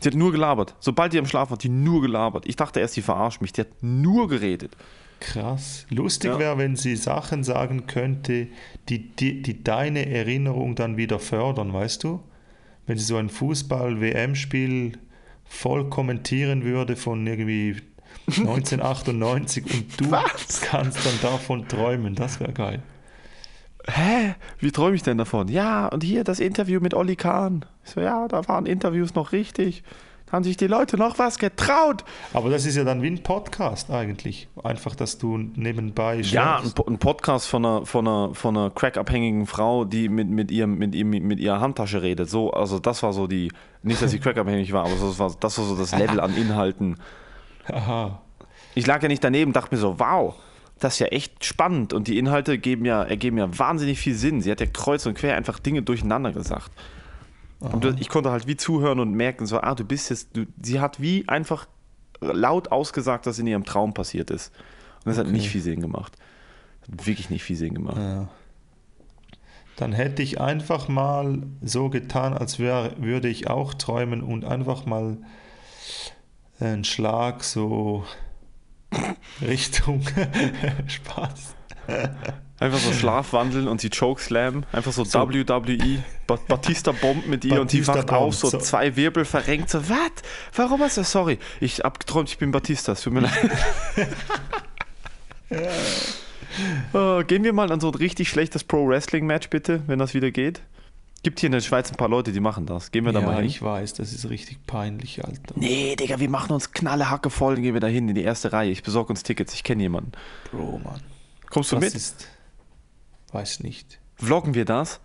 Sie 0.00 0.08
hat 0.10 0.14
nur 0.16 0.32
gelabert. 0.32 0.74
Sobald 0.80 1.12
die 1.14 1.18
am 1.18 1.26
Schlaf 1.26 1.48
war, 1.50 1.56
hat 1.56 1.62
die 1.62 1.68
nur 1.70 2.02
gelabert. 2.02 2.44
Ich 2.46 2.56
dachte 2.56 2.80
erst, 2.80 2.96
die 2.96 3.02
verarscht 3.02 3.40
mich. 3.40 3.52
Die 3.52 3.62
hat 3.62 3.68
nur 3.82 4.28
geredet. 4.28 4.76
Krass. 5.20 5.86
Lustig 5.88 6.32
Ja. 6.32 6.38
wäre, 6.38 6.58
wenn 6.58 6.76
sie 6.76 6.96
Sachen 6.96 7.44
sagen 7.44 7.86
könnte, 7.86 8.48
die, 8.90 9.08
die, 9.16 9.40
die 9.40 9.64
deine 9.64 10.04
Erinnerung 10.10 10.74
dann 10.74 10.98
wieder 10.98 11.18
fördern, 11.18 11.72
weißt 11.72 12.04
du? 12.04 12.20
Wenn 12.86 12.98
sie 12.98 13.04
so 13.04 13.16
ein 13.16 13.30
Fußball-WM-Spiel 13.30 14.98
voll 15.54 15.88
kommentieren 15.88 16.64
würde 16.64 16.96
von 16.96 17.26
irgendwie 17.26 17.76
1998 18.26 19.64
und 19.64 20.00
du 20.00 20.10
kannst 20.10 21.06
dann 21.06 21.20
davon 21.22 21.68
träumen, 21.68 22.14
das 22.14 22.40
wäre 22.40 22.52
geil. 22.52 22.82
hä, 23.86 24.34
wie 24.58 24.72
träume 24.72 24.96
ich 24.96 25.02
denn 25.02 25.18
davon? 25.18 25.48
Ja, 25.48 25.86
und 25.88 26.02
hier 26.02 26.24
das 26.24 26.40
Interview 26.40 26.80
mit 26.80 26.94
Olli 26.94 27.16
Kahn. 27.16 27.64
Ich 27.84 27.92
so, 27.92 28.00
ja, 28.00 28.26
da 28.28 28.46
waren 28.48 28.66
Interviews 28.66 29.14
noch 29.14 29.32
richtig. 29.32 29.82
Haben 30.34 30.44
sich 30.44 30.56
die 30.56 30.66
Leute 30.66 30.98
noch 30.98 31.18
was 31.18 31.38
getraut. 31.38 32.04
Aber 32.32 32.50
das 32.50 32.66
ist 32.66 32.76
ja 32.76 32.84
dann 32.84 33.02
wie 33.02 33.06
ein 33.06 33.22
Podcast 33.22 33.90
eigentlich. 33.90 34.48
Einfach, 34.62 34.94
dass 34.94 35.18
du 35.18 35.38
nebenbei 35.38 36.20
Ja, 36.20 36.58
ein, 36.58 36.72
ein 36.86 36.98
Podcast 36.98 37.46
von 37.46 37.64
einer, 37.64 37.86
von 37.86 38.06
einer, 38.06 38.34
von 38.34 38.56
einer 38.56 38.70
crackabhängigen 38.70 39.46
Frau, 39.46 39.84
die 39.84 40.08
mit, 40.08 40.28
mit, 40.28 40.50
ihrem, 40.50 40.76
mit, 40.76 40.94
ihrem, 40.94 41.10
mit 41.10 41.40
ihrer 41.40 41.60
Handtasche 41.60 42.02
redet. 42.02 42.28
So, 42.28 42.50
also 42.50 42.78
das 42.78 43.02
war 43.02 43.12
so 43.12 43.26
die, 43.26 43.52
nicht, 43.82 44.02
dass 44.02 44.10
sie 44.10 44.18
crackabhängig 44.18 44.72
war, 44.72 44.84
aber 44.84 44.94
das 44.94 45.18
war, 45.18 45.34
das 45.38 45.58
war 45.58 45.64
so 45.64 45.76
das 45.76 45.96
Level 45.96 46.20
an 46.20 46.36
Inhalten. 46.36 46.96
Aha. 47.72 48.20
Ich 48.74 48.86
lag 48.86 49.02
ja 49.02 49.08
nicht 49.08 49.22
daneben, 49.22 49.52
dachte 49.52 49.74
mir 49.74 49.80
so, 49.80 49.98
wow, 49.98 50.34
das 50.80 50.94
ist 50.94 50.98
ja 50.98 51.06
echt 51.06 51.44
spannend 51.44 51.92
und 51.92 52.08
die 52.08 52.18
Inhalte 52.18 52.58
geben 52.58 52.84
ja, 52.84 53.02
ergeben 53.02 53.38
ja 53.38 53.58
wahnsinnig 53.58 53.98
viel 53.98 54.14
Sinn. 54.14 54.40
Sie 54.40 54.50
hat 54.50 54.60
ja 54.60 54.66
kreuz 54.66 55.06
und 55.06 55.14
quer 55.14 55.36
einfach 55.36 55.58
Dinge 55.58 55.82
durcheinander 55.82 56.32
gesagt. 56.32 56.70
Und 57.72 58.00
ich 58.00 58.08
konnte 58.08 58.30
halt 58.30 58.46
wie 58.46 58.56
zuhören 58.56 59.00
und 59.00 59.12
merken, 59.12 59.46
so, 59.46 59.60
ah, 59.60 59.74
du 59.74 59.84
bist 59.84 60.10
jetzt, 60.10 60.36
du, 60.36 60.46
sie 60.62 60.80
hat 60.80 61.00
wie 61.00 61.28
einfach 61.28 61.66
laut 62.20 62.72
ausgesagt, 62.72 63.26
was 63.26 63.38
in 63.38 63.46
ihrem 63.46 63.64
Traum 63.64 63.94
passiert 63.94 64.30
ist. 64.30 64.52
Und 65.04 65.10
das 65.10 65.18
hat 65.18 65.28
nicht 65.28 65.48
viel 65.48 65.60
Sinn 65.60 65.80
gemacht. 65.80 66.16
Hat 66.82 67.06
wirklich 67.06 67.30
nicht 67.30 67.42
viel 67.42 67.56
Sinn 67.56 67.74
gemacht. 67.74 67.98
Ja. 67.98 68.28
Dann 69.76 69.92
hätte 69.92 70.22
ich 70.22 70.40
einfach 70.40 70.88
mal 70.88 71.42
so 71.62 71.90
getan, 71.90 72.32
als 72.32 72.58
wär, 72.58 72.92
würde 72.98 73.28
ich 73.28 73.48
auch 73.48 73.74
träumen 73.74 74.22
und 74.22 74.44
einfach 74.44 74.86
mal 74.86 75.18
einen 76.60 76.84
Schlag 76.84 77.42
so 77.42 78.04
Richtung 79.42 80.02
Spaß. 80.86 81.54
Einfach 82.64 82.78
so 82.78 82.92
schlafwandeln 82.92 83.68
und 83.68 83.80
sie 83.80 83.90
chokeslam. 83.90 84.64
Einfach 84.72 84.92
so, 84.92 85.04
So. 85.04 85.18
WWE. 85.30 86.02
Ba 86.26 86.38
Batista 86.48 86.92
bombt 86.92 87.26
mit 87.28 87.44
ihr 87.44 87.60
und 87.60 87.70
die 87.72 87.80
Batista 87.80 87.94
wacht 87.96 88.10
auf, 88.10 88.20
bombt, 88.20 88.34
so, 88.36 88.48
so. 88.48 88.58
zwei 88.58 88.96
Wirbel 88.96 89.26
verrenkt. 89.26 89.68
So, 89.68 89.86
was? 89.90 89.98
Warum 90.54 90.80
hast 90.80 90.96
du 90.96 91.04
Sorry, 91.04 91.38
ich 91.60 91.80
hab 91.80 92.00
geträumt, 92.00 92.30
ich 92.30 92.38
bin 92.38 92.50
Batista. 92.52 92.92
Es 92.92 93.02
tut 93.02 93.12
mir 93.12 93.20
leid. 93.20 93.32
Oh, 96.92 97.22
gehen 97.26 97.42
wir 97.42 97.52
mal 97.52 97.72
an 97.72 97.80
so 97.80 97.88
ein 97.88 97.94
richtig 97.96 98.28
schlechtes 98.28 98.62
Pro-Wrestling-Match, 98.64 99.50
bitte, 99.50 99.82
wenn 99.88 99.98
das 99.98 100.14
wieder 100.14 100.30
geht. 100.30 100.60
Gibt 101.24 101.40
hier 101.40 101.48
in 101.48 101.52
der 101.52 101.60
Schweiz 101.60 101.90
ein 101.90 101.96
paar 101.96 102.08
Leute, 102.08 102.30
die 102.32 102.38
machen 102.40 102.64
das. 102.66 102.92
Gehen 102.92 103.04
wir 103.04 103.12
da 103.12 103.20
mal 103.20 103.32
Ja, 103.32 103.36
hin? 103.38 103.46
ich 103.46 103.60
weiß, 103.60 103.94
das 103.94 104.12
ist 104.12 104.28
richtig 104.30 104.64
peinlich, 104.66 105.24
Alter. 105.24 105.54
Nee, 105.56 105.96
Digga, 105.96 106.20
wir 106.20 106.28
machen 106.28 106.52
uns 106.52 106.70
knalle 106.72 107.10
Hacke 107.10 107.30
voll, 107.30 107.54
dann 107.54 107.62
gehen 107.64 107.74
wir 107.74 107.80
da 107.80 107.86
hin 107.88 108.08
in 108.08 108.14
die 108.14 108.22
erste 108.22 108.52
Reihe. 108.52 108.70
Ich 108.70 108.82
besorge 108.84 109.10
uns 109.10 109.22
Tickets, 109.24 109.52
ich 109.54 109.64
kenne 109.64 109.82
jemanden. 109.82 110.12
Bro, 110.52 110.80
Mann. 110.84 111.00
Kommst 111.50 111.72
du 111.72 111.76
Das 111.76 111.84
mit? 111.86 111.94
ist. 111.94 112.28
Weiß 113.34 113.60
nicht. 113.60 113.98
Vloggen 114.14 114.54
wir 114.54 114.64
das? 114.64 115.00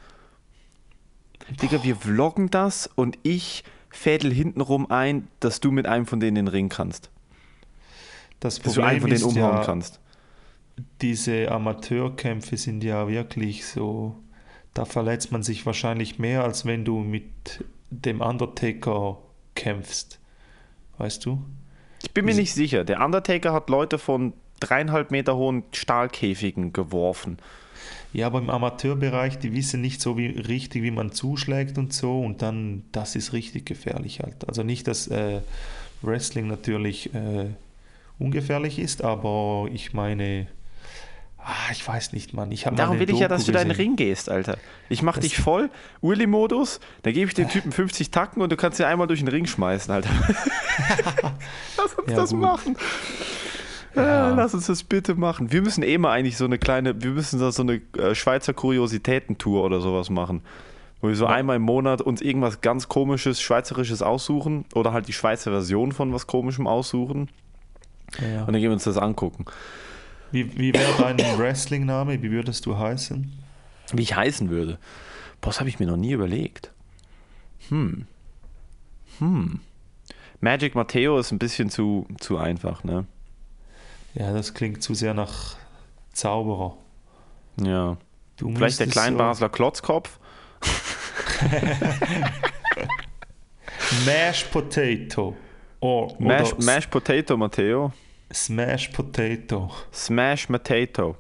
Digga, 1.61 1.83
wir 1.83 1.95
vloggen 1.95 2.51
das 2.51 2.85
und 2.85 3.17
ich 3.23 3.63
fädel 3.89 4.31
hintenrum 4.31 4.91
ein, 4.91 5.27
dass 5.39 5.61
du 5.61 5.71
mit 5.71 5.87
einem 5.87 6.05
von 6.05 6.19
denen 6.19 6.37
in 6.37 6.45
den 6.45 6.47
Ring 6.47 6.69
kannst. 6.69 7.09
Das 8.39 8.59
Dass 8.59 8.75
du 8.75 8.83
einen 8.83 9.01
von 9.01 9.09
denen 9.09 9.23
umhauen 9.23 9.57
ja, 9.57 9.63
kannst. 9.63 9.99
diese 11.01 11.49
Amateurkämpfe 11.51 12.55
sind 12.55 12.83
ja 12.83 13.07
wirklich 13.07 13.65
so, 13.65 14.15
da 14.75 14.85
verletzt 14.85 15.31
man 15.31 15.41
sich 15.41 15.65
wahrscheinlich 15.65 16.19
mehr, 16.19 16.43
als 16.43 16.65
wenn 16.65 16.85
du 16.85 16.99
mit 16.99 17.65
dem 17.89 18.21
Undertaker 18.21 19.17
kämpfst. 19.55 20.19
Weißt 20.99 21.25
du? 21.25 21.43
Ich 22.03 22.13
bin 22.13 22.25
mir 22.25 22.35
nicht 22.35 22.53
sicher. 22.53 22.83
Der 22.85 23.03
Undertaker 23.03 23.53
hat 23.53 23.71
Leute 23.71 23.97
von 23.97 24.33
dreieinhalb 24.59 25.09
Meter 25.09 25.35
hohen 25.35 25.63
Stahlkäfigen 25.73 26.73
geworfen. 26.73 27.39
Ja, 28.11 28.25
aber 28.27 28.39
im 28.39 28.49
Amateurbereich, 28.49 29.37
die 29.37 29.53
wissen 29.53 29.81
nicht 29.81 30.01
so 30.01 30.17
wie 30.17 30.27
richtig, 30.27 30.81
wie 30.81 30.89
man 30.91 31.11
zuschlägt 31.11 31.77
und 31.77 31.93
so 31.93 32.19
und 32.21 32.41
dann, 32.41 32.83
das 32.91 33.15
ist 33.15 33.33
richtig 33.33 33.65
gefährlich 33.67 34.19
halt. 34.21 34.47
Also 34.47 34.63
nicht, 34.63 34.87
dass 34.87 35.07
äh, 35.07 35.41
Wrestling 36.01 36.47
natürlich 36.47 37.13
äh, 37.13 37.45
ungefährlich 38.17 38.79
ist, 38.79 39.03
aber 39.03 39.67
ich 39.71 39.93
meine, 39.93 40.47
ah, 41.37 41.71
ich 41.71 41.87
weiß 41.87 42.13
nicht, 42.13 42.33
Mann. 42.33 42.51
Ich 42.51 42.63
Darum 42.63 42.97
will 42.99 43.09
ich 43.11 43.19
ja, 43.19 43.27
Doku 43.27 43.37
dass 43.37 43.45
du 43.45 43.51
deinen 43.51 43.69
gesehen. 43.69 43.81
Ring 43.89 43.95
gehst, 43.95 44.27
Alter. 44.27 44.57
Ich 44.89 45.03
mach 45.03 45.15
Das- 45.17 45.25
dich 45.25 45.37
voll, 45.37 45.69
Uli-Modus, 46.01 46.79
dann 47.03 47.13
gebe 47.13 47.27
ich 47.27 47.35
dem 47.35 47.47
Typen 47.51 47.71
50 47.71 48.09
Tacken 48.09 48.41
und 48.41 48.51
du 48.51 48.57
kannst 48.57 48.79
ihn 48.79 48.85
einmal 48.85 49.05
durch 49.05 49.19
den 49.19 49.27
Ring 49.29 49.45
schmeißen, 49.45 49.93
Alter. 49.93 50.09
lass 51.77 51.93
uns 51.93 52.09
Ja, 52.09 52.15
das 52.15 52.31
gut. 52.31 52.39
machen. 52.39 52.75
Ja. 53.95 54.35
Lass 54.35 54.53
uns 54.53 54.67
das 54.67 54.83
bitte 54.83 55.15
machen. 55.15 55.51
Wir 55.51 55.61
müssen 55.61 55.83
eh 55.83 55.97
mal 55.97 56.11
eigentlich 56.11 56.37
so 56.37 56.45
eine 56.45 56.57
kleine, 56.59 57.01
wir 57.01 57.11
müssen 57.11 57.39
da 57.39 57.51
so 57.51 57.63
eine 57.63 57.81
äh, 57.97 58.13
Schweizer 58.15 58.53
Kuriositätentour 58.53 59.63
oder 59.63 59.81
sowas 59.81 60.09
machen. 60.09 60.41
Wo 61.01 61.07
wir 61.07 61.15
so 61.15 61.25
einmal 61.25 61.55
im 61.55 61.61
Monat 61.61 62.01
uns 62.01 62.21
irgendwas 62.21 62.61
ganz 62.61 62.87
komisches, 62.89 63.41
Schweizerisches 63.41 64.01
aussuchen 64.01 64.65
oder 64.75 64.91
halt 64.93 65.07
die 65.07 65.13
Schweizer 65.13 65.51
Version 65.51 65.91
von 65.91 66.13
was 66.13 66.27
Komischem 66.27 66.67
aussuchen 66.67 67.29
Ja. 68.19 68.41
und 68.41 68.47
dann 68.47 68.55
gehen 68.55 68.63
wir 68.69 68.73
uns 68.73 68.83
das 68.83 68.97
angucken. 68.97 69.45
Wie, 70.31 70.57
wie 70.57 70.73
wäre 70.73 70.91
dein 70.99 71.17
Wrestling-Name? 71.39 72.21
Wie 72.21 72.31
würdest 72.31 72.65
du 72.65 72.77
heißen? 72.77 73.31
Wie 73.93 74.01
ich 74.01 74.15
heißen 74.15 74.49
würde. 74.49 74.77
Boah, 75.41 75.49
das 75.49 75.59
habe 75.59 75.69
ich 75.69 75.79
mir 75.79 75.87
noch 75.87 75.97
nie 75.97 76.11
überlegt. 76.11 76.71
Hm. 77.69 78.05
Hm. 79.19 79.61
Magic 80.41 80.75
Matteo 80.75 81.17
ist 81.17 81.31
ein 81.31 81.39
bisschen 81.39 81.69
zu, 81.69 82.05
zu 82.19 82.37
einfach, 82.37 82.83
ne? 82.83 83.05
Ja, 84.13 84.33
das 84.33 84.53
klingt 84.53 84.81
zu 84.81 84.93
sehr 84.93 85.13
nach 85.13 85.55
Zauberer. 86.13 86.77
Ja. 87.61 87.97
Du 88.37 88.53
Vielleicht 88.53 88.79
der 88.79 88.87
Kleinbasler 88.87 89.49
Klotzkopf. 89.49 90.19
So 93.89 94.05
Mash 94.05 94.43
Potato. 94.45 95.35
Or, 95.79 96.15
Mash, 96.19 96.53
oder 96.53 96.63
Mash 96.63 96.87
Potato 96.87 97.37
Matteo. 97.37 97.93
Smash 98.31 98.89
Potato. 98.89 99.71
Smash 99.91 100.47
Potato. 100.47 101.17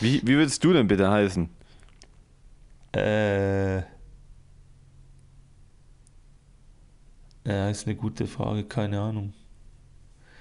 Wie, 0.00 0.20
wie 0.22 0.36
würdest 0.36 0.62
du 0.64 0.72
denn 0.72 0.86
bitte 0.86 1.10
heißen? 1.10 1.48
Äh. 2.94 3.78
Ja, 7.46 7.70
ist 7.70 7.86
eine 7.86 7.96
gute 7.96 8.26
Frage, 8.26 8.64
keine 8.64 9.00
Ahnung. 9.00 9.34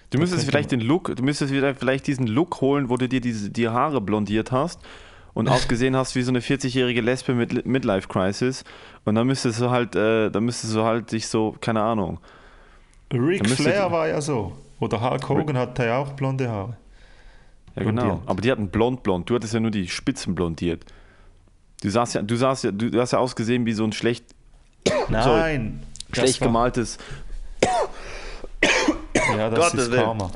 Du 0.10 0.20
müsstest 0.20 0.46
vielleicht 0.46 0.72
den 0.72 0.80
Look, 0.80 1.15
du 1.15 1.24
müsstest 1.24 1.52
wieder 1.52 1.76
vielleicht 1.76 2.08
diesen 2.08 2.28
Look 2.28 2.62
holen, 2.62 2.89
wo 2.89 2.98
du 2.98 3.10
dir 3.10 3.20
diese, 3.20 3.50
die 3.50 3.67
Haare 3.67 4.00
blondiert 4.00 4.52
hast 4.52 4.80
und 5.34 5.50
ausgesehen 5.50 5.96
hast 5.96 6.15
wie 6.15 6.22
so 6.22 6.32
eine 6.32 6.39
40-jährige 6.39 7.02
Lesbe 7.02 7.34
mit 7.34 7.65
Midlife 7.65 8.08
Crisis. 8.08 8.63
Und 9.06 9.15
dann 9.15 9.28
müsstest 9.28 9.60
du 9.60 9.70
halt, 9.70 9.96
äh, 9.96 10.30
dann 10.30 10.46
müsstest 10.46 10.76
du 10.76 10.84
halt 10.84 11.12
dich 11.12 11.28
so, 11.28 11.56
keine 11.60 11.82
Ahnung. 11.82 12.20
Ric 13.13 13.48
Flair 13.50 13.91
war 13.91 14.08
ja 14.08 14.22
so. 14.22 14.54
Oder 14.80 15.02
Hulk 15.02 15.28
Hogan 15.28 15.58
hatte 15.58 15.86
ja 15.86 15.98
auch 15.98 16.13
blonde 16.13 16.50
Haare. 16.50 16.78
Ja, 17.76 17.84
genau. 17.84 18.02
Blondiert. 18.02 18.30
Aber 18.30 18.41
die 18.41 18.52
hatten 18.52 18.67
blond 18.70 19.04
blond. 19.04 19.30
Du 19.30 19.36
hattest 19.36 19.54
ja 19.54 19.60
nur 19.60 19.72
die 19.72 19.88
Spitzen 19.88 20.36
blondiert. 20.36 20.86
Du 21.82 21.89
sahst 21.89 22.15
ja, 22.15 22.22
du 22.22 22.36
sahst 22.36 22.63
ja, 22.63 22.72
du, 22.72 23.00
hast 23.00 23.12
ja 23.12 23.20
ausgesehen 23.20 23.65
wie 23.65 23.74
so 23.74 23.84
ein 23.84 23.91
schlecht, 23.91 24.26
Nein. 25.10 25.84
das 26.10 26.20
schlecht 26.20 26.41
gemaltes. 26.41 26.98
Ja, 29.36 29.50
das 29.50 29.60
Gottes 29.60 29.84
ist 29.86 29.92
Willen. 29.92 30.04
Karma. 30.04 30.32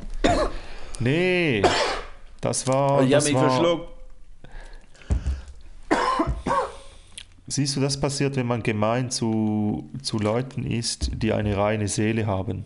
Nee. 0.99 1.63
Das 2.41 2.67
war. 2.67 2.99
Oh, 2.99 3.01
ich 3.01 3.13
hab 3.13 3.19
das 3.19 3.25
mich 3.25 3.35
war 3.35 3.49
verschluckt. 3.49 3.87
Siehst 7.47 7.75
du, 7.75 7.81
das 7.81 7.99
passiert, 7.99 8.37
wenn 8.37 8.47
man 8.47 8.63
gemein 8.63 9.11
zu, 9.11 9.89
zu 10.01 10.19
Leuten 10.19 10.63
ist, 10.63 11.11
die 11.21 11.33
eine 11.33 11.57
reine 11.57 11.89
Seele 11.89 12.25
haben. 12.25 12.65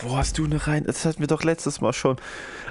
Wo 0.00 0.16
hast 0.16 0.36
du 0.36 0.44
eine 0.44 0.66
rein? 0.66 0.84
Das 0.84 1.06
hatten 1.06 1.20
wir 1.20 1.28
doch 1.28 1.44
letztes 1.44 1.80
Mal 1.80 1.94
schon. 1.94 2.16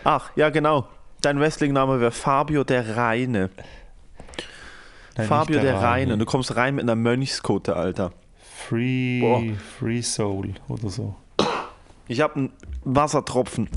Ach, 0.03 0.29
ja, 0.35 0.49
genau. 0.51 0.87
Dein 1.21 1.39
Wrestling-Name 1.39 1.99
wäre 1.99 2.11
Fabio 2.11 2.63
der 2.63 2.95
Reine. 2.95 3.49
Nein, 5.17 5.27
Fabio 5.27 5.55
nicht 5.55 5.65
der, 5.65 5.81
Reine. 5.81 6.17
Du 6.19 6.25
kommst 6.25 6.55
rein 6.55 6.75
mit 6.75 6.83
einer 6.83 6.95
Mönchskote, 6.95 7.75
Alter. 7.75 8.11
Free, 8.67 9.21
Boah. 9.21 9.41
Free 9.79 10.01
Soul 10.03 10.53
oder 10.67 10.89
so. 10.89 11.15
Ich 12.07 12.21
habe 12.21 12.35
einen 12.35 12.51
Wassertropfen. 12.95 13.69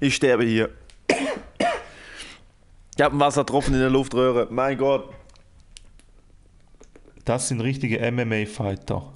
Ich 0.00 0.14
sterbe 0.14 0.44
hier. 0.44 0.70
Ich 2.96 3.02
habe 3.02 3.12
einen 3.12 3.20
Wassertropfen 3.20 3.74
in 3.74 3.80
der 3.80 3.90
Luftröhre. 3.90 4.48
Mein 4.50 4.78
Gott. 4.78 5.12
Das 7.24 7.48
sind 7.48 7.60
richtige 7.60 7.98
MMA-Fighter. 8.10 9.12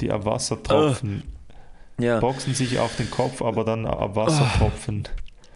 Die 0.00 0.10
ab 0.10 0.24
Wasser 0.24 0.60
tropfen. 0.62 1.22
Ja. 1.98 2.18
Boxen 2.18 2.54
sich 2.54 2.78
auf 2.78 2.96
den 2.96 3.10
Kopf, 3.10 3.40
aber 3.42 3.64
dann 3.64 3.86
ab 3.86 4.16
Wasser 4.16 4.50
tropfen. 4.58 5.06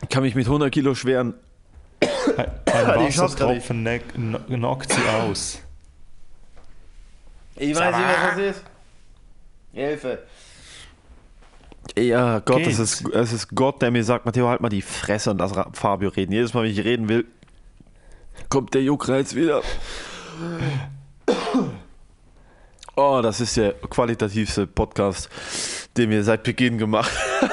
Ich 0.02 0.08
kann 0.10 0.22
mich 0.22 0.34
mit 0.34 0.46
100 0.46 0.70
Kilo 0.72 0.94
schweren. 0.94 1.34
Ein, 2.36 2.46
ein 2.66 2.86
Wassertropfen 3.06 4.00
knockt 4.48 4.92
sie 4.92 5.08
aus. 5.08 5.60
Ich 7.56 7.74
weiß 7.74 7.96
nicht, 7.96 8.06
was 8.06 8.36
das 8.36 8.38
ist. 8.38 8.64
Hilfe. 9.72 10.22
Ja, 11.98 12.40
Gott, 12.40 12.66
es 12.66 12.78
ist, 12.78 13.04
es 13.12 13.32
ist 13.32 13.54
Gott, 13.54 13.80
der 13.82 13.90
mir 13.90 14.02
sagt, 14.04 14.24
Matteo, 14.26 14.48
halt 14.48 14.60
mal 14.60 14.68
die 14.68 14.82
Fresse 14.82 15.30
und 15.30 15.38
lass 15.38 15.54
Ra- 15.56 15.70
Fabio 15.72 16.08
reden. 16.08 16.32
Jedes 16.32 16.54
Mal, 16.54 16.64
wenn 16.64 16.70
ich 16.70 16.82
reden 16.84 17.08
will, 17.08 17.24
kommt 18.48 18.74
der 18.74 18.82
Juckreiz 18.82 19.34
wieder. 19.34 19.62
Oh, 22.96 23.20
das 23.22 23.40
ist 23.40 23.56
der 23.56 23.72
qualitativste 23.74 24.66
Podcast, 24.66 25.28
den 25.96 26.10
wir 26.10 26.22
seit 26.24 26.42
Beginn 26.44 26.78
gemacht 26.78 27.10
haben. 27.40 27.50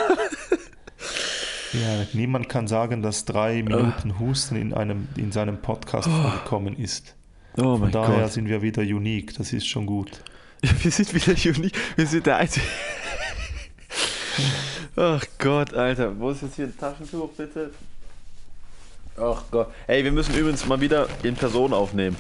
Ja, 1.73 2.05
niemand 2.13 2.49
kann 2.49 2.67
sagen, 2.67 3.01
dass 3.01 3.23
drei 3.25 3.63
Minuten 3.63 4.19
Husten 4.19 4.55
in, 4.57 4.73
einem, 4.73 5.07
in 5.15 5.31
seinem 5.31 5.57
Podcast 5.61 6.09
vorgekommen 6.09 6.75
ist. 6.77 7.15
Oh 7.57 7.77
Von 7.77 7.91
daher 7.91 8.23
Gott. 8.23 8.31
sind 8.33 8.49
wir 8.49 8.61
wieder 8.61 8.81
unique, 8.81 9.33
das 9.37 9.53
ist 9.53 9.67
schon 9.67 9.85
gut. 9.85 10.21
Wir 10.61 10.91
sind 10.91 11.13
wieder 11.13 11.33
unique. 11.57 11.75
Wir 11.95 12.05
sind 12.05 12.25
der 12.27 12.37
Einzige. 12.37 12.65
Ach 14.95 15.23
Gott, 15.37 15.73
Alter. 15.73 16.19
Wo 16.19 16.31
ist 16.31 16.41
jetzt 16.41 16.55
hier 16.55 16.65
ein 16.65 16.77
Taschentuch, 16.77 17.29
bitte? 17.31 17.71
Ach 19.17 19.43
Gott. 19.51 19.67
Ey, 19.87 20.03
wir 20.03 20.11
müssen 20.11 20.35
übrigens 20.35 20.65
mal 20.65 20.79
wieder 20.81 21.07
in 21.23 21.35
Person 21.35 21.73
aufnehmen. 21.73 22.15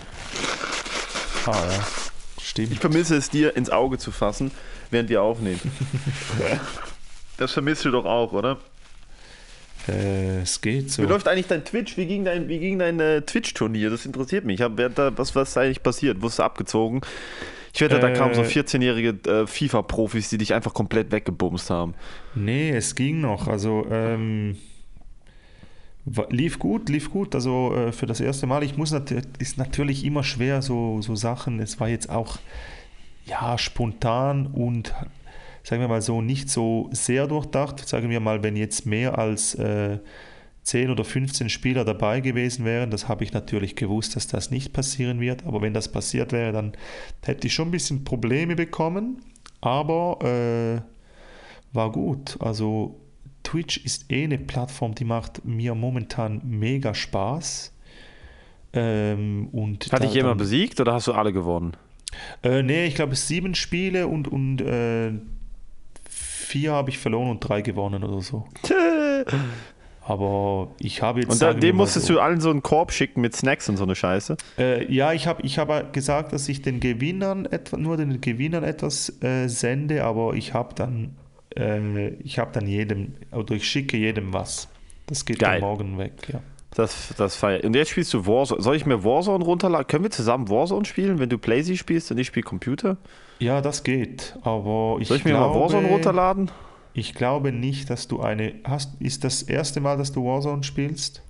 Ah 1.45 1.51
ja, 1.51 1.87
stimmt. 2.41 2.71
Ich 2.73 2.79
vermisse 2.79 3.15
es, 3.15 3.29
dir 3.29 3.55
ins 3.55 3.69
Auge 3.69 3.97
zu 3.97 4.11
fassen, 4.11 4.51
während 4.89 5.09
wir 5.09 5.21
aufnehmen. 5.21 5.59
Das 7.37 7.53
vermisst 7.53 7.83
du 7.85 7.89
doch 7.89 8.05
auch, 8.05 8.33
oder? 8.33 8.59
Äh, 9.87 10.41
es 10.41 10.61
geht 10.61 10.91
so. 10.91 11.01
Wie 11.01 11.07
läuft 11.07 11.27
eigentlich 11.27 11.47
dein 11.47 11.65
Twitch? 11.65 11.97
Wie 11.97 12.05
ging 12.05 12.23
dein, 12.23 12.47
wie 12.47 12.59
ging 12.59 12.77
dein 12.77 12.99
äh, 12.99 13.23
Twitch-Turnier? 13.23 13.89
Das 13.89 14.05
interessiert 14.05 14.45
mich. 14.45 14.59
Ich 14.59 14.61
hab, 14.61 14.77
da, 14.77 15.17
was, 15.17 15.35
was 15.35 15.49
ist 15.49 15.57
eigentlich 15.57 15.81
passiert? 15.81 16.21
Wurdest 16.21 16.37
du 16.37 16.43
abgezogen? 16.43 17.01
Ich 17.73 17.81
wette, 17.81 17.99
da 17.99 18.09
Äh, 18.09 18.13
kamen 18.13 18.33
so 18.33 18.41
14-jährige 18.41 19.29
äh, 19.29 19.47
FIFA-Profis, 19.47 20.29
die 20.29 20.37
dich 20.37 20.53
einfach 20.53 20.73
komplett 20.73 21.11
weggebumst 21.11 21.69
haben. 21.69 21.93
Nee, 22.35 22.71
es 22.71 22.95
ging 22.95 23.21
noch. 23.21 23.47
Also 23.47 23.85
ähm, 23.89 24.57
lief 26.29 26.59
gut, 26.59 26.89
lief 26.89 27.09
gut. 27.11 27.35
Also 27.35 27.73
äh, 27.75 27.91
für 27.91 28.05
das 28.05 28.19
erste 28.19 28.47
Mal. 28.47 28.63
Ich 28.63 28.77
muss 28.77 28.91
nat 28.91 29.11
ist 29.39 29.57
natürlich 29.57 30.03
immer 30.03 30.23
schwer 30.23 30.61
so 30.61 31.01
so 31.01 31.15
Sachen. 31.15 31.59
Es 31.59 31.79
war 31.79 31.87
jetzt 31.87 32.09
auch 32.09 32.37
ja 33.25 33.57
spontan 33.57 34.47
und 34.47 34.93
sagen 35.63 35.81
wir 35.81 35.87
mal 35.87 36.01
so 36.01 36.21
nicht 36.21 36.49
so 36.49 36.89
sehr 36.91 37.27
durchdacht. 37.27 37.87
Sagen 37.87 38.09
wir 38.09 38.19
mal, 38.19 38.43
wenn 38.43 38.55
jetzt 38.55 38.85
mehr 38.85 39.17
als 39.17 39.55
äh, 39.55 39.99
10 40.63 40.91
oder 40.91 41.03
15 41.03 41.49
Spieler 41.49 41.85
dabei 41.85 42.19
gewesen 42.19 42.65
wären, 42.65 42.91
das 42.91 43.07
habe 43.07 43.23
ich 43.23 43.33
natürlich 43.33 43.75
gewusst, 43.75 44.15
dass 44.15 44.27
das 44.27 44.51
nicht 44.51 44.73
passieren 44.73 45.19
wird. 45.19 45.45
Aber 45.45 45.61
wenn 45.61 45.73
das 45.73 45.91
passiert 45.91 46.31
wäre, 46.31 46.51
dann 46.51 46.73
hätte 47.23 47.47
ich 47.47 47.53
schon 47.53 47.69
ein 47.69 47.71
bisschen 47.71 48.03
Probleme 48.03 48.55
bekommen. 48.55 49.21
Aber 49.59 50.19
äh, 50.23 50.81
war 51.73 51.91
gut. 51.91 52.37
Also 52.39 52.99
Twitch 53.43 53.77
ist 53.77 54.11
eh 54.11 54.23
eine 54.23 54.37
Plattform, 54.37 54.95
die 54.95 55.05
macht 55.05 55.43
mir 55.45 55.75
momentan 55.75 56.41
mega 56.43 56.93
Spaß. 56.93 57.73
Ähm, 58.73 59.49
und 59.51 59.91
Hat 59.91 60.03
dich 60.03 60.13
jemand 60.13 60.37
besiegt 60.37 60.79
oder 60.79 60.93
hast 60.93 61.07
du 61.07 61.13
alle 61.13 61.33
gewonnen? 61.33 61.75
Äh, 62.43 62.63
nee, 62.63 62.85
ich 62.85 62.95
glaube 62.95 63.15
sieben 63.15 63.55
Spiele 63.55 64.07
und, 64.07 64.27
und 64.27 64.61
äh, 64.61 65.11
vier 66.09 66.73
habe 66.73 66.89
ich 66.89 66.97
verloren 66.97 67.29
und 67.29 67.39
drei 67.39 67.61
gewonnen 67.61 68.03
oder 68.03 68.21
so. 68.21 68.47
Aber 70.03 70.71
ich 70.79 71.01
habe 71.01 71.21
jetzt. 71.21 71.31
Und 71.31 71.41
da, 71.41 71.53
dem 71.53 71.75
musstest 71.75 72.07
so, 72.07 72.15
du 72.15 72.19
allen 72.19 72.41
so 72.41 72.49
einen 72.49 72.63
Korb 72.63 72.91
schicken 72.91 73.21
mit 73.21 73.35
Snacks 73.35 73.69
und 73.69 73.77
so 73.77 73.83
eine 73.83 73.95
Scheiße. 73.95 74.35
Äh, 74.57 74.91
ja, 74.91 75.13
ich 75.13 75.27
habe 75.27 75.43
ich 75.43 75.59
hab 75.59 75.93
gesagt, 75.93 76.33
dass 76.33 76.49
ich 76.49 76.61
den 76.61 76.79
Gewinnern 76.79 77.45
etwa, 77.45 77.77
nur 77.77 77.97
den 77.97 78.19
Gewinnern 78.19 78.63
etwas 78.63 79.21
äh, 79.21 79.47
sende, 79.47 80.03
aber 80.03 80.33
ich 80.33 80.53
habe 80.53 80.73
dann, 80.73 81.15
äh, 81.55 82.09
ich 82.15 82.39
habe 82.39 82.51
dann 82.51 82.67
jedem, 82.67 83.13
oder 83.31 83.53
ich 83.53 83.67
schicke 83.67 83.97
jedem 83.97 84.33
was. 84.33 84.69
Das 85.05 85.25
geht 85.25 85.39
Geil. 85.39 85.59
dann 85.59 85.69
morgen 85.69 85.97
weg, 85.99 86.13
ja. 86.31 86.39
Das, 86.73 87.13
das 87.17 87.35
feier. 87.35 87.63
Und 87.65 87.75
jetzt 87.75 87.89
spielst 87.89 88.13
du 88.13 88.25
Warzone. 88.25 88.61
Soll 88.61 88.77
ich 88.77 88.85
mir 88.85 89.03
Warzone 89.03 89.43
runterladen? 89.43 89.87
Können 89.87 90.05
wir 90.05 90.11
zusammen 90.11 90.49
Warzone 90.49 90.85
spielen, 90.85 91.19
wenn 91.19 91.29
du 91.29 91.37
Playsee 91.37 91.75
spielst 91.75 92.11
und 92.11 92.17
ich 92.17 92.27
spiele 92.27 92.45
Computer? 92.45 92.97
Ja, 93.39 93.59
das 93.59 93.83
geht, 93.83 94.37
aber 94.41 94.97
ich 94.99 95.09
Soll 95.09 95.17
ich 95.17 95.25
mir 95.25 95.31
glaube, 95.31 95.53
mal 95.53 95.61
Warzone 95.61 95.87
runterladen? 95.89 96.49
Ich 96.93 97.13
glaube 97.13 97.51
nicht, 97.51 97.89
dass 97.89 98.07
du 98.07 98.21
eine, 98.21 98.53
hast, 98.63 99.01
ist 99.01 99.23
das 99.23 99.43
erste 99.43 99.79
Mal, 99.81 99.97
dass 99.97 100.11
du 100.11 100.25
Warzone 100.25 100.63
spielst? 100.63 101.21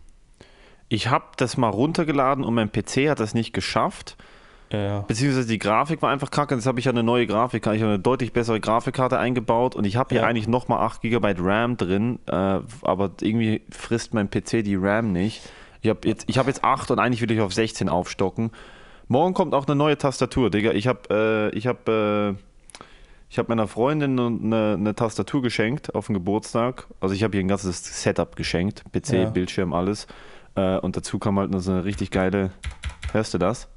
Ich 0.89 1.07
habe 1.09 1.26
das 1.38 1.57
mal 1.57 1.70
runtergeladen 1.70 2.43
und 2.43 2.53
mein 2.53 2.72
PC 2.72 3.09
hat 3.09 3.20
das 3.20 3.34
nicht 3.34 3.53
geschafft. 3.53 4.18
Ja. 4.72 5.01
Beziehungsweise 5.01 5.47
die 5.47 5.59
Grafik 5.59 6.01
war 6.01 6.12
einfach 6.12 6.32
kacke. 6.32 6.55
Jetzt 6.55 6.66
habe 6.66 6.80
ich 6.80 6.86
ja 6.86 6.91
eine 6.91 7.03
neue 7.03 7.28
Grafik. 7.28 7.66
Ich 7.68 7.82
habe 7.82 7.93
eine 7.93 7.99
deutlich 7.99 8.32
bessere 8.34 8.59
Grafikkarte 8.59 9.20
eingebaut 9.20 9.76
und 9.76 9.86
ich 9.86 9.97
habe 9.97 10.09
hier 10.16 10.22
Ja. 10.22 10.28
eigentlich 10.28 10.47
nochmal 10.47 10.80
8 10.80 11.01
GB 11.01 11.36
RAM 11.39 11.78
drin. 11.78 12.20
Äh, 12.28 12.59
aber 12.82 13.12
irgendwie 13.22 13.62
frisst 13.70 14.14
mein 14.14 14.30
PC 14.30 14.64
die 14.64 14.76
RAM 14.76 15.12
nicht. 15.12 15.41
Ich 15.82 15.89
habe 15.89 16.07
jetzt, 16.07 16.26
ich 16.28 16.38
hab 16.38 16.47
jetzt 16.47 16.64
8 16.64 16.91
und 16.91 16.99
eigentlich 16.99 17.22
will 17.22 17.32
ich 17.32 17.41
auf 17.41 17.53
16 17.53 17.89
aufstocken. 17.89 18.51
Morgen 19.07 19.34
kommt 19.34 19.53
auch 19.53 19.68
eine 19.68 19.76
neue 19.76 19.97
Tastatur, 19.97 20.49
Digga. 20.49 20.72
Ich 20.72 20.88
habe 20.88 21.51
äh, 21.53 21.57
ich 21.57 21.68
hab, 21.68 21.89
äh, 21.89 22.34
ich 23.32 23.40
hab 23.40 23.48
meiner 23.48 23.66
Freundin 23.70 24.20
eine, 24.20 24.74
eine 24.74 24.94
Tastatur 24.94 25.42
geschenkt 25.42 25.96
auf 25.96 26.08
den 26.08 26.16
Geburtstag. 26.16 26.88
Also 27.00 27.16
ich 27.16 27.24
habe 27.24 27.38
ihr 27.38 27.40
ein 27.42 27.48
ganzes 27.48 28.04
Setup 28.04 28.36
geschenkt. 28.36 28.84
PC, 28.92 29.14
Ja. 29.14 29.30
Bildschirm, 29.30 29.72
alles. 29.72 30.06
Äh, 30.56 30.78
und 30.80 30.98
dazu 30.98 31.18
kam 31.18 31.40
halt 31.40 31.50
noch 31.50 31.62
so 31.62 31.72
eine 31.72 31.86
richtig 31.86 32.12
geile. 32.12 32.52
Hörst 33.14 33.34
du 33.34 33.38
das? 33.38 33.70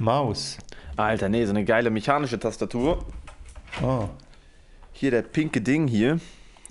Maus. 0.00 0.58
Alter, 0.96 1.28
nee, 1.28 1.44
so 1.44 1.50
eine 1.50 1.64
geile 1.64 1.90
mechanische 1.90 2.40
Tastatur. 2.40 3.06
Ah. 3.80 4.08
Hier 4.92 5.12
der 5.12 5.22
pinke 5.22 5.60
Ding 5.60 5.86
hier. 5.86 6.18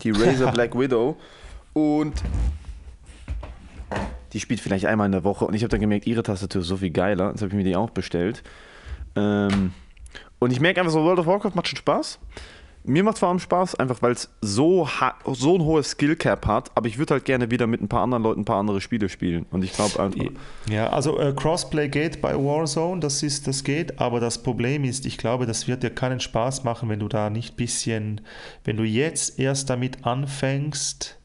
Die 0.04 0.12
Razer 0.12 0.52
Black 0.54 0.78
Widow. 0.78 1.16
Und 1.72 2.22
die 4.34 4.42
spielt 4.42 4.60
vielleicht 4.60 4.86
einmal 4.86 5.06
in 5.06 5.14
der 5.14 5.24
Woche. 5.24 5.46
Und 5.46 5.54
ich 5.54 5.64
habe 5.64 5.70
dann 5.70 5.80
gemerkt, 5.80 6.08
ihre 6.08 6.24
Tastatur 6.24 6.62
ist 6.62 6.68
so 6.68 6.76
viel 6.76 6.92
geiler. 6.92 7.30
Jetzt 7.30 7.42
habe 7.42 7.48
ich 7.48 7.56
mir 7.56 7.64
die 7.64 7.78
auch 7.78 7.92
bestellt. 7.92 8.44
Ähm, 9.16 9.74
und 10.40 10.52
ich 10.52 10.60
merke 10.60 10.80
einfach 10.80 10.94
so, 10.94 11.04
World 11.04 11.20
of 11.20 11.28
Warcraft 11.28 11.56
macht 11.56 11.68
schon 11.68 11.78
Spaß. 11.78 12.20
Mir 12.84 13.04
macht 13.04 13.20
vor 13.20 13.30
allem 13.30 13.38
Spaß, 13.38 13.76
einfach 13.76 14.02
weil 14.02 14.14
es 14.14 14.28
so, 14.42 14.88
so 15.34 15.56
ein 15.56 15.62
hohes 15.62 15.92
Skill-Cap 15.92 16.48
hat. 16.48 16.72
Aber 16.74 16.88
ich 16.88 16.98
würde 16.98 17.14
halt 17.14 17.26
gerne 17.26 17.52
wieder 17.52 17.68
mit 17.68 17.80
ein 17.80 17.88
paar 17.88 18.02
anderen 18.02 18.24
Leuten 18.24 18.42
ein 18.42 18.46
paar 18.46 18.60
andere 18.60 18.82
Spiele 18.82 19.08
spielen. 19.08 19.46
Und 19.52 19.64
ich 19.64 19.74
glaube 19.74 20.02
einfach. 20.02 20.26
Ja, 20.68 20.90
also 20.90 21.20
äh, 21.20 21.32
Crossplay 21.34 21.90
geht 21.90 22.22
bei 22.22 22.34
Warzone, 22.34 23.00
das 23.00 23.22
ist, 23.22 23.46
das 23.46 23.64
geht, 23.64 24.00
aber 24.00 24.20
das 24.20 24.42
Problem 24.42 24.84
ist, 24.84 25.06
ich 25.06 25.20
glaube, 25.20 25.46
das 25.46 25.68
wird 25.68 25.84
dir 25.84 25.92
keinen 25.92 26.20
Spaß 26.20 26.64
machen, 26.64 26.90
wenn 26.90 27.00
du 27.00 27.08
da 27.08 27.30
nicht 27.30 27.56
bisschen, 27.56 28.22
wenn 28.64 28.78
du 28.78 28.84
jetzt 28.84 29.38
erst 29.38 29.70
damit 29.70 30.04
anfängst, 30.08 31.20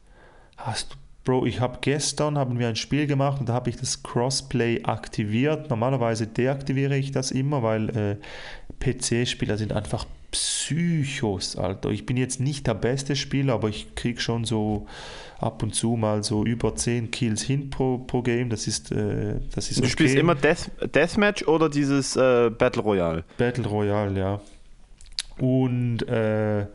hast 0.57 0.93
du, 0.93 0.95
Bro, 1.27 1.45
ich 1.45 1.59
habe 1.59 1.79
gestern, 1.81 2.37
haben 2.37 2.57
wir 2.57 2.69
ein 2.69 2.77
Spiel 2.77 3.05
gemacht 3.05 3.41
und 3.41 3.49
da 3.49 3.53
habe 3.53 3.69
ich 3.69 3.75
das 3.75 4.01
Crossplay 4.01 4.85
aktiviert. 4.85 5.69
Normalerweise 5.69 6.25
deaktiviere 6.25 6.95
ich 6.95 7.11
das 7.11 7.31
immer, 7.31 7.61
weil 7.63 7.89
äh, 7.89 8.15
PC-Spieler 8.79 9.57
sind 9.57 9.73
einfach 9.73 10.05
Psychos, 10.31 11.57
Alter. 11.57 11.89
Ich 11.89 12.05
bin 12.05 12.15
jetzt 12.15 12.39
nicht 12.39 12.65
der 12.65 12.75
beste 12.75 13.17
Spieler, 13.17 13.55
aber 13.55 13.67
ich 13.67 13.93
kriege 13.95 14.21
schon 14.21 14.45
so 14.45 14.87
ab 15.37 15.61
und 15.63 15.75
zu 15.75 15.97
mal 15.97 16.23
so 16.23 16.45
über 16.45 16.75
10 16.75 17.11
Kills 17.11 17.41
hin 17.41 17.71
pro, 17.71 17.97
pro 17.97 18.21
Game. 18.21 18.49
Das 18.49 18.65
ist, 18.65 18.93
äh, 18.93 19.41
das 19.53 19.69
ist 19.69 19.79
Du 19.79 19.81
okay. 19.81 19.91
spielst 19.91 20.15
immer 20.15 20.33
Death, 20.33 20.71
Deathmatch 20.95 21.45
oder 21.45 21.67
dieses 21.67 22.15
äh, 22.15 22.49
Battle 22.51 22.83
Royale? 22.83 23.25
Battle 23.37 23.67
Royale, 23.67 24.17
ja. 24.17 24.39
Und 25.39 26.07
äh, 26.07 26.67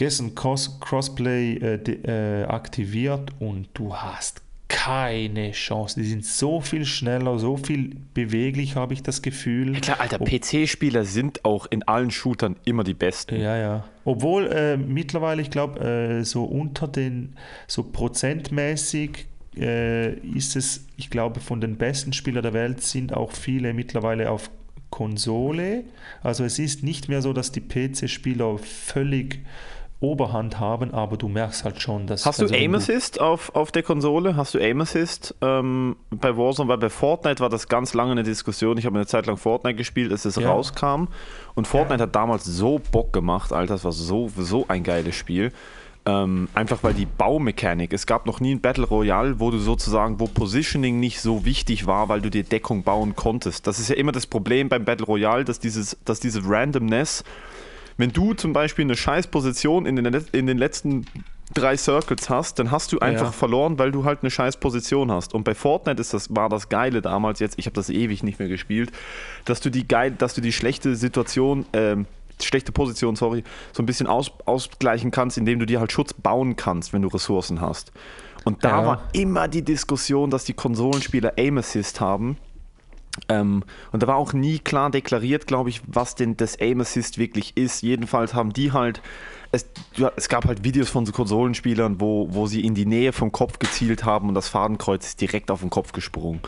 gestern 0.00 0.34
Cross, 0.34 0.80
Crossplay 0.80 1.58
äh, 1.58 1.74
äh, 1.74 2.44
aktiviert 2.44 3.32
und 3.38 3.68
du 3.74 3.94
hast 3.94 4.40
keine 4.66 5.50
Chance. 5.50 6.00
Die 6.00 6.06
sind 6.06 6.24
so 6.24 6.62
viel 6.62 6.86
schneller, 6.86 7.38
so 7.38 7.58
viel 7.58 7.96
beweglich, 8.14 8.76
habe 8.76 8.94
ich 8.94 9.02
das 9.02 9.20
Gefühl. 9.20 9.74
Ja, 9.74 9.80
klar, 9.80 10.00
Alter, 10.00 10.18
PC-Spieler 10.18 11.04
sind 11.04 11.44
auch 11.44 11.66
in 11.68 11.82
allen 11.82 12.10
Shootern 12.10 12.56
immer 12.64 12.82
die 12.82 12.94
besten. 12.94 13.38
Ja, 13.38 13.58
ja. 13.58 13.84
Obwohl 14.06 14.46
äh, 14.46 14.78
mittlerweile, 14.78 15.42
ich 15.42 15.50
glaube, 15.50 15.80
äh, 15.80 16.24
so 16.24 16.44
unter 16.44 16.88
den, 16.88 17.36
so 17.66 17.82
prozentmäßig 17.82 19.26
äh, 19.54 20.14
ist 20.14 20.56
es, 20.56 20.86
ich 20.96 21.10
glaube, 21.10 21.40
von 21.40 21.60
den 21.60 21.76
besten 21.76 22.14
Spielern 22.14 22.42
der 22.42 22.54
Welt 22.54 22.80
sind 22.80 23.12
auch 23.12 23.32
viele 23.32 23.74
mittlerweile 23.74 24.30
auf 24.30 24.50
Konsole. 24.88 25.84
Also 26.22 26.44
es 26.44 26.58
ist 26.58 26.84
nicht 26.84 27.10
mehr 27.10 27.20
so, 27.20 27.34
dass 27.34 27.52
die 27.52 27.60
PC-Spieler 27.60 28.56
völlig 28.56 29.40
Oberhand 30.00 30.58
haben, 30.58 30.94
aber 30.94 31.18
du 31.18 31.28
merkst 31.28 31.64
halt 31.64 31.80
schon, 31.82 32.06
dass... 32.06 32.24
Hast 32.24 32.38
du 32.38 32.44
also 32.44 32.54
wenn 32.54 32.62
Aim 32.62 32.74
Assist 32.74 33.20
auf, 33.20 33.54
auf 33.54 33.70
der 33.70 33.82
Konsole? 33.82 34.34
Hast 34.34 34.54
du 34.54 34.58
Aim 34.58 34.80
Assist 34.80 35.34
ähm, 35.42 35.96
bei 36.10 36.36
Warzone? 36.36 36.68
Weil 36.68 36.78
bei 36.78 36.88
Fortnite 36.88 37.40
war 37.40 37.50
das 37.50 37.68
ganz 37.68 37.92
lange 37.92 38.12
eine 38.12 38.22
Diskussion. 38.22 38.78
Ich 38.78 38.86
habe 38.86 38.96
eine 38.96 39.06
Zeit 39.06 39.26
lang 39.26 39.36
Fortnite 39.36 39.76
gespielt, 39.76 40.10
als 40.10 40.24
es 40.24 40.36
Ja. 40.36 40.50
rauskam. 40.50 41.08
Und 41.54 41.66
Fortnite 41.66 42.02
hat 42.02 42.16
damals 42.16 42.44
so 42.46 42.80
Bock 42.92 43.12
gemacht, 43.12 43.52
Alter. 43.52 43.74
Das 43.74 43.84
war 43.84 43.92
so, 43.92 44.30
so 44.36 44.64
ein 44.68 44.84
geiles 44.84 45.14
Spiel. 45.14 45.52
Ähm, 46.06 46.48
einfach 46.54 46.82
weil 46.82 46.94
die 46.94 47.04
Baumechanik, 47.04 47.92
es 47.92 48.06
gab 48.06 48.24
noch 48.24 48.40
nie 48.40 48.54
ein 48.54 48.62
Battle 48.62 48.86
Royale, 48.86 49.38
wo 49.38 49.50
du 49.50 49.58
sozusagen, 49.58 50.18
wo 50.18 50.24
Positioning 50.26 50.98
nicht 50.98 51.20
so 51.20 51.44
wichtig 51.44 51.86
war, 51.86 52.08
weil 52.08 52.22
du 52.22 52.30
dir 52.30 52.42
Deckung 52.42 52.84
bauen 52.84 53.14
konntest. 53.16 53.66
Das 53.66 53.78
ist 53.78 53.90
ja 53.90 53.96
immer 53.96 54.10
das 54.10 54.26
Problem 54.26 54.70
beim 54.70 54.86
Battle 54.86 55.04
Royale, 55.04 55.44
dass, 55.44 55.58
dieses, 55.58 55.98
dass 56.06 56.18
diese 56.18 56.40
Randomness, 56.42 57.22
wenn 58.00 58.12
du 58.12 58.34
zum 58.34 58.52
Beispiel 58.52 58.84
eine 58.84 58.96
scheiß 58.96 59.28
Position 59.28 59.86
in 59.86 59.96
den, 59.96 60.06
in 60.32 60.46
den 60.46 60.58
letzten 60.58 61.06
drei 61.52 61.76
Circles 61.76 62.30
hast, 62.30 62.58
dann 62.58 62.70
hast 62.70 62.92
du 62.92 63.00
einfach 63.00 63.26
Ja. 63.26 63.32
verloren, 63.32 63.78
weil 63.78 63.90
du 63.90 64.04
halt 64.04 64.20
eine 64.22 64.30
scheiß 64.30 64.58
Position 64.58 65.10
hast. 65.10 65.34
Und 65.34 65.42
bei 65.44 65.54
Fortnite 65.54 66.00
ist 66.00 66.14
das, 66.14 66.34
war 66.34 66.48
das 66.48 66.68
Geile 66.68 67.02
damals 67.02 67.40
jetzt, 67.40 67.58
ich 67.58 67.66
habe 67.66 67.74
das 67.74 67.90
ewig 67.90 68.22
nicht 68.22 68.38
mehr 68.38 68.48
gespielt, 68.48 68.92
dass 69.44 69.60
du 69.60 69.68
die 69.70 69.86
geil, 69.88 70.12
dass 70.12 70.34
du 70.34 70.40
die 70.40 70.52
schlechte 70.52 70.94
Situation, 70.94 71.66
ähm, 71.72 72.06
schlechte 72.40 72.70
Position, 72.72 73.16
sorry, 73.16 73.42
so 73.72 73.82
ein 73.82 73.86
bisschen 73.86 74.06
aus, 74.06 74.30
ausgleichen 74.46 75.10
kannst, 75.10 75.36
indem 75.38 75.58
du 75.58 75.66
dir 75.66 75.80
halt 75.80 75.90
Schutz 75.92 76.14
bauen 76.14 76.54
kannst, 76.56 76.92
wenn 76.92 77.02
du 77.02 77.08
Ressourcen 77.08 77.60
hast. 77.60 77.92
Und 78.44 78.64
da 78.64 78.70
Ja. 78.80 78.86
war 78.86 79.08
immer 79.12 79.48
die 79.48 79.62
Diskussion, 79.62 80.30
dass 80.30 80.44
die 80.44 80.54
Konsolenspieler 80.54 81.34
Aim 81.36 81.58
Assist 81.58 82.00
haben. 82.00 82.38
Ähm, 83.28 83.62
und 83.92 84.02
da 84.02 84.06
war 84.06 84.16
auch 84.16 84.32
nie 84.32 84.58
klar 84.58 84.90
deklariert, 84.90 85.46
glaube 85.46 85.70
ich, 85.70 85.82
was 85.86 86.14
denn 86.14 86.36
das 86.36 86.58
Aim 86.60 86.80
Assist 86.80 87.18
wirklich 87.18 87.56
ist. 87.56 87.82
Jedenfalls 87.82 88.34
haben 88.34 88.52
die 88.52 88.72
halt, 88.72 89.00
es, 89.52 89.66
ja, 89.96 90.10
es 90.16 90.28
gab 90.28 90.44
halt 90.46 90.64
Videos 90.64 90.88
von 90.88 91.06
so 91.06 91.12
Konsolenspielern, 91.12 92.00
wo, 92.00 92.28
wo 92.30 92.46
sie 92.46 92.64
in 92.64 92.74
die 92.74 92.86
Nähe 92.86 93.12
vom 93.12 93.32
Kopf 93.32 93.58
gezielt 93.58 94.04
haben 94.04 94.28
und 94.28 94.34
das 94.34 94.48
Fadenkreuz 94.48 95.06
ist 95.06 95.20
direkt 95.20 95.50
auf 95.50 95.60
den 95.60 95.70
Kopf 95.70 95.92
gesprungen. 95.92 96.40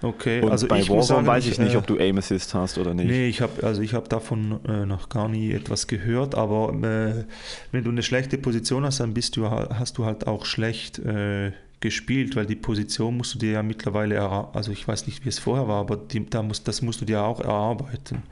Okay, 0.00 0.40
Und 0.42 0.52
also 0.52 0.68
bei 0.68 0.78
ich 0.78 0.88
Warzone 0.88 1.02
sagen, 1.02 1.26
weiß 1.26 1.46
ich 1.46 1.58
nicht, 1.58 1.74
äh, 1.74 1.76
ob 1.76 1.86
du 1.88 1.98
Aim 1.98 2.18
Assist 2.18 2.54
hast 2.54 2.78
oder 2.78 2.94
nicht. 2.94 3.08
Nee, 3.08 3.26
ich 3.28 3.40
habe 3.40 3.64
also 3.66 3.82
ich 3.82 3.94
habe 3.94 4.08
davon 4.08 4.60
äh, 4.64 4.86
noch 4.86 5.08
gar 5.08 5.28
nie 5.28 5.50
etwas 5.50 5.88
gehört, 5.88 6.36
aber 6.36 6.72
äh, 6.72 7.24
wenn 7.72 7.82
du 7.82 7.90
eine 7.90 8.04
schlechte 8.04 8.38
Position 8.38 8.84
hast, 8.84 9.00
dann 9.00 9.12
bist 9.12 9.36
du 9.36 9.46
ha- 9.50 9.70
hast 9.76 9.98
du 9.98 10.04
halt 10.04 10.28
auch 10.28 10.44
schlecht 10.44 11.00
äh, 11.00 11.50
gespielt, 11.80 12.36
weil 12.36 12.46
die 12.46 12.56
Position 12.56 13.16
musst 13.16 13.34
du 13.34 13.38
dir 13.38 13.52
ja 13.52 13.62
mittlerweile 13.62 14.20
also 14.20 14.72
ich 14.72 14.86
weiß 14.86 15.06
nicht, 15.06 15.24
wie 15.24 15.28
es 15.28 15.38
vorher 15.38 15.68
war, 15.68 15.80
aber 15.80 15.96
die, 15.96 16.26
da 16.26 16.42
musst, 16.42 16.66
das 16.66 16.82
musst 16.82 17.00
du 17.00 17.04
dir 17.04 17.22
auch 17.22 17.40
erarbeiten. 17.40 18.22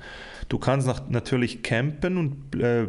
Du 0.49 0.59
kannst 0.59 0.87
nach, 0.87 1.09
natürlich 1.09 1.63
campen 1.63 2.17
und 2.17 2.61
äh, 2.61 2.89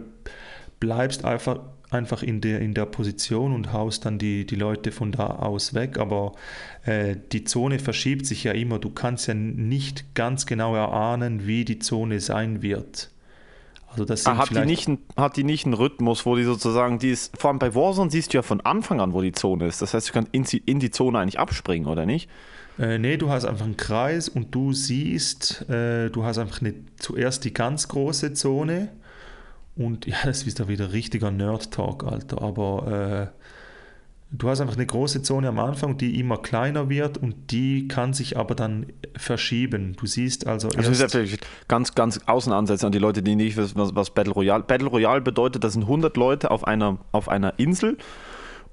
bleibst 0.80 1.26
einfach 1.26 1.60
einfach 1.90 2.22
in 2.22 2.42
der, 2.42 2.60
in 2.60 2.74
der 2.74 2.86
Position 2.86 3.54
und 3.54 3.72
haust 3.72 4.06
dann 4.06 4.18
die, 4.18 4.46
die 4.46 4.56
Leute 4.56 4.92
von 4.92 5.12
da 5.12 5.28
aus 5.28 5.74
weg. 5.74 5.98
Aber 5.98 6.34
äh, 6.84 7.16
die 7.32 7.44
Zone 7.44 7.80
verschiebt 7.80 8.26
sich 8.26 8.44
ja 8.44 8.52
immer. 8.52 8.80
Du 8.80 8.90
kannst 8.90 9.28
ja 9.28 9.34
nicht 9.34 10.14
ganz 10.14 10.46
genau 10.46 10.76
erahnen, 10.76 11.48
wie 11.48 11.66
die 11.66 11.80
Zone 11.80 12.20
sein 12.20 12.62
wird. 12.62 13.10
Also 13.90 14.06
das 14.06 14.24
sind 14.24 14.34
Ah, 14.34 14.38
hat, 14.38 14.50
die 14.52 14.60
nicht, 14.66 14.88
einen- 14.88 15.00
hat 15.16 15.38
die 15.38 15.44
nicht 15.44 15.66
einen 15.66 15.74
Rhythmus, 15.74 16.26
wo 16.26 16.36
die 16.36 16.44
sozusagen, 16.44 17.00
die 17.00 17.10
ist, 17.12 17.36
vor 17.38 17.50
allem 17.50 17.60
bei 17.60 17.74
Warzone 17.74 18.12
siehst 18.12 18.34
du 18.34 18.38
ja 18.38 18.42
von 18.42 18.62
Anfang 18.62 19.00
an, 19.02 19.14
wo 19.14 19.22
die 19.22 19.32
Zone 19.32 19.66
ist. 19.68 19.82
Das 19.82 19.94
heißt, 19.94 20.10
du 20.10 20.14
kannst 20.14 20.34
in, 20.34 20.44
die- 20.44 20.58
in 20.60 20.80
die 20.80 20.92
Zone 20.92 21.18
eigentlich 21.20 21.40
abspringen, 21.40 21.88
oder 21.88 22.06
nicht? 22.06 22.30
Äh, 22.78 23.00
nee, 23.00 23.18
du 23.18 23.30
hast 23.30 23.46
einfach 23.46 23.66
einen 23.66 23.78
Kreis 23.78 24.30
und 24.30 24.54
du 24.54 24.72
siehst, 24.74 25.68
äh, 25.70 26.10
du 26.10 26.24
hast 26.24 26.38
einfach 26.38 26.62
eine, 26.62 26.76
zuerst 26.98 27.44
die 27.46 27.54
ganz 27.54 27.88
große 27.88 28.34
Zone 28.34 28.90
und 29.76 30.06
ja, 30.06 30.18
das 30.26 30.44
ist 30.44 30.60
da 30.60 30.68
wieder 30.68 30.92
richtiger 30.94 31.32
Nerd-Talk, 31.32 32.04
Alter, 32.04 32.42
aber 32.42 33.32
äh, 33.34 33.47
du 34.32 34.50
hast 34.50 34.60
einfach 34.60 34.76
eine 34.76 34.86
große 34.86 35.22
Zone 35.22 35.48
am 35.48 35.60
Anfang, 35.60 35.98
die 35.98 36.20
immer 36.20 36.38
kleiner 36.38 36.90
wird 36.90 37.18
und 37.18 37.52
die 37.52 37.88
kann 37.88 38.14
sich 38.14 38.38
aber 38.38 38.56
dann 38.56 38.88
verschieben. 39.16 39.96
Du 39.98 40.06
siehst 40.06 40.48
also 40.48 40.68
Also 40.68 40.92
ich 40.92 41.00
erst, 41.00 41.14
will 41.16 41.26
vielleicht 41.26 41.48
ganz, 41.68 41.96
ganz 41.96 42.20
außen 42.26 42.52
ansetzen 42.52 42.88
an 42.88 42.92
die 42.92 43.00
Leute, 43.00 43.24
die 43.24 43.36
nicht 43.36 43.56
wissen, 43.58 43.78
was, 43.78 43.96
was 43.96 44.10
Battle 44.10 44.34
Royale. 44.34 44.64
Battle 44.64 44.88
Royale 44.88 45.22
bedeutet, 45.22 45.64
das 45.64 45.74
sind 45.74 45.84
100 45.84 46.18
Leute 46.18 46.52
auf 46.52 46.68
einer, 46.68 46.98
auf 47.12 47.30
einer 47.30 47.58
Insel 47.58 47.98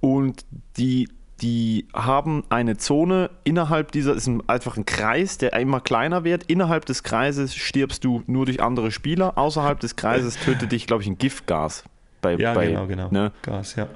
und 0.01 0.45
die, 0.77 1.09
die 1.41 1.87
haben 1.95 2.45
eine 2.49 2.77
Zone 2.77 3.31
innerhalb 3.45 3.93
dieser, 3.93 4.15
ist 4.15 4.27
ein, 4.27 4.43
einfach 4.49 4.77
ein 4.77 4.87
Kreis, 4.87 5.39
der 5.39 5.53
immer 5.55 5.81
kleiner 5.81 6.25
wird. 6.25 6.45
Innerhalb 6.45 6.85
des 6.87 7.05
Kreises 7.05 7.55
stirbst 7.55 8.05
du 8.05 8.23
nur 8.27 8.47
durch 8.47 8.61
andere 8.61 8.91
Spieler. 8.91 9.39
Außerhalb 9.39 9.79
des 9.79 9.97
Kreises 9.97 10.37
tötet 10.37 10.73
dich, 10.73 10.87
glaube 10.87 11.03
ich, 11.03 11.09
ein 11.09 11.19
Giftgas. 11.19 11.85
Bei, 12.21 12.35
ja, 12.37 12.55
bei, 12.55 12.69
genau, 12.69 12.87
genau, 12.87 13.09
Ne? 13.11 13.33
Gas, 13.43 13.77
ja. 13.77 13.89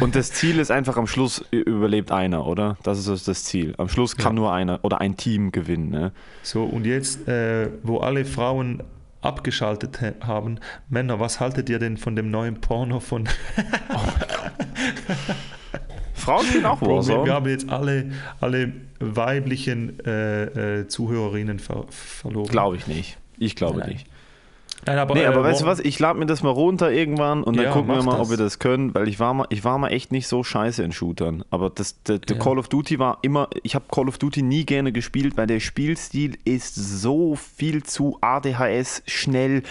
Und 0.00 0.14
das 0.16 0.32
Ziel 0.32 0.58
ist 0.58 0.70
einfach 0.70 0.96
am 0.96 1.06
Schluss 1.06 1.44
überlebt 1.50 2.10
einer, 2.12 2.46
oder? 2.46 2.76
Das 2.82 3.06
ist 3.06 3.28
das 3.28 3.44
Ziel. 3.44 3.74
Am 3.78 3.88
Schluss 3.88 4.16
kann 4.16 4.32
Ja. 4.34 4.40
nur 4.40 4.52
einer 4.52 4.80
oder 4.82 5.00
ein 5.00 5.16
Team 5.16 5.52
gewinnen. 5.52 5.90
Ne? 5.90 6.12
So, 6.42 6.64
und 6.64 6.86
jetzt, 6.86 7.26
äh, 7.28 7.68
wo 7.82 7.98
alle 7.98 8.24
Frauen 8.24 8.82
abgeschaltet 9.22 10.00
ha- 10.00 10.26
haben, 10.26 10.58
Männer, 10.88 11.18
was 11.20 11.40
haltet 11.40 11.68
ihr 11.68 11.78
denn 11.78 11.96
von 11.96 12.14
dem 12.16 12.30
neuen 12.30 12.60
Porno 12.60 13.00
von 13.00 13.28
Frauen 16.14 16.44
spielen 16.46 16.66
auch 16.66 16.80
Warzone. 16.80 17.24
wir 17.26 17.34
haben 17.34 17.48
jetzt 17.48 17.68
alle, 17.68 18.10
alle 18.40 18.72
weiblichen 18.98 20.00
äh, 20.04 20.80
äh, 20.80 20.88
Zuhörerinnen 20.88 21.58
ver 21.58 21.84
verloren. 21.90 22.48
Glaube 22.48 22.76
ich 22.76 22.86
nicht. 22.86 23.18
Ich 23.38 23.54
glaube 23.56 23.80
Nein. 23.80 23.90
nicht. 23.90 24.06
Nein, 24.86 24.98
aber, 24.98 25.14
Nee, 25.14 25.26
aber 25.26 25.40
äh, 25.40 25.44
weißt 25.44 25.62
du 25.62 25.66
was? 25.66 25.80
Ich 25.80 25.98
lade 25.98 26.18
mir 26.18 26.26
das 26.26 26.42
mal 26.42 26.50
runter 26.50 26.90
irgendwann 26.92 27.42
und 27.42 27.56
dann 27.56 27.64
Ja, 27.66 27.72
gucken 27.72 27.88
wir 27.94 28.02
mal, 28.02 28.12
das. 28.18 28.20
ob 28.20 28.30
wir 28.30 28.36
das 28.36 28.58
können, 28.58 28.94
weil 28.94 29.08
ich 29.08 29.18
war 29.18 29.34
mal, 29.34 29.46
ich 29.50 29.64
war 29.64 29.78
mal 29.78 29.88
echt 29.88 30.12
nicht 30.12 30.28
so 30.28 30.44
scheiße 30.44 30.82
in 30.82 30.92
Shootern. 30.92 31.44
Aber 31.50 31.70
das, 31.70 32.02
der, 32.04 32.18
der 32.20 32.36
Ja. 32.36 32.42
Call 32.42 32.58
of 32.58 32.68
Duty 32.68 32.98
war 32.98 33.18
immer, 33.22 33.48
ich 33.62 33.74
habe 33.74 33.84
Call 33.90 34.08
of 34.08 34.18
Duty 34.18 34.42
nie 34.42 34.64
gerne 34.64 34.92
gespielt, 34.92 35.36
weil 35.36 35.46
der 35.48 35.60
Spielstil 35.60 36.38
ist 36.44 36.74
so 36.76 37.34
viel 37.36 37.82
zu 37.82 38.18
ADHS 38.20 39.02
schnell. 39.06 39.62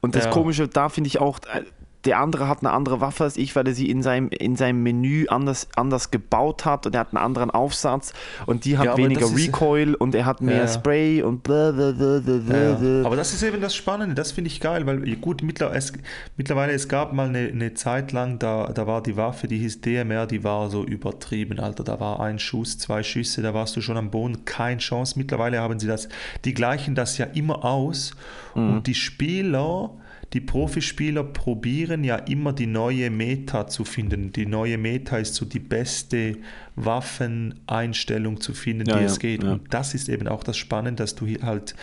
Und 0.00 0.14
das 0.14 0.26
Ja. 0.26 0.30
Komische, 0.30 0.68
da 0.68 0.88
finde 0.88 1.08
ich 1.08 1.20
auch, 1.20 1.38
äh, 1.52 1.62
der 2.04 2.18
andere 2.18 2.48
hat 2.48 2.60
eine 2.60 2.70
andere 2.72 3.00
Waffe 3.00 3.24
als 3.24 3.36
ich, 3.36 3.54
weil 3.56 3.66
er 3.66 3.74
sie 3.74 3.90
in 3.90 4.02
seinem, 4.02 4.28
in 4.30 4.56
seinem 4.56 4.82
Menü 4.82 5.26
anders, 5.28 5.68
anders 5.76 6.10
gebaut 6.10 6.64
hat 6.64 6.86
und 6.86 6.94
er 6.94 7.00
hat 7.00 7.08
einen 7.12 7.22
anderen 7.22 7.50
Aufsatz 7.50 8.12
und 8.46 8.64
die 8.64 8.78
hat 8.78 8.86
Ja, 8.86 8.96
weniger 8.96 9.26
Recoil 9.34 9.94
und 9.94 10.14
er 10.14 10.24
hat 10.24 10.40
mehr 10.40 10.64
Ja. 10.64 10.68
Spray 10.68 11.22
und 11.22 11.42
bla 11.42 11.72
bla 11.72 11.92
bla 11.92 12.20
bla. 12.20 12.56
Ja, 12.56 13.04
aber 13.04 13.16
das 13.16 13.34
ist 13.34 13.42
eben 13.42 13.60
das 13.60 13.74
Spannende, 13.74 14.14
das 14.14 14.32
finde 14.32 14.48
ich 14.48 14.60
geil, 14.60 14.86
weil 14.86 15.00
gut, 15.16 15.42
mittler, 15.42 15.74
es, 15.74 15.92
mittlerweile, 16.36 16.72
es 16.72 16.88
gab 16.88 17.12
mal 17.12 17.28
eine, 17.28 17.48
eine 17.48 17.74
Zeit 17.74 18.12
lang, 18.12 18.38
da, 18.38 18.72
da 18.72 18.86
war 18.86 19.02
die 19.02 19.16
Waffe, 19.16 19.46
die 19.46 19.58
hieß 19.58 19.82
DMR, 19.82 20.26
die 20.26 20.42
war 20.42 20.70
so 20.70 20.84
übertrieben, 20.84 21.60
Alter, 21.60 21.84
da 21.84 22.00
war 22.00 22.20
ein 22.20 22.38
Schuss, 22.38 22.78
zwei 22.78 23.02
Schüsse, 23.02 23.42
da 23.42 23.52
warst 23.52 23.76
du 23.76 23.80
schon 23.80 23.96
am 23.96 24.10
Boden, 24.10 24.44
keine 24.44 24.78
Chance. 24.78 25.18
Mittlerweile 25.18 25.60
haben 25.60 25.78
sie 25.78 25.86
das, 25.86 26.08
die 26.44 26.54
gleichen 26.54 26.94
das 26.94 27.18
ja 27.18 27.26
immer 27.26 27.64
aus 27.64 28.12
und 28.54 28.86
die 28.86 28.94
Spieler, 28.94 29.90
die 30.32 30.40
Profispieler 30.40 31.24
probieren 31.24 32.04
ja 32.04 32.16
immer 32.16 32.52
die 32.52 32.66
neue 32.66 33.10
Meta 33.10 33.66
zu 33.66 33.84
finden. 33.84 34.32
Die 34.32 34.46
neue 34.46 34.78
Meta 34.78 35.16
ist 35.18 35.34
so 35.34 35.44
die 35.44 35.58
beste 35.58 36.36
Waffeneinstellung 36.76 38.40
zu 38.40 38.54
finden, 38.54 38.88
Ja, 38.88 38.96
die 38.98 39.00
ja, 39.04 39.06
es 39.06 39.18
geht. 39.18 39.42
ja. 39.42 39.52
Und 39.52 39.72
das 39.74 39.94
ist 39.94 40.08
eben 40.08 40.28
auch 40.28 40.42
das 40.44 40.56
Spannende, 40.56 41.02
dass 41.02 41.14
du 41.14 41.26
hier 41.26 41.42
halt 41.42 41.74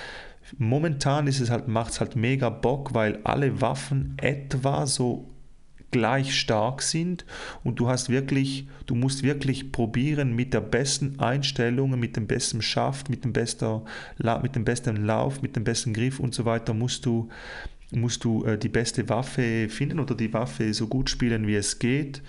momentan 0.57 1.27
ist 1.27 1.41
es 1.41 1.49
halt, 1.49 1.67
macht 1.67 1.91
es 1.91 1.99
halt 1.99 2.15
mega 2.15 2.49
Bock, 2.49 2.93
weil 2.93 3.19
alle 3.25 3.59
Waffen 3.59 4.13
etwa 4.21 4.87
so 4.87 5.27
gleich 5.91 6.37
stark 6.39 6.81
sind 6.81 7.25
und 7.65 7.79
du 7.79 7.87
hast 7.89 8.09
wirklich, 8.09 8.67
du 8.85 8.95
musst 8.95 9.23
wirklich 9.23 9.71
probieren 9.73 10.35
mit 10.35 10.53
der 10.53 10.61
besten 10.61 11.19
Einstellung, 11.19 11.97
mit 11.99 12.15
dem 12.15 12.27
besten 12.27 12.61
Schaft, 12.61 13.09
mit 13.09 13.23
dem 13.25 13.33
besten, 13.33 13.81
La- 14.17 14.39
mit 14.39 14.55
dem 14.55 14.63
besten 14.63 15.05
Lauf, 15.05 15.41
mit 15.41 15.55
dem 15.57 15.63
besten 15.65 15.93
Griff 15.93 16.19
und 16.19 16.33
so 16.33 16.45
weiter 16.45 16.73
musst 16.73 17.05
du 17.05 17.29
musst 17.91 18.23
du 18.23 18.43
äh, 18.45 18.57
die 18.57 18.69
beste 18.69 19.07
Waffe 19.09 19.69
finden 19.69 19.99
oder 19.99 20.15
die 20.15 20.33
Waffe 20.33 20.73
so 20.73 20.87
gut 20.87 21.09
spielen, 21.09 21.47
wie 21.47 21.55
es 21.55 21.79
geht. 21.79 22.21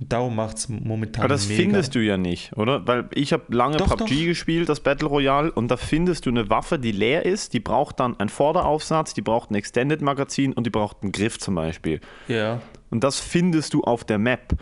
Und 0.00 0.12
darum 0.12 0.36
macht 0.36 0.58
es 0.58 0.68
momentan 0.68 1.24
Aber 1.24 1.34
das 1.34 1.48
mega. 1.48 1.62
findest 1.62 1.94
du 1.96 1.98
ja 1.98 2.16
nicht, 2.16 2.56
oder? 2.56 2.86
Weil 2.86 3.08
ich 3.14 3.32
habe 3.32 3.42
lange 3.48 3.78
Doch, 3.78 3.96
PUBG 3.96 4.14
doch. 4.14 4.26
gespielt, 4.26 4.68
das 4.68 4.78
Battle 4.78 5.08
Royale, 5.08 5.50
und 5.50 5.72
da 5.72 5.76
findest 5.76 6.26
du 6.26 6.30
eine 6.30 6.48
Waffe, 6.50 6.78
die 6.78 6.92
leer 6.92 7.26
ist, 7.26 7.52
die 7.52 7.58
braucht 7.58 7.98
dann 7.98 8.18
einen 8.20 8.28
Vorderaufsatz, 8.28 9.12
die 9.14 9.22
braucht 9.22 9.50
ein 9.50 9.56
Extended 9.56 10.00
Magazin 10.00 10.52
und 10.52 10.64
die 10.66 10.70
braucht 10.70 10.98
einen 11.02 11.10
Griff 11.10 11.38
zum 11.40 11.56
Beispiel. 11.56 12.00
Ja. 12.28 12.60
Und 12.90 13.02
das 13.02 13.18
findest 13.18 13.74
du 13.74 13.82
auf 13.82 14.04
der 14.04 14.18
Map. 14.18 14.54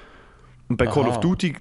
Und 0.68 0.78
bei 0.78 0.86
Call 0.86 1.04
Aha. 1.04 1.10
of 1.10 1.20
Duty 1.20 1.56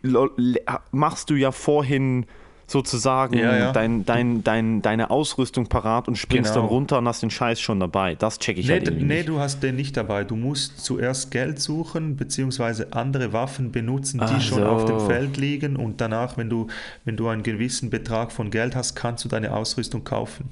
machst 0.91 1.29
du 1.29 1.35
ja 1.35 1.51
vorhin 1.51 2.25
sozusagen 2.67 3.37
Ja, 3.37 3.55
ja. 3.57 3.71
Dein, 3.71 4.05
dein, 4.05 4.43
dein, 4.43 4.81
deine 4.81 5.09
Ausrüstung 5.11 5.67
parat 5.67 6.07
und 6.07 6.17
springst 6.17 6.53
Genau. 6.53 6.65
dann 6.65 6.69
runter 6.69 6.97
und 6.97 7.07
hast 7.07 7.21
den 7.21 7.29
Scheiß 7.29 7.59
schon 7.61 7.79
dabei. 7.79 8.15
Das 8.15 8.39
checke 8.39 8.59
ich 8.59 8.67
Nee, 8.67 8.73
halt 8.73 8.91
nee, 8.97 9.03
nicht. 9.03 9.29
du 9.29 9.39
hast 9.39 9.61
den 9.61 9.75
nicht 9.75 9.95
dabei. 9.97 10.23
Du 10.23 10.35
musst 10.35 10.79
zuerst 10.83 11.31
Geld 11.31 11.59
suchen, 11.59 12.15
beziehungsweise 12.15 12.93
andere 12.93 13.33
Waffen 13.33 13.71
benutzen, 13.71 14.19
die 14.19 14.25
Ach 14.25 14.41
schon 14.41 14.63
auf 14.63 14.85
dem 14.85 14.99
so. 14.99 15.05
Feld 15.07 15.37
liegen. 15.37 15.75
Und 15.75 16.01
danach, 16.01 16.37
wenn 16.37 16.49
du, 16.49 16.67
wenn 17.03 17.17
du 17.17 17.27
einen 17.27 17.43
gewissen 17.43 17.89
Betrag 17.89 18.31
von 18.31 18.49
Geld 18.49 18.75
hast, 18.75 18.95
kannst 18.95 19.23
du 19.25 19.29
deine 19.29 19.53
Ausrüstung 19.55 20.03
kaufen. 20.03 20.49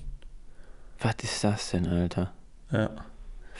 Was 0.99 1.15
ist 1.23 1.43
das 1.43 1.71
denn, 1.71 1.87
Alter? 1.87 2.31
Ja. 2.71 2.89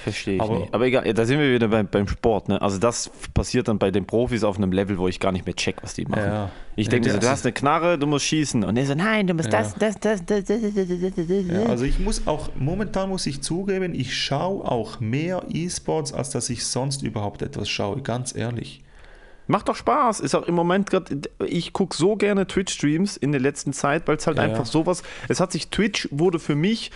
Verstehe 0.03 0.35
ich 0.35 0.41
aber, 0.41 0.59
nicht. 0.59 0.73
Aber 0.73 0.85
egal, 0.85 1.13
da 1.13 1.25
sind 1.25 1.39
wir 1.39 1.53
wieder 1.53 1.69
beim, 1.69 1.87
beim 1.87 2.09
Sport. 2.09 2.49
Ne? 2.49 2.61
Also 2.61 2.77
das 2.77 3.09
passiert 3.33 3.69
dann 3.69 3.79
bei 3.79 3.89
den 3.89 4.05
Profis 4.05 4.43
auf 4.43 4.57
einem 4.57 4.73
Level, 4.73 4.97
wo 4.97 5.07
ich 5.07 5.21
gar 5.21 5.31
nicht 5.31 5.45
mehr 5.45 5.55
check, 5.55 5.77
was 5.81 5.93
die 5.93 6.03
machen. 6.03 6.25
Ja. 6.25 6.51
Ich 6.75 6.89
denke, 6.89 7.07
ja, 7.07 7.17
du 7.17 7.29
hast 7.29 7.45
eine 7.45 7.53
Knarre, 7.53 7.97
du 7.97 8.05
musst 8.05 8.25
schießen. 8.25 8.65
Und 8.65 8.75
er 8.75 8.85
so, 8.85 8.95
nein, 8.95 9.27
du 9.27 9.33
musst 9.33 9.53
ja. 9.53 9.59
das, 9.59 9.75
das, 9.75 9.97
das, 10.01 10.25
das, 10.25 10.43
das, 10.43 10.59
das, 10.59 10.75
das. 10.75 11.15
das. 11.15 11.45
Ja, 11.47 11.65
also 11.67 11.85
ich 11.85 11.99
muss 11.99 12.27
auch, 12.27 12.49
momentan 12.55 13.07
muss 13.07 13.25
ich 13.27 13.41
zugeben, 13.41 13.95
ich 13.95 14.17
schaue 14.17 14.69
auch 14.69 14.99
mehr 14.99 15.43
E-Sports, 15.49 16.11
als 16.11 16.31
dass 16.31 16.49
ich 16.49 16.65
sonst 16.65 17.01
überhaupt 17.01 17.41
etwas 17.41 17.69
schaue, 17.69 18.01
ganz 18.01 18.35
ehrlich. 18.35 18.83
Macht 19.47 19.69
doch 19.69 19.75
Spaß. 19.77 20.19
Ist 20.19 20.35
auch 20.35 20.47
im 20.47 20.55
Moment 20.55 20.89
gerade, 20.89 21.21
ich 21.45 21.71
gucke 21.71 21.95
so 21.95 22.17
gerne 22.17 22.45
Twitch-Streams 22.45 23.15
in 23.15 23.31
der 23.31 23.39
letzten 23.39 23.71
Zeit, 23.71 24.05
weil 24.07 24.17
es 24.17 24.27
halt 24.27 24.35
ja, 24.37 24.43
einfach 24.43 24.65
sowas, 24.65 25.03
es 25.29 25.39
hat 25.39 25.53
sich, 25.53 25.69
Twitch 25.69 26.09
wurde 26.11 26.39
für 26.39 26.55
mich 26.55 26.91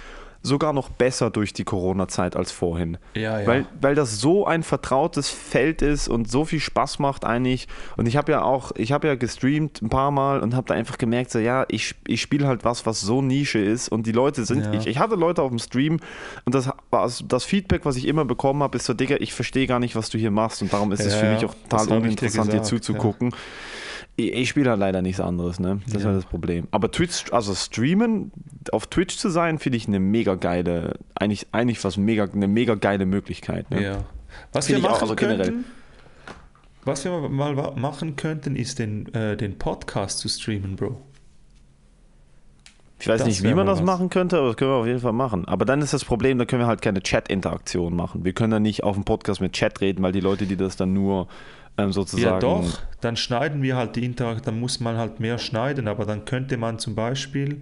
sogar 0.48 0.74
noch 0.74 0.90
besser 0.90 1.30
durch 1.30 1.54
die 1.54 1.64
Corona-Zeit 1.64 2.36
als 2.36 2.52
vorhin. 2.52 2.98
Ja, 3.14 3.40
ja. 3.40 3.48
Weil, 3.48 3.66
weil 3.80 3.94
das 3.96 4.20
so 4.20 4.46
ein 4.48 4.64
vertrautes 4.64 5.30
Feld 5.30 5.82
ist 5.82 6.08
und 6.08 6.30
so 6.32 6.46
viel 6.46 6.60
Spaß 6.60 7.00
macht 7.00 7.26
eigentlich. 7.26 7.68
Und 7.98 8.08
ich 8.08 8.18
habe 8.18 8.32
ja 8.32 8.42
auch, 8.42 8.72
ich 8.76 8.92
habe 8.92 9.08
ja 9.08 9.16
gestreamt 9.16 9.82
ein 9.82 9.90
paar 9.90 10.12
Mal 10.12 10.40
und 10.40 10.56
habe 10.56 10.68
da 10.68 10.74
einfach 10.74 10.98
gemerkt, 10.98 11.32
so 11.32 11.40
ja, 11.40 11.66
ich, 11.68 11.96
ich 12.08 12.22
spiele 12.22 12.48
halt 12.48 12.64
was, 12.66 12.86
was 12.86 13.02
so 13.02 13.22
Nische 13.22 13.60
ist 13.60 13.90
und 13.90 14.08
die 14.08 14.12
Leute 14.12 14.46
sind, 14.46 14.66
Ja. 14.66 14.74
ich, 14.74 14.88
ich 14.88 14.98
hatte 15.00 15.16
Leute 15.16 15.42
auf 15.42 15.50
dem 15.50 15.60
Stream 15.60 16.00
und 16.46 16.56
das 16.56 16.70
war 16.90 17.12
das 17.28 17.44
Feedback, 17.44 17.86
was 17.86 17.96
ich 17.98 18.08
immer 18.08 18.26
bekommen 18.26 18.64
habe, 18.64 18.78
ist 18.78 18.86
so, 18.86 18.94
Digga, 18.94 19.18
ich 19.20 19.34
verstehe 19.34 19.68
gar 19.68 19.80
nicht, 19.80 19.96
was 19.96 20.10
du 20.10 20.18
hier 20.18 20.32
machst 20.32 20.62
und 20.62 20.72
darum 20.74 20.92
ist 20.92 21.02
es 21.06 21.14
Ja, 21.14 21.20
für 21.20 21.32
mich 21.34 21.42
ja, 21.42 21.48
auch 21.50 21.56
total 21.70 21.98
uninteressant, 21.98 22.54
dir 22.54 22.64
zuzugucken. 22.64 23.30
Ich, 23.30 23.36
ich 24.18 24.50
spiele 24.50 24.70
halt 24.72 24.80
leider 24.80 25.02
nichts 25.04 25.20
anderes, 25.22 25.60
ne? 25.60 25.80
Das 25.86 25.94
ist 25.96 26.02
Ja. 26.02 26.08
halt 26.10 26.18
das 26.18 26.26
Problem. 26.26 26.68
Aber 26.72 26.92
Twitch, 26.92 27.32
also 27.32 27.54
streamen, 27.54 28.32
auf 28.72 28.88
Twitch 28.88 29.16
zu 29.18 29.30
sein, 29.30 29.60
finde 29.60 29.78
ich 29.78 29.88
eine 29.88 30.00
mega 30.00 30.36
geile, 30.36 30.96
eigentlich, 31.16 31.48
eigentlich 31.52 31.84
was 31.84 31.98
mega, 31.98 32.24
eine 32.26 32.48
mega 32.48 32.76
geile 32.76 33.06
Möglichkeit. 33.06 33.70
Ne? 33.70 33.84
Ja. 33.84 33.98
Was 34.54 34.68
wir 34.70 34.78
auch, 34.78 34.82
machen 34.82 35.02
also 35.02 35.16
könnten, 35.16 35.66
was 36.84 37.04
wir 37.06 37.12
mal 37.30 37.74
machen 37.76 38.16
könnten, 38.16 38.56
ist 38.56 38.80
den, 38.80 39.14
äh, 39.14 39.38
den 39.38 39.58
Podcast 39.60 40.20
zu 40.20 40.30
streamen, 40.30 40.76
Bro. 40.76 41.00
Ich 43.00 43.08
weiß 43.08 43.20
Das 43.20 43.28
nicht, 43.28 43.44
wie 43.44 43.54
man 43.54 43.68
das 43.68 43.80
was. 43.80 43.86
machen 43.86 44.10
könnte, 44.10 44.40
aber 44.40 44.48
das 44.48 44.58
können 44.58 44.72
wir 44.72 44.76
auf 44.78 44.88
jeden 44.88 45.00
Fall 45.00 45.14
machen. 45.14 45.46
Aber 45.48 45.66
dann 45.66 45.82
ist 45.84 45.94
das 45.94 46.04
Problem, 46.04 46.40
da 46.40 46.46
können 46.46 46.64
wir 46.64 46.68
halt 46.68 46.82
keine 46.82 47.02
Chat-Interaktion 47.04 47.96
machen. 47.96 48.26
Wir 48.26 48.34
können 48.34 48.50
dann 48.50 48.64
nicht 48.64 48.84
auf 48.84 48.96
dem 48.96 49.04
Podcast 49.04 49.40
mit 49.40 49.54
Chat 49.54 49.82
reden, 49.82 50.02
weil 50.02 50.12
die 50.12 50.20
Leute, 50.20 50.48
die 50.48 50.58
das 50.58 50.78
dann 50.78 50.94
nur 50.94 51.28
ähm, 51.78 51.92
sozusagen. 51.92 52.26
Ja, 52.36 52.40
doch. 52.40 52.80
Dann 53.02 53.16
schneiden 53.18 53.62
wir 53.62 53.76
halt 53.76 53.96
die 53.96 54.06
Interaktion, 54.06 54.46
dann 54.46 54.60
muss 54.60 54.80
man 54.80 54.98
halt 54.98 55.20
mehr 55.20 55.38
schneiden, 55.38 55.88
aber 55.88 56.06
dann 56.06 56.26
könnte 56.26 56.58
man 56.58 56.80
zum 56.80 56.96
Beispiel 56.96 57.62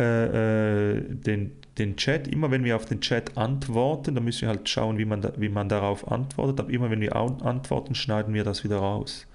äh, 0.00 0.94
äh, 0.96 1.00
den, 1.08 1.52
den 1.78 1.96
Chat, 1.96 2.26
immer 2.28 2.50
wenn 2.50 2.64
wir 2.64 2.76
auf 2.76 2.86
den 2.86 3.00
Chat 3.00 3.36
antworten, 3.36 4.14
dann 4.14 4.24
müssen 4.24 4.42
wir 4.42 4.48
halt 4.48 4.68
schauen, 4.68 4.98
wie 4.98 5.04
man, 5.04 5.20
da, 5.20 5.32
wie 5.36 5.48
man 5.48 5.68
darauf 5.68 6.10
antwortet, 6.10 6.60
aber 6.60 6.70
immer 6.70 6.90
wenn 6.90 7.00
wir 7.00 7.14
antworten, 7.14 7.94
schneiden 7.94 8.34
wir 8.34 8.42
das 8.44 8.64
wieder 8.64 8.76
raus. 8.78 9.26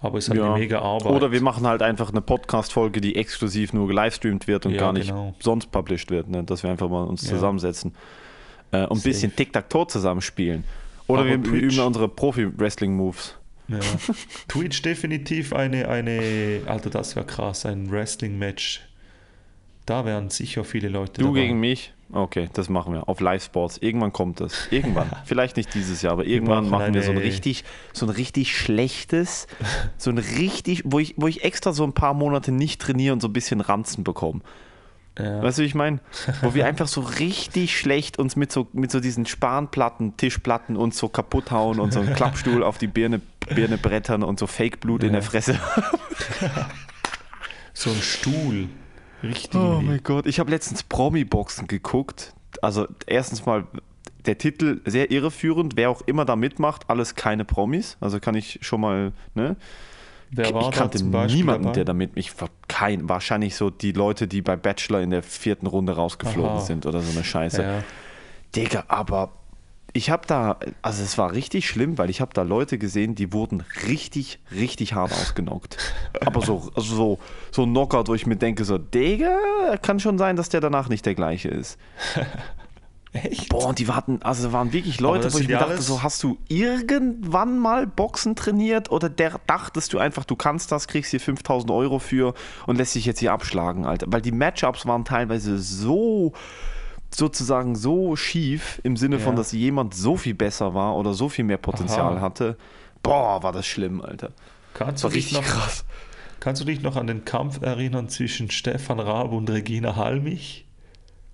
Aber 0.00 0.18
es 0.18 0.24
ist 0.24 0.30
halt 0.30 0.40
Ja. 0.40 0.46
eine 0.50 0.58
mega 0.60 0.78
Arbeit. 0.80 1.12
Oder 1.12 1.32
wir 1.32 1.42
machen 1.42 1.66
halt 1.66 1.82
einfach 1.82 2.10
eine 2.10 2.20
Podcast-Folge, 2.20 3.00
die 3.00 3.16
exklusiv 3.16 3.72
nur 3.72 3.88
gelivestreamt 3.88 4.46
wird 4.46 4.64
und 4.64 4.72
Ja, 4.72 4.78
gar 4.80 4.92
nicht 4.92 5.08
genau. 5.08 5.34
sonst 5.40 5.72
published 5.72 6.10
wird. 6.10 6.28
Ne? 6.28 6.44
Dass 6.44 6.62
wir 6.62 6.70
einfach 6.70 6.88
mal 6.88 7.02
uns 7.04 7.22
Ja. 7.24 7.30
zusammensetzen 7.30 7.94
äh, 8.70 8.86
und 8.86 8.98
ein 8.98 9.02
bisschen 9.02 9.34
Tic-Tac-Toe 9.34 9.88
zusammenspielen. 9.88 10.62
Oder 11.08 11.22
Aber 11.22 11.30
wir, 11.30 11.38
wir 11.44 11.50
Twitch- 11.50 11.74
üben 11.76 11.86
unsere 11.86 12.08
Profi-Wrestling-Moves. 12.08 13.34
Ja. 13.68 13.80
Twitch 14.48 14.82
definitiv 14.82 15.52
eine, 15.52 15.88
eine, 15.88 16.62
Alter, 16.66 16.90
das 16.90 17.16
wäre 17.16 17.26
krass, 17.26 17.66
ein 17.66 17.90
Wrestling-Match. 17.90 18.82
Da 19.86 20.04
wären 20.04 20.28
sicher 20.28 20.64
viele 20.64 20.88
Leute 20.88 21.20
Du 21.20 21.28
dabei. 21.28 21.40
gegen 21.40 21.60
mich? 21.60 21.92
Okay, 22.12 22.48
das 22.54 22.68
machen 22.68 22.94
wir. 22.94 23.08
Auf 23.08 23.20
Live-Sports. 23.20 23.78
Irgendwann 23.78 24.12
kommt 24.12 24.40
das. 24.40 24.68
Irgendwann. 24.70 25.10
Vielleicht 25.24 25.56
nicht 25.56 25.74
dieses 25.74 26.00
Jahr, 26.02 26.12
aber 26.12 26.24
irgendwann 26.24 26.68
machen 26.68 26.82
machen 26.82 26.94
wir 26.94 27.02
so 27.02 27.10
ein 27.10 27.18
richtig, 27.18 27.64
so 27.92 28.06
ein 28.06 28.10
richtig 28.10 28.56
schlechtes, 28.56 29.46
so 29.98 30.10
ein 30.10 30.18
richtig, 30.18 30.82
wo 30.86 30.98
ich, 30.98 31.14
wo 31.16 31.26
ich 31.26 31.44
extra 31.44 31.72
so 31.72 31.84
ein 31.84 31.92
paar 31.92 32.14
Monate 32.14 32.52
nicht 32.52 32.80
trainiere 32.80 33.12
und 33.12 33.20
so 33.20 33.28
ein 33.28 33.32
bisschen 33.32 33.60
Ranzen 33.60 34.04
bekomme. 34.04 34.40
Ja. 35.18 35.42
Weißt 35.42 35.58
du, 35.58 35.62
wie 35.62 35.66
ich 35.66 35.74
meine? 35.74 36.00
Wo 36.42 36.54
wir 36.54 36.66
einfach 36.66 36.86
so 36.86 37.00
richtig 37.00 37.76
schlecht 37.76 38.18
uns 38.18 38.36
mit 38.36 38.52
so, 38.52 38.68
mit 38.72 38.90
so 38.90 39.00
diesen 39.00 39.26
Spanplatten, 39.26 40.16
Tischplatten 40.16 40.76
und 40.76 40.94
so 40.94 41.08
kaputt 41.08 41.50
hauen 41.50 41.80
und 41.80 41.92
so 41.92 42.00
einen 42.00 42.14
Klappstuhl 42.14 42.62
auf 42.62 42.78
die 42.78 42.86
Birne, 42.86 43.20
Birne 43.54 43.78
brettern 43.78 44.22
und 44.22 44.38
so 44.38 44.46
Fake-Blut 44.46 45.02
in 45.02 45.08
Ja. 45.08 45.20
der 45.20 45.22
Fresse. 45.22 45.58
So 47.74 47.90
ein 47.90 48.02
Stuhl. 48.02 48.68
Richtig. 49.22 49.54
Oh 49.60 49.80
mein 49.80 50.00
Gott, 50.02 50.26
ich 50.26 50.40
habe 50.40 50.50
letztens 50.50 50.82
Promi-Boxen 50.82 51.66
geguckt. 51.68 52.34
Also 52.60 52.88
erstens 53.06 53.46
mal 53.46 53.66
der 54.26 54.36
Titel 54.36 54.80
sehr 54.84 55.10
irreführend, 55.10 55.76
wer 55.76 55.90
auch 55.90 56.02
immer 56.06 56.24
da 56.24 56.34
mitmacht, 56.36 56.90
alles 56.90 57.14
keine 57.14 57.44
Promis. 57.44 57.96
Also 58.00 58.18
kann 58.20 58.34
ich 58.34 58.58
schon 58.62 58.80
mal, 58.80 59.12
ne? 59.34 59.56
Wer 60.30 60.52
war 60.52 60.68
ich 60.68 60.76
kannte 60.76 61.02
niemanden, 61.04 61.62
dabei? 61.64 61.72
der 61.72 61.84
damit 61.84 62.16
mich 62.16 62.38
war 62.40 62.50
kein 62.66 63.08
wahrscheinlich 63.08 63.54
so 63.54 63.70
die 63.70 63.92
Leute, 63.92 64.28
die 64.28 64.42
bei 64.42 64.56
Bachelor 64.56 65.00
in 65.00 65.10
der 65.10 65.22
vierten 65.22 65.66
Runde 65.66 65.92
rausgeflogen 65.94 66.50
Aha. 66.50 66.60
sind 66.60 66.84
oder 66.84 67.00
so 67.00 67.12
eine 67.12 67.24
Scheiße. 67.24 67.62
Ja. 67.62 67.84
Digga, 68.54 68.84
aber 68.88 69.30
ich 69.94 70.10
habe 70.10 70.26
da, 70.26 70.58
also 70.82 71.02
es 71.02 71.16
war 71.18 71.32
richtig 71.32 71.66
schlimm, 71.68 71.98
weil 71.98 72.10
ich 72.10 72.20
habe 72.20 72.32
da 72.34 72.42
Leute 72.42 72.78
gesehen, 72.78 73.14
die 73.14 73.32
wurden 73.32 73.64
richtig, 73.86 74.38
richtig 74.54 74.92
hart 74.94 75.12
ausgenockt. 75.12 75.76
Aber 76.24 76.42
so, 76.42 76.70
also 76.74 76.94
so, 76.94 77.18
so 77.50 77.62
ein 77.62 77.70
Knockout, 77.70 78.08
wo 78.08 78.14
ich 78.14 78.26
mir 78.26 78.36
denke, 78.36 78.64
so, 78.64 78.78
Digga, 78.78 79.36
kann 79.82 79.98
schon 79.98 80.18
sein, 80.18 80.36
dass 80.36 80.48
der 80.50 80.60
danach 80.60 80.88
nicht 80.88 81.06
der 81.06 81.14
gleiche 81.14 81.48
ist. 81.48 81.78
Echt? 83.12 83.48
Boah, 83.48 83.68
und 83.68 83.78
die 83.78 83.88
hatten, 83.88 84.20
also 84.22 84.52
waren 84.52 84.74
wirklich 84.74 85.00
Leute, 85.00 85.32
wo 85.32 85.38
ich 85.38 85.48
mir 85.48 85.56
dachte, 85.56 85.70
alles- 85.72 85.86
so, 85.86 86.02
hast 86.02 86.22
du 86.22 86.36
irgendwann 86.48 87.58
mal 87.58 87.86
Boxen 87.86 88.36
trainiert 88.36 88.90
oder 88.90 89.08
der, 89.08 89.40
dachtest 89.46 89.94
du 89.94 89.98
einfach, 89.98 90.24
du 90.24 90.36
kannst 90.36 90.70
das, 90.72 90.86
kriegst 90.88 91.10
hier 91.12 91.20
5000 91.20 91.70
Euro 91.70 91.98
für 91.98 92.34
und 92.66 92.76
lässt 92.76 92.94
dich 92.94 93.06
jetzt 93.06 93.20
hier 93.20 93.32
abschlagen, 93.32 93.86
Alter. 93.86 94.06
Weil 94.10 94.20
die 94.20 94.32
Matchups 94.32 94.84
waren 94.84 95.06
teilweise 95.06 95.58
so, 95.58 96.34
sozusagen 97.14 97.74
so 97.76 98.16
schief, 98.16 98.80
im 98.84 98.96
Sinne 98.96 99.18
von, 99.18 99.32
Ja. 99.32 99.36
dass 99.38 99.52
jemand 99.52 99.94
so 99.94 100.16
viel 100.16 100.34
besser 100.34 100.74
war 100.74 100.96
oder 100.96 101.14
so 101.14 101.28
viel 101.28 101.44
mehr 101.44 101.56
Potenzial 101.58 102.16
Aha. 102.16 102.20
hatte. 102.20 102.56
Boah, 103.02 103.42
war 103.42 103.52
das 103.52 103.66
schlimm, 103.66 104.00
Alter. 104.00 104.32
Kannst, 104.74 105.02
du 105.02 105.08
war 105.08 105.12
dich 105.14 105.26
richtig 105.32 105.38
noch, 105.38 105.44
krass. 105.46 105.84
kannst 106.40 106.60
du 106.60 106.66
dich 106.66 106.82
noch 106.82 106.96
an 106.96 107.06
den 107.06 107.24
Kampf 107.24 107.62
erinnern 107.62 108.08
zwischen 108.08 108.50
Stefan 108.50 109.00
Raab 109.00 109.32
und 109.32 109.48
Regina 109.50 109.96
Halmich? 109.96 110.66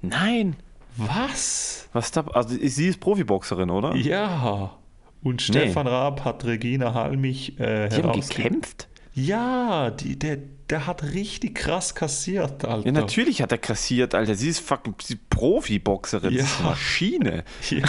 Nein. 0.03 0.57
Was? 0.97 1.89
Was 1.93 2.13
da, 2.13 2.25
also 2.33 2.55
sie 2.57 2.87
ist 2.89 3.01
Profiboxerin, 3.01 3.69
oder? 3.71 3.97
Ja. 3.97 4.77
Und 5.23 5.43
Stefan 5.43 5.87
Raab 5.89 6.25
hat 6.25 6.45
Regina 6.45 6.95
Halmich 6.95 7.59
äh, 7.59 7.89
Die 7.89 7.97
haben 7.97 8.11
herausge- 8.13 8.37
gekämpft? 8.37 8.89
Ja, 9.15 9.91
die, 9.91 10.19
der, 10.19 10.39
der 10.71 10.87
hat 10.87 11.03
richtig 11.03 11.55
krass 11.57 11.95
kassiert, 11.95 12.65
Alter. 12.65 12.87
Ja, 12.87 12.93
natürlich 12.93 13.43
hat 13.43 13.53
er 13.53 13.59
kassiert, 13.59 14.15
Alter. 14.15 14.35
Sie 14.35 14.49
ist 14.49 14.61
fucking 14.61 14.95
sie 15.03 15.15
ist 15.15 15.31
Profiboxerin. 15.31 16.33
Ja. 16.33 16.43
Ist 16.43 16.59
eine 16.61 16.69
Maschine. 16.71 17.45
Ja. 17.71 17.85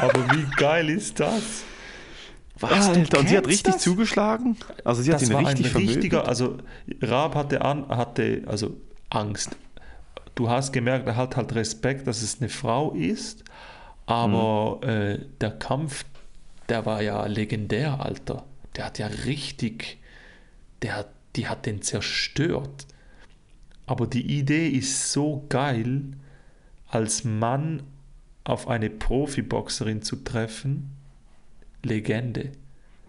Aber 0.00 0.28
wie 0.34 0.44
geil 0.56 0.90
ist 0.90 1.20
das? 1.20 1.62
Was, 2.58 2.88
Alter? 2.88 3.18
Und 3.18 3.28
sie 3.28 3.36
hat 3.36 3.46
richtig 3.46 3.74
das? 3.74 3.82
zugeschlagen? 3.82 4.56
Also 4.84 5.02
sie 5.02 5.12
hat 5.12 5.20
das 5.20 5.28
ihn 5.28 5.34
war 5.34 5.40
richtig 5.42 5.66
ein 5.66 5.70
vermöbelt? 5.72 5.96
richtiger, 5.96 6.28
also 6.28 6.58
Raab 7.02 7.34
hatte, 7.34 7.62
an, 7.62 7.88
hatte 7.88 8.42
also 8.46 8.76
Angst. 9.10 9.56
Du 10.36 10.48
hast 10.50 10.72
gemerkt, 10.72 11.06
er 11.06 11.16
hat 11.16 11.36
halt 11.36 11.54
Respekt, 11.54 12.06
dass 12.06 12.22
es 12.22 12.40
eine 12.40 12.48
Frau 12.48 12.92
ist, 12.92 13.44
aber 14.06 14.80
Mhm. 14.82 14.88
äh, 14.88 15.18
der 15.40 15.50
Kampf, 15.52 16.04
der 16.68 16.86
war 16.86 17.02
ja 17.02 17.24
legendär, 17.26 18.00
Alter. 18.00 18.44
Der 18.76 18.86
hat 18.86 18.98
ja 18.98 19.06
richtig, 19.06 19.98
der, 20.82 20.96
hat- 20.96 21.13
die 21.36 21.48
hat 21.48 21.66
den 21.66 21.82
zerstört. 21.82 22.86
Aber 23.86 24.06
die 24.06 24.38
Idee 24.38 24.68
ist 24.68 25.12
so 25.12 25.44
geil, 25.48 26.02
als 26.88 27.24
Mann 27.24 27.82
auf 28.44 28.68
eine 28.68 28.90
Profiboxerin 28.90 30.02
zu 30.02 30.16
treffen. 30.16 30.90
Legende. 31.82 32.52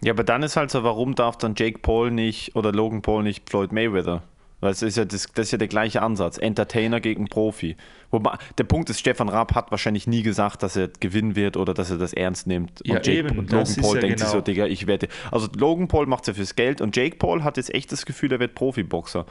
Ja, 0.02 0.12
aber 0.12 0.24
dann 0.24 0.42
ist 0.42 0.56
halt 0.56 0.70
so, 0.70 0.82
warum 0.82 1.14
darf 1.14 1.38
dann 1.38 1.54
Jake 1.56 1.78
Paul 1.78 2.10
nicht 2.10 2.54
oder 2.56 2.72
Logan 2.72 3.02
Paul 3.02 3.22
nicht 3.22 3.48
Floyd 3.48 3.72
Mayweather? 3.72 4.22
Weil 4.60 4.72
es 4.72 4.80
ist 4.80 4.96
ja 4.96 5.04
das, 5.04 5.26
das 5.34 5.46
ist 5.48 5.52
ja 5.52 5.58
der 5.58 5.68
gleiche 5.68 6.00
Ansatz. 6.00 6.38
Entertainer 6.38 7.00
gegen 7.00 7.26
Profi. 7.28 7.76
Wobei, 8.10 8.38
der 8.56 8.64
Punkt 8.64 8.88
ist, 8.88 8.98
Stefan 9.00 9.28
Raab 9.28 9.54
hat 9.54 9.70
wahrscheinlich 9.70 10.06
nie 10.06 10.22
gesagt, 10.22 10.62
dass 10.62 10.76
er 10.76 10.88
gewinnen 10.88 11.36
wird 11.36 11.56
oder 11.58 11.74
dass 11.74 11.90
er 11.90 11.98
das 11.98 12.14
ernst 12.14 12.46
nimmt. 12.46 12.80
Ja, 12.84 12.96
und 12.96 13.06
Jake 13.06 13.18
eben, 13.18 13.38
und 13.38 13.52
das 13.52 13.76
Logan 13.76 13.82
Paul 13.84 13.94
ja 13.96 14.00
denkt 14.00 14.18
sich 14.20 14.28
genau- 14.28 14.38
so, 14.38 14.40
Digga, 14.42 14.66
ich 14.66 14.86
werde. 14.86 15.08
Also 15.30 15.48
Logan 15.56 15.88
Paul 15.88 16.06
macht 16.06 16.22
es 16.22 16.28
ja 16.28 16.34
fürs 16.34 16.54
Geld 16.56 16.80
und 16.80 16.96
Jake 16.96 17.16
Paul 17.16 17.44
hat 17.44 17.58
jetzt 17.58 17.74
echt 17.74 17.92
das 17.92 18.06
Gefühl, 18.06 18.32
er 18.32 18.40
wird 18.40 18.54
Profiboxer. 18.54 19.26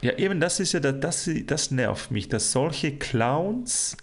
Ja, 0.00 0.12
eben, 0.18 0.40
das 0.40 0.58
ist 0.58 0.72
ja, 0.72 0.80
der- 0.80 0.92
das, 0.94 1.28
das 1.46 1.70
nervt 1.70 2.10
mich, 2.10 2.28
dass 2.28 2.50
solche 2.52 2.92
Clowns 2.96 3.96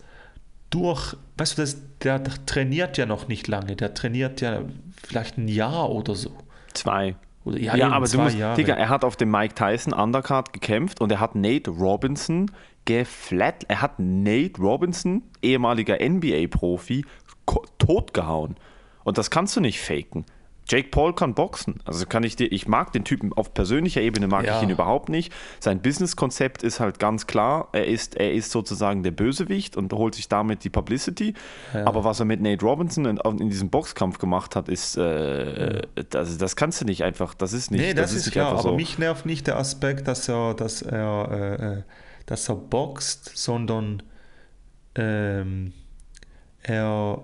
durch, 0.69 1.15
weißt 1.37 1.57
du, 1.57 1.61
das, 1.63 1.77
der 2.03 2.23
trainiert 2.45 2.97
ja 2.97 3.05
noch 3.07 3.27
nicht 3.27 3.47
lange, 3.47 3.75
der 3.75 3.95
trainiert 3.95 4.39
ja 4.41 4.61
vielleicht 5.03 5.37
ein 5.39 5.47
Jahr 5.47 5.89
oder 5.89 6.13
so. 6.15 6.31
Zwei. 6.73 7.15
Oder, 7.45 7.59
ja, 7.59 7.75
Ja, 7.75 7.89
aber 7.89 8.07
du 8.07 8.17
musst, 8.17 8.37
Jahre. 8.37 8.55
Digga, 8.55 8.73
er 8.73 8.89
hat 8.89 9.03
auf 9.03 9.15
dem 9.15 9.31
Mike 9.31 9.55
Tyson 9.55 9.93
Undercard 9.93 10.53
gekämpft 10.53 11.01
und 11.01 11.11
er 11.11 11.19
hat 11.19 11.35
Nate 11.35 11.69
Robinson 11.71 12.51
geflat, 12.85 13.65
er 13.67 13.81
hat 13.81 13.99
Nate 13.99 14.59
Robinson, 14.59 15.23
ehemaliger 15.41 15.97
NBA-Profi, 16.01 17.05
totgehauen. 17.77 18.55
Und 19.03 19.17
das 19.17 19.31
kannst 19.31 19.55
du 19.55 19.61
nicht 19.61 19.79
faken. 19.79 20.25
Jake 20.69 20.89
Paul 20.89 21.13
kann 21.15 21.33
boxen. 21.33 21.79
Also 21.83 22.05
kann 22.05 22.23
ich 22.23 22.35
dir, 22.35 22.51
ich 22.51 22.67
mag 22.67 22.93
den 22.93 23.03
Typen 23.03 23.33
auf 23.33 23.53
persönlicher 23.53 24.01
Ebene 24.01 24.27
mag 24.27 24.45
Ja. 24.45 24.57
ich 24.57 24.63
ihn 24.63 24.69
überhaupt 24.69 25.09
nicht. 25.09 25.33
Sein 25.59 25.81
Business-Konzept 25.81 26.61
ist 26.61 26.79
halt 26.79 26.99
ganz 26.99 27.25
klar. 27.25 27.69
Er 27.71 27.87
ist, 27.87 28.15
er 28.15 28.33
ist 28.33 28.51
sozusagen 28.51 29.01
der 29.01 29.11
Bösewicht 29.11 29.75
und 29.75 29.91
holt 29.93 30.13
sich 30.13 30.29
damit 30.29 30.63
die 30.63 30.69
Publicity. 30.69 31.33
Aber 31.73 32.03
was 32.03 32.19
er 32.19 32.25
mit 32.25 32.39
Nate 32.41 32.63
Robinson 32.63 33.05
in, 33.05 33.17
in 33.17 33.49
diesem 33.49 33.69
Boxkampf 33.69 34.19
gemacht 34.19 34.55
hat, 34.55 34.69
ist, 34.69 34.95
äh, 34.97 35.81
das, 36.09 36.37
das 36.37 36.55
kannst 36.55 36.81
du 36.81 36.85
nicht 36.85 37.03
einfach. 37.03 37.33
Das 37.33 37.53
ist 37.53 37.71
nicht. 37.71 37.81
nee, 37.81 37.93
das, 37.95 38.13
ist 38.13 38.25
nicht 38.25 38.33
klar, 38.33 38.51
aber 38.51 38.61
so. 38.61 38.75
mich 38.75 38.99
nervt 38.99 39.25
nicht 39.25 39.47
der 39.47 39.57
Aspekt, 39.57 40.07
dass 40.07 40.29
er, 40.29 40.53
dass 40.53 40.83
er, 40.83 41.29
äh, 41.31 41.65
äh, 41.79 41.83
dass 42.27 42.47
er 42.47 42.55
boxt, 42.55 43.31
sondern 43.35 44.03
ähm, 44.95 45.73
er 46.61 47.23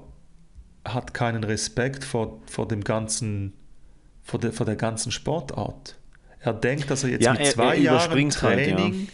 hat 0.86 1.14
keinen 1.14 1.44
Respekt 1.44 2.04
vor, 2.04 2.40
vor 2.46 2.68
dem 2.68 2.84
ganzen, 2.84 3.54
vor 4.24 4.40
der, 4.40 4.54
vor 4.54 4.66
der 4.66 4.76
ganzen 4.76 5.12
Sportart. 5.12 5.96
Er 6.40 6.54
denkt, 6.54 6.90
dass 6.92 7.04
er 7.04 7.10
jetzt 7.10 7.24
Ja, 7.24 7.32
mit 7.34 7.42
er- 7.42 7.52
zwei 7.52 7.76
er 7.76 7.82
Jahren 7.82 7.96
überspringt 7.96 8.42
halt, 8.44 8.68
ja. 8.68 8.76
Training 8.76 9.08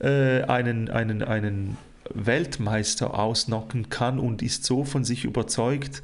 äh, 0.00 0.42
einen, 0.42 0.90
einen, 0.90 1.22
einen 1.22 1.76
Weltmeister 2.14 3.18
ausnocken 3.18 3.88
kann 3.90 4.18
und 4.18 4.42
ist 4.42 4.64
so 4.64 4.84
von 4.84 5.04
sich 5.04 5.24
überzeugt. 5.24 6.02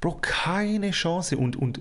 Bro, 0.00 0.18
keine 0.20 0.90
Chance. 0.90 1.36
Und, 1.36 1.56
und 1.56 1.80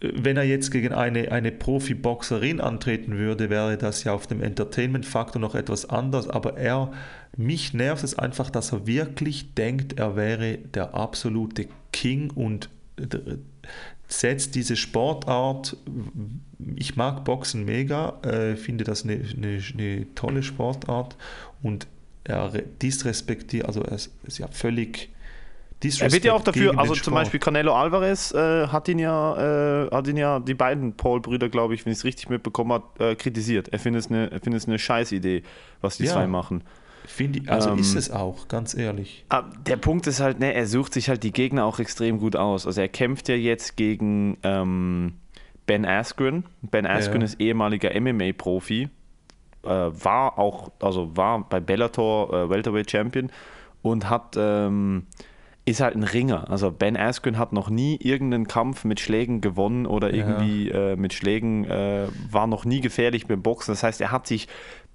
wenn 0.00 0.36
er 0.36 0.44
jetzt 0.44 0.70
gegen 0.70 0.92
eine, 0.92 1.32
eine 1.32 1.50
Profiboxerin 1.52 2.60
antreten 2.60 3.16
würde, 3.16 3.48
wäre 3.48 3.78
das 3.78 4.04
ja 4.04 4.12
auf 4.12 4.26
dem 4.26 4.42
Entertainment-Faktor 4.42 5.40
noch 5.40 5.54
etwas 5.54 5.88
anders. 5.88 6.28
Aber 6.28 6.58
er, 6.58 6.92
mich 7.36 7.72
nervt 7.72 8.04
es 8.04 8.18
einfach, 8.18 8.50
dass 8.50 8.72
er 8.72 8.86
wirklich 8.86 9.54
denkt, 9.54 9.98
er 9.98 10.14
wäre 10.16 10.58
der 10.58 10.94
absolute 10.94 11.68
King 11.92 12.30
und 12.30 12.68
setzt 14.06 14.54
diese 14.54 14.76
Sportart. 14.76 15.76
Ich 16.76 16.96
mag 16.96 17.24
Boxen 17.24 17.64
mega, 17.64 18.20
äh, 18.22 18.56
finde 18.56 18.84
das 18.84 19.04
eine, 19.04 19.14
eine, 19.14 19.60
eine 19.72 20.14
tolle 20.14 20.42
Sportart 20.42 21.16
und 21.62 21.86
er 22.24 22.52
re- 22.52 22.64
disrespektiert, 22.82 23.66
also 23.66 23.82
er 23.82 23.92
ist, 23.92 24.12
ist 24.24 24.38
ja 24.38 24.48
völlig 24.48 25.10
Er 25.82 26.12
wird 26.12 26.24
ja 26.24 26.32
auch 26.32 26.42
dafür, 26.42 26.78
also 26.78 26.94
zum. 26.94 27.12
Beispiel 27.14 27.40
Canelo 27.40 27.74
Alvarez 27.74 28.32
äh, 28.32 28.68
hat 28.68 28.88
ihn 28.88 28.98
ja, 28.98 29.84
äh, 29.84 29.90
hat 29.90 30.08
ihn 30.08 30.16
ja 30.16 30.40
die 30.40 30.54
beiden 30.54 30.96
Paul-Brüder, 30.96 31.48
glaube 31.50 31.74
ich, 31.74 31.84
wenn 31.84 31.92
ich 31.92 31.98
es 31.98 32.04
richtig 32.04 32.30
mitbekommen 32.30 32.72
habe, 32.72 33.10
äh, 33.10 33.14
kritisiert. 33.16 33.68
Er 33.68 33.78
findet 33.78 34.02
es 34.04 34.10
eine, 34.10 34.30
er 34.30 34.40
findet 34.40 34.62
es 34.62 34.68
eine 34.68 34.78
Scheißidee, 34.78 35.42
was 35.82 35.98
die 35.98 36.04
Ja. 36.04 36.12
zwei 36.14 36.26
machen. 36.26 36.62
Ich, 37.18 37.50
also 37.50 37.70
Ähm, 37.70 37.78
ist 37.80 37.96
es 37.96 38.10
auch, 38.10 38.48
ganz 38.48 38.74
ehrlich. 38.74 39.26
Aber 39.28 39.50
der 39.66 39.76
Punkt 39.76 40.06
ist 40.06 40.20
halt, 40.20 40.40
ne, 40.40 40.54
er 40.54 40.66
sucht 40.66 40.94
sich 40.94 41.10
halt 41.10 41.22
die 41.22 41.32
Gegner 41.32 41.66
auch 41.66 41.78
extrem 41.78 42.18
gut 42.18 42.34
aus. 42.34 42.66
Also 42.66 42.80
er 42.80 42.88
kämpft 42.88 43.28
ja 43.28 43.34
jetzt 43.34 43.76
gegen 43.76 44.38
ähm, 44.42 45.12
Ben 45.66 45.84
Askren. 45.84 46.44
Ben 46.62 46.86
Askren 46.86 47.20
Ja. 47.20 47.26
ist 47.26 47.38
ehemaliger 47.40 47.90
MMA-Profi, 47.94 48.88
äh, 49.64 49.68
war 49.68 50.38
auch, 50.38 50.70
also 50.80 51.14
war 51.14 51.46
bei 51.46 51.60
Bellator 51.60 52.32
äh, 52.32 52.48
Welterweight 52.48 52.90
Champion 52.90 53.30
und 53.82 54.08
hat 54.08 54.34
ähm, 54.38 55.06
ist 55.66 55.80
halt 55.80 55.96
ein 55.96 56.02
Ringer. 56.02 56.50
Also 56.50 56.70
Ben 56.70 56.96
Askren 56.96 57.38
hat 57.38 57.52
noch 57.54 57.70
nie 57.70 57.96
irgendeinen 57.96 58.46
Kampf 58.46 58.84
mit 58.84 59.00
Schlägen 59.00 59.40
gewonnen 59.40 59.86
oder 59.86 60.14
Ja. 60.14 60.26
irgendwie 60.26 60.68
äh, 60.68 60.96
mit 60.96 61.14
Schlägen 61.14 61.64
äh, 61.64 62.06
war 62.30 62.46
noch 62.46 62.64
nie 62.66 62.80
gefährlich 62.82 63.26
beim 63.26 63.42
Boxen. 63.42 63.72
Das 63.72 63.82
heißt, 63.82 64.00
er 64.02 64.10
hat 64.12 64.26
sich 64.26 64.46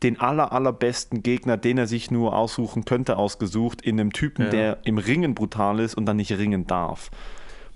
den 0.03 0.19
aller, 0.19 0.53
allerbesten 0.53 1.23
Gegner, 1.23 1.57
den 1.57 1.77
er 1.79 1.87
sich 1.87 2.11
nur 2.11 2.35
aussuchen 2.35 2.85
könnte, 2.85 3.17
ausgesucht, 3.17 3.81
in 3.81 3.99
einem 3.99 4.13
Typen, 4.13 4.45
Ja. 4.45 4.51
der 4.51 4.77
im 4.83 4.97
Ringen 4.99 5.33
brutal 5.35 5.79
ist 5.79 5.95
und 5.95 6.05
dann 6.05 6.17
nicht 6.17 6.31
ringen 6.37 6.67
darf. 6.67 7.09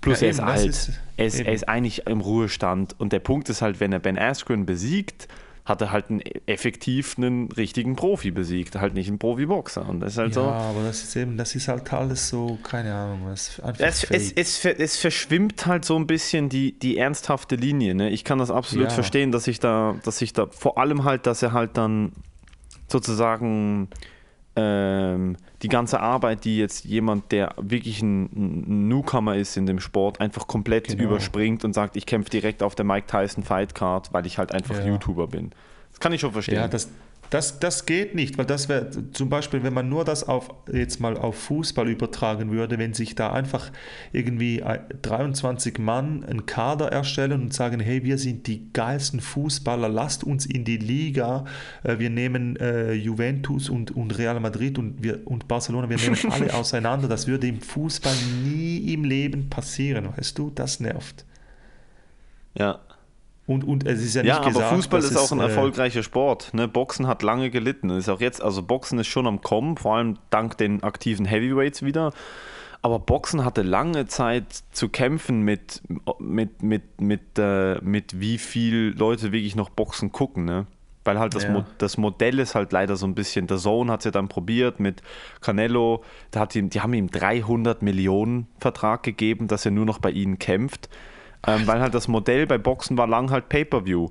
Plus 0.00 0.20
Ja, 0.20 0.26
er 0.26 0.30
ist 0.30 0.38
eben, 0.38 0.46
das 0.46 0.60
alt, 0.60 0.68
ist- 0.68 1.00
er, 1.16 1.26
ist, 1.26 1.40
er 1.40 1.52
ist 1.52 1.68
eigentlich 1.68 2.06
im 2.06 2.20
Ruhestand 2.20 2.94
und 2.98 3.12
der 3.12 3.18
Punkt 3.20 3.48
ist 3.48 3.60
halt, 3.60 3.80
wenn 3.80 3.92
er 3.92 3.98
Ben 3.98 4.16
Askren 4.18 4.66
besiegt, 4.66 5.26
hat 5.64 5.80
er 5.80 5.90
halt 5.92 6.10
einen, 6.10 6.20
effektiv 6.46 7.16
einen 7.16 7.50
richtigen 7.52 7.96
Profi 7.96 8.30
besiegt, 8.30 8.76
halt 8.76 8.92
nicht 8.92 9.08
einen 9.08 9.18
Profiboxer. 9.18 9.88
Und 9.88 10.00
das 10.00 10.12
ist 10.12 10.18
halt 10.18 10.36
ja, 10.36 10.42
so. 10.42 10.42
aber 10.42 10.82
das 10.82 11.02
ist 11.02 11.16
eben, 11.16 11.38
das 11.38 11.54
ist 11.54 11.68
halt 11.68 11.90
alles 11.92 12.28
so, 12.28 12.58
keine 12.62 12.94
Ahnung, 12.94 13.28
Es, 13.30 13.60
es, 13.78 14.32
es, 14.32 14.64
es 14.64 14.96
verschwimmt 14.98 15.64
halt 15.64 15.86
so 15.86 15.96
ein 15.96 16.06
bisschen 16.06 16.50
die, 16.50 16.78
die 16.78 16.98
ernsthafte 16.98 17.56
Linie. 17.56 17.94
Ne? 17.94 18.10
Ich 18.10 18.24
kann 18.24 18.38
das 18.38 18.50
absolut 18.50 18.88
Ja. 18.88 18.90
verstehen, 18.90 19.32
dass 19.32 19.46
ich 19.46 19.58
da, 19.58 19.96
dass 20.04 20.20
ich 20.20 20.34
da, 20.34 20.48
vor 20.50 20.76
allem 20.76 21.04
halt, 21.04 21.26
dass 21.26 21.42
er 21.42 21.52
halt 21.52 21.78
dann 21.78 22.12
sozusagen 22.88 23.88
ähm, 24.56 25.36
die 25.62 25.68
ganze 25.68 26.00
Arbeit, 26.00 26.44
die 26.44 26.58
jetzt 26.58 26.84
jemand, 26.84 27.32
der 27.32 27.54
wirklich 27.60 28.02
ein, 28.02 28.88
Newcomer 28.88 29.36
ist 29.36 29.56
in 29.56 29.66
dem 29.66 29.80
Sport, 29.80 30.20
einfach 30.20 30.46
komplett 30.46 30.88
Genau. 30.88 31.04
überspringt 31.04 31.64
und 31.64 31.72
sagt, 31.72 31.96
ich 31.96 32.06
kämpfe 32.06 32.30
direkt 32.30 32.62
auf 32.62 32.74
der 32.74 32.84
Mike 32.84 33.06
Tyson 33.06 33.42
Fight 33.42 33.74
Card, 33.74 34.12
weil 34.12 34.26
ich 34.26 34.38
halt 34.38 34.52
einfach 34.52 34.78
Ja. 34.78 34.86
YouTuber 34.86 35.26
bin. 35.26 35.50
Das 35.90 36.00
kann 36.00 36.12
ich 36.12 36.20
schon 36.20 36.32
verstehen. 36.32 36.56
Ja, 36.56 36.68
das, 36.68 36.88
das, 37.30 37.58
das 37.58 37.86
geht 37.86 38.14
nicht, 38.14 38.38
weil 38.38 38.44
das 38.44 38.68
wäre 38.68 38.90
zum 39.12 39.28
Beispiel, 39.28 39.62
wenn 39.62 39.74
man 39.74 39.88
nur 39.88 40.04
das 40.04 40.24
auf 40.28 40.50
jetzt 40.72 41.00
mal 41.00 41.16
auf 41.16 41.36
Fußball 41.36 41.88
übertragen 41.88 42.50
würde, 42.50 42.78
wenn 42.78 42.94
sich 42.94 43.14
da 43.14 43.32
einfach 43.32 43.70
irgendwie 44.12 44.60
äh, 44.60 44.80
23 45.02 45.78
Mann 45.78 46.24
einen 46.24 46.46
Kader 46.46 46.92
erstellen 46.92 47.42
und 47.42 47.54
sagen, 47.54 47.80
hey, 47.80 48.04
wir 48.04 48.18
sind 48.18 48.46
die 48.46 48.72
geilsten 48.72 49.20
Fußballer, 49.20 49.88
lasst 49.88 50.24
uns 50.24 50.46
in 50.46 50.64
die 50.64 50.76
Liga, 50.76 51.44
äh, 51.82 51.98
wir 51.98 52.10
nehmen 52.10 52.56
äh, 52.56 52.92
Juventus 52.92 53.68
und, 53.68 53.90
und 53.90 54.16
Real 54.16 54.38
Madrid 54.40 54.78
und, 54.78 55.02
wir, 55.02 55.26
und 55.26 55.48
Barcelona, 55.48 55.88
wir 55.88 55.96
nehmen 55.96 56.16
alle 56.30 56.54
auseinander, 56.54 57.08
das 57.08 57.26
würde 57.26 57.48
im 57.48 57.60
Fußball 57.60 58.14
nie 58.44 58.92
im 58.92 59.04
Leben 59.04 59.50
passieren, 59.50 60.08
weißt 60.16 60.38
du, 60.38 60.50
das 60.54 60.80
nervt. 60.80 61.24
ja. 62.54 62.80
Und, 63.46 63.64
und 63.64 63.86
es 63.86 64.02
ist 64.02 64.14
ja 64.14 64.22
nicht 64.22 64.28
Ja, 64.28 64.38
aber 64.38 64.48
gesagt, 64.48 64.74
Fußball 64.74 65.00
dass 65.00 65.10
ist 65.10 65.16
auch 65.16 65.32
ein 65.32 65.40
äh, 65.40 65.44
erfolgreicher 65.44 66.02
Sport. 66.02 66.54
Ne? 66.54 66.66
Boxen 66.66 67.06
hat 67.06 67.22
lange 67.22 67.50
gelitten. 67.50 67.90
Ist 67.90 68.08
auch 68.08 68.20
jetzt, 68.20 68.42
also 68.42 68.62
Boxen 68.62 68.98
ist 68.98 69.06
schon 69.06 69.26
am 69.26 69.42
Kommen, 69.42 69.76
vor 69.76 69.96
allem 69.96 70.18
dank 70.30 70.56
den 70.56 70.82
aktiven 70.82 71.26
Heavyweights 71.26 71.82
wieder. 71.82 72.12
Aber 72.80 72.98
Boxen 72.98 73.44
hatte 73.44 73.62
lange 73.62 74.06
Zeit 74.06 74.44
zu 74.72 74.88
kämpfen 74.88 75.42
mit, 75.42 75.82
mit, 76.18 76.62
mit, 76.62 77.00
mit, 77.00 77.38
äh, 77.38 77.80
mit 77.82 78.20
wie 78.20 78.38
viel 78.38 78.94
Leute 78.96 79.32
wirklich 79.32 79.56
noch 79.56 79.70
Boxen 79.70 80.12
gucken. 80.12 80.44
Ne? 80.44 80.66
Weil 81.04 81.18
halt 81.18 81.34
das, 81.34 81.44
Ja. 81.44 81.50
Mo 81.50 81.64
das 81.78 81.98
Modell 81.98 82.38
ist 82.38 82.54
halt 82.54 82.72
leider 82.72 82.96
so 82.96 83.06
ein 83.06 83.14
bisschen, 83.14 83.46
der 83.46 83.58
Zone 83.58 83.92
hat 83.92 84.00
es 84.00 84.04
ja 84.04 84.10
dann 84.10 84.28
probiert 84.28 84.80
mit 84.80 85.02
Canelo, 85.40 86.02
da 86.30 86.40
hat 86.40 86.56
ihm, 86.56 86.70
die 86.70 86.80
haben 86.80 86.94
ihm 86.94 87.10
300 87.10 87.82
Millionen 87.82 88.46
Vertrag 88.58 89.02
gegeben, 89.02 89.48
dass 89.48 89.64
er 89.66 89.70
nur 89.70 89.84
noch 89.84 89.98
bei 89.98 90.10
ihnen 90.10 90.38
kämpft. 90.38 90.88
Ähm, 91.46 91.66
weil 91.66 91.80
halt 91.80 91.94
das 91.94 92.08
Modell 92.08 92.46
bei 92.46 92.58
Boxen 92.58 92.96
war 92.96 93.06
lang 93.06 93.30
halt 93.30 93.48
Pay-Per-View. 93.48 94.08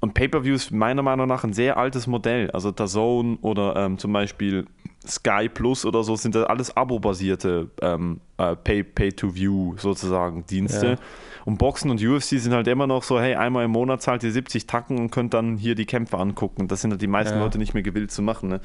Und 0.00 0.14
Pay-Per-View 0.14 0.54
ist 0.54 0.72
meiner 0.72 1.02
Meinung 1.02 1.28
nach 1.28 1.44
ein 1.44 1.52
sehr 1.52 1.76
altes 1.76 2.06
Modell. 2.08 2.50
Also 2.50 2.72
der 2.72 2.86
Zone 2.86 3.38
oder 3.40 3.76
ähm, 3.76 3.98
zum 3.98 4.12
Beispiel 4.12 4.66
Sky 5.06 5.48
Plus 5.48 5.84
oder 5.84 6.02
so 6.02 6.16
sind 6.16 6.34
das 6.34 6.44
alles 6.46 6.76
abo-basierte 6.76 7.70
ähm, 7.80 8.20
äh, 8.36 8.56
Pay- 8.56 8.82
Pay-to-View 8.82 9.76
sozusagen 9.78 10.44
Dienste. 10.46 10.86
Ja. 10.86 10.96
Und 11.44 11.58
Boxen 11.58 11.90
und 11.90 12.02
UFC 12.02 12.38
sind 12.40 12.52
halt 12.52 12.66
immer 12.68 12.86
noch 12.88 13.02
so, 13.04 13.20
hey, 13.20 13.34
einmal 13.34 13.64
im 13.64 13.70
Monat 13.72 14.02
zahlt 14.02 14.22
ihr 14.24 14.32
70 14.32 14.66
Tacken 14.66 14.98
und 14.98 15.10
könnt 15.10 15.34
dann 15.34 15.56
hier 15.56 15.74
die 15.76 15.86
Kämpfe 15.86 16.18
angucken. 16.18 16.66
Das 16.68 16.80
sind 16.80 16.90
halt 16.92 17.02
die 17.02 17.06
meisten 17.08 17.34
Ja. 17.36 17.40
Leute 17.40 17.58
nicht 17.58 17.74
mehr 17.74 17.82
gewillt 17.84 18.10
zu 18.10 18.22
machen. 18.22 18.48
Ne? 18.48 18.60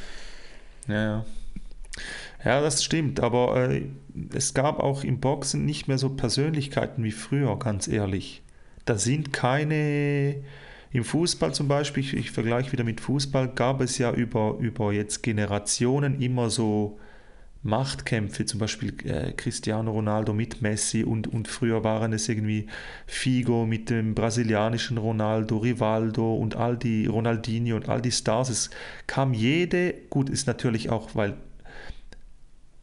Ja, 0.88 1.04
ja. 1.04 1.26
Ja, 2.44 2.62
das 2.62 2.84
stimmt, 2.84 3.20
aber 3.20 3.70
äh, 3.72 3.86
es 4.34 4.54
gab 4.54 4.80
auch 4.80 5.04
im 5.04 5.20
Boxen 5.20 5.66
nicht 5.66 5.88
mehr 5.88 5.98
so 5.98 6.10
Persönlichkeiten 6.10 7.04
wie 7.04 7.12
früher, 7.12 7.58
ganz 7.58 7.88
ehrlich. 7.88 8.44
Da 8.86 8.98
sind 8.98 9.34
keine, 9.34 10.36
im 10.92 11.04
Fußball 11.04 11.54
zum 11.54 11.68
Beispiel, 11.68 12.04
ich, 12.04 12.14
ich 12.14 12.32
vergleiche 12.32 12.72
wieder 12.72 12.84
mit 12.84 13.02
Fußball, 13.02 13.50
gab 13.50 13.82
es 13.82 13.98
ja 13.98 14.14
über, 14.14 14.58
über 14.60 14.94
jetzt 14.94 15.24
Generationen 15.24 16.22
immer 16.22 16.50
so 16.50 17.00
Machtkämpfe, 17.64 18.46
zum 18.46 18.60
Beispiel 18.60 18.94
äh, 19.06 19.34
Cristiano 19.34 19.92
Ronaldo 19.92 20.32
mit 20.32 20.62
Messi 20.62 21.04
und, 21.04 21.28
und 21.28 21.48
früher 21.48 21.84
waren 21.84 22.14
es 22.14 22.30
irgendwie 22.30 22.68
Figo 23.08 23.66
mit 23.66 23.90
dem 23.90 24.14
brasilianischen 24.14 24.98
Ronaldo, 24.98 25.58
Rivaldo 25.58 26.36
und 26.36 26.56
all 26.56 26.78
die 26.78 27.08
Ronaldinho 27.08 27.76
und 27.76 27.90
all 27.90 28.02
die 28.02 28.12
Stars. 28.12 28.50
Es 28.50 28.70
kam 29.08 29.34
jede, 29.34 29.94
gut, 30.10 30.30
ist 30.30 30.48
natürlich 30.48 30.90
auch, 30.92 31.16
weil 31.16 31.36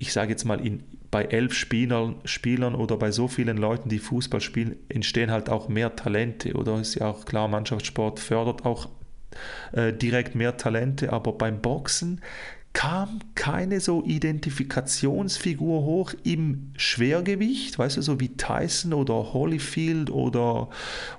ich 0.04 0.12
sage 0.12 0.30
jetzt 0.30 0.44
mal, 0.44 0.64
in, 0.64 0.82
bei 1.10 1.24
elf 1.24 1.54
Spielern, 1.54 2.16
Spielern 2.26 2.74
oder 2.74 2.98
bei 2.98 3.10
so 3.10 3.26
vielen 3.26 3.56
Leuten, 3.56 3.88
die 3.88 3.98
Fußball 3.98 4.42
spielen, 4.42 4.76
entstehen 4.90 5.30
halt 5.30 5.48
auch 5.48 5.68
mehr 5.68 5.96
Talente. 5.96 6.52
Oder 6.52 6.78
ist 6.78 6.96
ja 6.96 7.06
auch 7.06 7.24
klar, 7.24 7.48
Mannschaftssport 7.48 8.20
fördert 8.20 8.66
auch 8.66 8.90
äh, 9.72 9.94
direkt 9.94 10.34
mehr 10.34 10.58
Talente, 10.58 11.10
aber 11.10 11.32
beim 11.32 11.62
Boxen 11.62 12.20
kam 12.74 13.20
keine 13.36 13.80
so 13.80 14.02
Identifikationsfigur 14.04 15.82
hoch 15.84 16.12
im 16.24 16.72
Schwergewicht, 16.76 17.78
weißt 17.78 17.96
du, 17.96 18.02
so 18.02 18.20
wie 18.20 18.36
Tyson 18.36 18.92
oder 18.92 19.32
Holyfield 19.32 20.10
oder, 20.10 20.68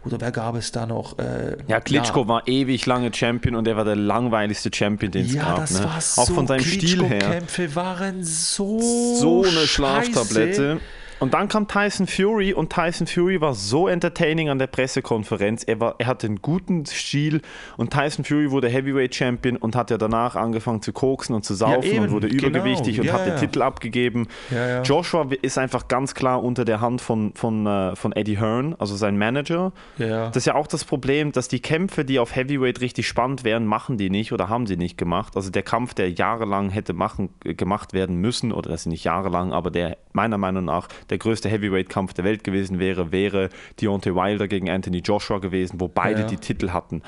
oder 0.04 0.20
wer 0.20 0.32
gab 0.32 0.56
es 0.56 0.72
da 0.74 0.86
noch? 0.86 1.18
Äh, 1.18 1.58
Ja, 1.68 1.80
Klitschko 1.80 2.28
war 2.28 2.48
ewig 2.48 2.86
lange 2.86 3.12
Champion 3.14 3.56
und 3.56 3.68
er 3.68 3.78
war 3.78 3.86
der 3.86 3.96
langweiligste 3.96 4.70
Champion, 4.72 5.12
den 5.12 5.26
es 5.26 5.34
ja, 5.34 5.44
gab. 5.44 5.56
das 5.62 5.80
ne? 5.80 5.86
war 5.86 6.02
so. 6.02 6.22
Auch 6.22 6.30
von 6.30 6.46
seinem 6.46 6.60
Stil 6.60 7.04
her. 7.06 7.20
Klitschko-Kämpfe 7.20 7.76
waren 7.76 8.24
so 8.24 8.80
so 9.16 9.44
eine 9.44 9.52
scheiße. 9.66 9.68
Schlaftablette. 9.68 10.82
Und 11.26 11.34
dann 11.34 11.48
kam 11.48 11.68
Tyson 11.68 12.06
Fury 12.06 12.54
und 12.54 12.72
Tyson 12.72 13.08
Fury 13.08 13.42
war 13.42 13.56
so 13.56 13.88
entertaining 13.88 14.50
an 14.50 14.60
der 14.60 14.68
Pressekonferenz. 14.68 15.64
Er, 15.64 15.80
war, 15.80 15.96
er 15.98 16.06
hatte 16.06 16.28
einen 16.28 16.40
guten 16.40 16.86
Stil 16.86 17.42
und 17.78 17.92
Tyson 17.92 18.24
Fury 18.24 18.52
wurde 18.52 18.70
Heavyweight 18.70 19.16
Champion 19.16 19.58
und 19.58 19.76
hat 19.76 19.90
ja 19.90 19.98
danach 19.98 20.36
angefangen 20.36 20.84
zu 20.84 20.94
koksen 20.94 21.34
und 21.34 21.44
zu 21.44 21.56
saufen 21.56 21.84
eben, 21.84 22.04
und 22.04 22.12
wurde 22.12 22.28
genau. 22.28 22.50
übergewichtig 22.50 23.00
und 23.00 23.08
Ja, 23.08 23.14
hat 23.14 23.26
den 23.26 23.34
ja. 23.34 23.40
Titel 23.40 23.64
abgegeben. 23.64 24.28
Ja, 24.52 24.68
ja. 24.68 24.82
Joshua 24.84 25.28
ist 25.42 25.58
einfach 25.58 25.88
ganz 25.88 26.14
klar 26.14 26.44
unter 26.44 26.64
der 26.64 26.80
Hand 26.80 27.02
von, 27.02 27.34
von, 27.34 27.66
äh, 27.66 27.96
von 27.96 28.12
Eddie 28.12 28.40
Hearn, 28.40 28.76
also 28.78 28.96
sein 28.96 29.18
Manager. 29.18 29.74
Ja. 29.98 30.28
Das 30.28 30.38
ist 30.38 30.46
ja 30.46 30.54
auch 30.54 30.68
das 30.68 30.86
Problem, 30.86 31.32
dass 31.32 31.48
die 31.48 31.60
Kämpfe, 31.60 32.06
die 32.06 32.20
auf 32.20 32.36
Heavyweight 32.36 32.82
richtig 32.82 33.08
spannend 33.08 33.44
wären, 33.44 33.66
machen 33.66 33.98
die 33.98 34.12
nicht 34.12 34.32
oder 34.32 34.48
haben 34.48 34.68
sie 34.68 34.78
nicht 34.78 34.96
gemacht. 34.96 35.36
Also 35.36 35.50
der 35.50 35.64
Kampf, 35.64 35.96
der 35.96 36.12
jahrelang 36.12 36.70
hätte 36.70 36.94
machen, 36.94 37.30
gemacht 37.40 37.94
werden 37.94 38.18
müssen, 38.18 38.52
oder 38.52 38.70
das 38.70 38.82
ist 38.82 38.86
nicht 38.86 39.06
jahrelang, 39.06 39.54
aber 39.54 39.72
der 39.72 39.98
meiner 40.14 40.38
Meinung 40.38 40.66
nach 40.66 40.88
der 41.10 41.15
größte 41.18 41.50
Heavyweight-Kampf 41.50 42.14
der 42.14 42.24
Welt 42.26 42.44
gewesen 42.44 42.80
wäre, 42.80 43.12
wäre 43.12 43.50
Deontay 43.82 44.16
Wilder 44.16 44.48
gegen 44.48 44.70
Anthony 44.70 45.00
Joshua 45.00 45.40
gewesen, 45.40 45.80
wo 45.80 45.88
beide 45.88 46.22
Ja. 46.22 46.28
die 46.28 46.38
Titel 46.38 46.70
hatten. 46.70 47.02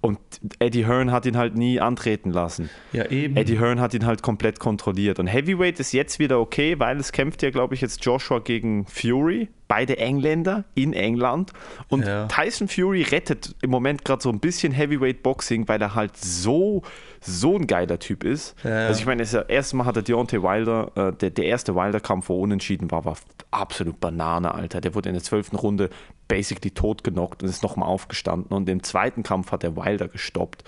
Und 0.00 0.18
Eddie 0.60 0.86
Hearn 0.86 1.10
hat 1.10 1.26
ihn 1.26 1.36
halt 1.36 1.56
nie 1.56 1.80
antreten 1.80 2.30
lassen. 2.30 2.70
ja, 2.92 3.06
eben. 3.10 3.36
Eddie 3.36 3.58
Hearn 3.58 3.80
hat 3.80 3.94
ihn 3.94 4.06
halt 4.06 4.22
komplett 4.22 4.60
kontrolliert. 4.60 5.18
Und 5.18 5.26
Heavyweight 5.26 5.80
ist 5.80 5.92
jetzt 5.92 6.18
wieder 6.18 6.38
okay, 6.38 6.78
weil 6.78 6.98
es 6.98 7.10
kämpft 7.12 7.42
ja, 7.42 7.50
glaube 7.50 7.74
ich, 7.74 7.80
jetzt 7.80 8.04
Joshua 8.04 8.38
gegen 8.38 8.86
Fury. 8.86 9.48
Beide 9.66 9.98
Engländer 9.98 10.64
in 10.74 10.92
England. 10.94 11.52
Und 11.88 12.06
Ja. 12.06 12.26
Tyson 12.26 12.68
Fury 12.68 13.02
rettet 13.02 13.54
im 13.60 13.70
Moment 13.70 14.04
gerade 14.04 14.22
so 14.22 14.30
ein 14.30 14.40
bisschen 14.40 14.72
Heavyweight 14.72 15.22
Boxing, 15.22 15.68
weil 15.68 15.82
er 15.82 15.94
halt 15.94 16.16
so, 16.16 16.82
so 17.20 17.56
ein 17.56 17.66
geiler 17.66 17.98
Typ 17.98 18.24
ist. 18.24 18.54
Ja. 18.64 18.86
Also 18.86 19.00
ich 19.00 19.06
meine, 19.06 19.22
das 19.22 19.34
erste 19.34 19.76
Mal 19.76 19.84
hat 19.84 19.96
der 19.96 20.04
Deontay 20.04 20.42
Wilder, 20.42 20.92
äh, 20.94 21.12
der, 21.12 21.30
der 21.30 21.44
erste 21.44 21.74
Wilder-Kampf, 21.74 22.30
wo 22.30 22.40
unentschieden 22.40 22.90
war, 22.90 23.04
war 23.04 23.16
absolut 23.50 24.00
Banane, 24.00 24.54
Alter. 24.54 24.80
Der 24.80 24.94
wurde 24.94 25.10
in 25.10 25.14
der 25.16 25.22
zwölften 25.22 25.56
Runde 25.56 25.90
basically 26.28 26.70
totgenockt 26.70 27.42
und 27.42 27.48
ist 27.48 27.62
nochmal 27.62 27.88
aufgestanden. 27.88 28.54
Und 28.56 28.68
im 28.68 28.82
zweiten 28.82 29.22
Kampf 29.22 29.50
hat 29.50 29.62
der 29.62 29.76
Wilder 29.76 30.08
gestoppt. 30.08 30.64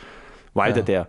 Wilder, 0.55 0.79
Ja. 0.79 0.83
der 0.83 1.07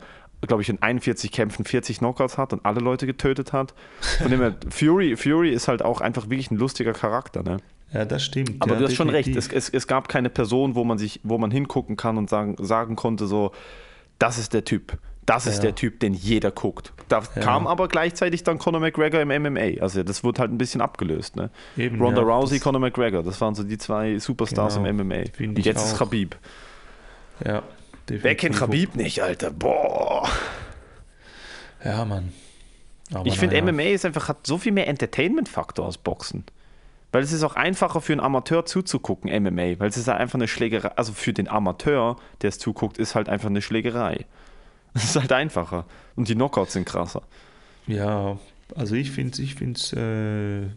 glaube 0.48 0.64
ich, 0.64 0.70
in 0.70 0.82
41 0.82 1.32
Kämpfen 1.32 1.66
40 1.66 2.00
Knockouts 2.00 2.38
hat 2.38 2.52
und 2.52 2.66
alle 2.66 2.80
Leute 2.80 3.06
getötet 3.06 3.54
hat. 3.54 3.76
Von 4.20 4.32
dem 4.32 4.40
her, 4.42 4.56
Fury, 4.70 5.16
Fury 5.16 5.52
ist 5.52 5.68
halt 5.68 5.84
auch 5.84 6.02
einfach 6.02 6.30
wirklich 6.32 6.50
ein 6.50 6.58
lustiger 6.58 6.94
Charakter. 6.94 7.44
Ne? 7.44 7.58
ja, 7.94 8.06
das 8.06 8.24
stimmt. 8.24 8.56
Aber 8.60 8.74
ja, 8.74 8.80
du 8.80 8.86
hast 8.86 8.96
schon 8.96 9.10
recht, 9.10 9.28
definitiv. 9.28 9.52
es, 9.56 9.68
es, 9.68 9.74
es 9.74 9.88
gab 9.88 10.10
keine 10.10 10.30
Person, 10.30 10.74
wo 10.76 10.84
man 10.84 10.98
sich, 10.98 11.20
wo 11.24 11.38
man 11.38 11.52
hingucken 11.52 11.96
kann 11.96 12.18
und 12.18 12.30
sagen, 12.30 12.56
sagen 12.60 12.96
konnte, 12.96 13.28
so, 13.28 13.52
das 14.18 14.40
ist 14.40 14.54
der 14.54 14.66
Typ. 14.66 14.98
Das 15.26 15.46
ist 15.46 15.58
Ja. 15.58 15.62
der 15.64 15.76
Typ, 15.76 16.00
den 16.00 16.14
jeder 16.14 16.52
guckt. 16.52 16.94
Da 17.08 17.22
kam 17.22 17.68
aber 17.68 17.88
gleichzeitig 17.88 18.44
dann 18.44 18.58
Conor 18.58 18.82
McGregor 18.82 19.22
im 19.22 19.30
MMA. 19.30 19.82
Also 19.82 20.02
das 20.04 20.24
wurde 20.24 20.40
halt 20.42 20.52
ein 20.52 20.58
bisschen 20.58 20.82
abgelöst. 20.82 21.36
Ne? 21.36 21.50
Eben, 21.78 22.02
Ronda 22.02 22.22
ja, 22.22 22.28
Rousey, 22.28 22.60
Conor 22.60 22.80
McGregor, 22.82 23.22
das 23.22 23.40
waren 23.40 23.54
so 23.54 23.64
die 23.64 23.78
zwei 23.78 24.18
Superstars 24.18 24.76
Genau, 24.76 24.88
im 24.90 24.98
MMA. 24.98 25.24
Und 25.40 25.60
jetzt 25.60 25.86
ist. 25.86 25.98
Khabib. 25.98 26.36
Ja, 27.46 27.62
Wer 28.08 28.36
kennt 28.36 28.56
definitiv. 28.56 28.60
Khabib 28.60 28.96
nicht, 28.96 29.22
Alter? 29.22 29.52
Boah. 29.52 30.28
Ja, 31.84 32.04
Mann. 32.06 32.32
Aber 33.14 33.26
Ich 33.26 33.38
finde. 33.40 33.62
MMA 33.62 33.84
ist 33.84 34.06
einfach, 34.06 34.28
hat 34.28 34.46
so 34.48 34.58
viel 34.58 34.72
mehr 34.72 34.88
Entertainment-Faktor 34.88 35.86
als 35.86 35.98
Boxen. 35.98 36.46
Weil 37.12 37.24
es 37.24 37.34
ist 37.34 37.44
auch 37.44 37.56
einfacher 37.56 38.00
für 38.00 38.14
einen 38.14 38.22
Amateur 38.22 38.66
zuzugucken, 38.66 39.30
MMA, 39.30 39.80
weil 39.80 39.90
es 39.90 39.98
ist 39.98 40.08
halt 40.08 40.20
einfach 40.20 40.36
eine 40.36 40.48
Schlägerei. 40.48 40.92
Also 40.96 41.12
für 41.12 41.34
den 41.34 41.50
Amateur, 41.50 42.16
der 42.42 42.50
es 42.50 42.58
zuguckt, 42.60 42.98
ist 42.98 43.16
halt 43.16 43.28
einfach 43.28 43.50
eine 43.50 43.62
Schlägerei. 43.62 44.26
Es 44.96 45.06
ist 45.06 45.16
halt 45.16 45.32
einfacher. 45.32 45.86
Und 46.16 46.28
die 46.28 46.36
Knockouts 46.36 46.74
sind 46.74 46.86
krasser. 46.86 47.22
Ja, 47.88 48.38
also 48.76 48.96
ich 48.96 49.12
finde 49.12 49.42
ich 49.42 49.56
find's, 49.56 49.94
äh, 49.94 50.68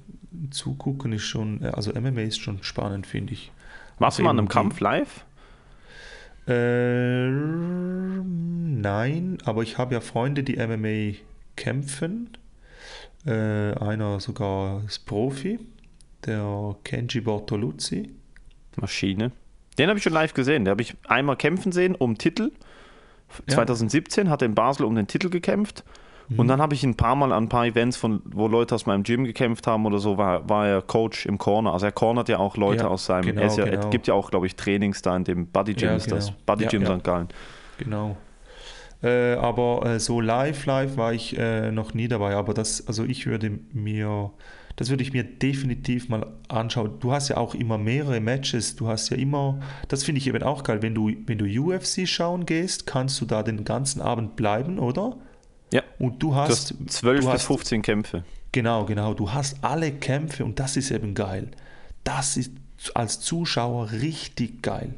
zugucken 0.50 1.12
ist 1.12 1.24
schon, 1.24 1.62
äh, 1.62 1.68
also 1.68 1.92
MMA 1.92 2.22
ist 2.22 2.40
schon 2.40 2.62
spannend, 2.62 3.06
finde 3.06 3.32
ich. 3.32 3.50
Warst 3.98 4.18
du 4.18 4.22
Also 4.22 4.24
mal 4.24 4.30
an 4.30 4.38
einem 4.38 4.48
Kampf 4.48 4.80
live? 4.80 5.24
Äh, 6.46 7.28
nein, 8.84 9.38
aber 9.44 9.62
ich 9.62 9.78
habe 9.78 9.94
ja 9.94 10.00
Freunde, 10.00 10.42
die 10.42 10.56
MMA 10.56 11.18
kämpfen. 11.56 12.36
Äh, 13.26 13.72
einer 13.78 14.20
sogar 14.20 14.84
ist 14.84 15.06
Profi, 15.06 15.58
der 16.26 16.76
Kenji 16.84 17.20
Bortoluzzi. 17.20 18.10
Maschine. 18.76 19.32
Den 19.78 19.88
habe 19.88 19.98
ich 19.98 20.02
schon 20.02 20.12
live 20.12 20.34
gesehen. 20.34 20.64
Den 20.64 20.72
habe 20.72 20.82
ich 20.82 20.94
einmal 21.08 21.36
kämpfen 21.36 21.72
sehen 21.72 21.94
um 21.94 22.18
Titel. 22.18 22.52
Ja. 23.48 23.54
2017 23.54 24.30
hat 24.30 24.42
er 24.42 24.46
in 24.46 24.54
Basel 24.54 24.84
um 24.86 24.94
den 24.94 25.06
Titel 25.06 25.28
gekämpft. 25.30 25.84
Mhm. 26.28 26.38
Und 26.40 26.48
dann 26.48 26.60
habe 26.62 26.74
ich 26.74 26.82
ein 26.84 26.94
paar 26.96 27.16
Mal 27.16 27.32
an 27.32 27.44
ein 27.44 27.48
paar 27.48 27.66
Events, 27.66 27.96
von, 27.96 28.22
wo 28.24 28.48
Leute 28.48 28.74
aus 28.74 28.86
meinem 28.86 29.02
Gym 29.02 29.24
gekämpft 29.24 29.66
haben 29.66 29.84
oder 29.84 29.98
so, 29.98 30.16
war, 30.16 30.48
war 30.48 30.66
er 30.66 30.80
Coach 30.82 31.26
im 31.26 31.36
Corner. 31.38 31.72
Also 31.74 31.86
er 31.86 31.92
cornert 31.92 32.28
ja 32.30 32.38
auch 32.38 32.56
Leute 32.56 32.84
Ja, 32.84 32.88
aus 32.88 33.04
seinem. 33.06 33.26
genau, 33.26 33.42
er, 33.42 33.48
ja, 33.58 33.64
genau. 33.66 33.82
er 33.82 33.90
gibt 33.90 34.06
ja 34.06 34.14
auch, 34.14 34.30
glaube 34.30 34.46
ich, 34.46 34.56
Trainings 34.56 35.02
da 35.02 35.14
in 35.16 35.24
dem 35.24 35.46
Buddy 35.48 35.74
Gym 35.74 35.88
Ja, 35.90 35.96
ist 35.96 36.10
das. 36.10 36.26
genau. 36.26 36.38
Buddy 36.46 36.64
Ja, 36.64 36.70
Gym 36.70 36.82
ja. 36.82 36.96
St. 36.96 37.04
Gallen. 37.04 37.28
Genau. 37.78 38.16
Äh, 39.02 39.34
aber 39.34 39.84
äh, 39.84 40.00
so 40.00 40.20
live, 40.22 40.64
live 40.64 40.96
war 40.96 41.12
ich 41.12 41.36
äh, 41.38 41.70
noch 41.70 41.92
nie 41.92 42.08
dabei. 42.08 42.34
Aber 42.36 42.54
das, 42.54 42.86
also 42.88 43.04
ich 43.04 43.26
würde 43.26 43.58
mir, 43.74 44.30
das 44.76 44.90
würde 44.90 45.02
ich 45.02 45.12
mir 45.12 45.24
definitiv 45.24 46.08
mal 46.08 46.26
anschauen. 46.48 46.98
Du 47.00 47.12
hast 47.12 47.28
ja 47.28 47.36
auch 47.36 47.54
immer 47.54 47.78
mehrere 47.78 48.20
Matches. 48.20 48.74
Du 48.76 48.88
hast 48.88 49.10
ja 49.10 49.16
immer, 49.16 49.60
das 49.88 50.02
finde 50.02 50.20
ich 50.20 50.26
eben 50.26 50.42
auch 50.42 50.64
geil. 50.64 50.82
Wenn 50.82 50.94
du, 50.94 51.12
wenn 51.26 51.38
du 51.38 51.44
UFC 51.44 52.08
schauen 52.08 52.44
gehst, 52.44 52.86
kannst 52.86 53.20
du 53.20 53.24
da 53.24 53.42
den 53.42 53.64
ganzen 53.64 54.00
Abend 54.00 54.36
bleiben, 54.36 54.78
oder? 54.78 55.16
Ja. 55.72 55.82
Und 55.98 56.22
du 56.22 56.30
Du 56.30 56.34
hast, 56.34 56.50
hast 56.50 56.90
12 56.90 57.20
du 57.20 57.26
bis 57.26 57.34
hast, 57.34 57.46
15 57.46 57.82
Kämpfe. 57.82 58.24
Genau, 58.52 58.84
genau. 58.84 59.14
Du 59.14 59.32
hast 59.32 59.62
alle 59.62 59.92
Kämpfe 59.92 60.44
und 60.44 60.58
das 60.58 60.76
ist 60.76 60.90
eben 60.90 61.14
geil. 61.14 61.50
Das 62.02 62.36
ist 62.36 62.52
als 62.94 63.20
Zuschauer 63.20 63.92
richtig 63.92 64.62
geil. 64.62 64.94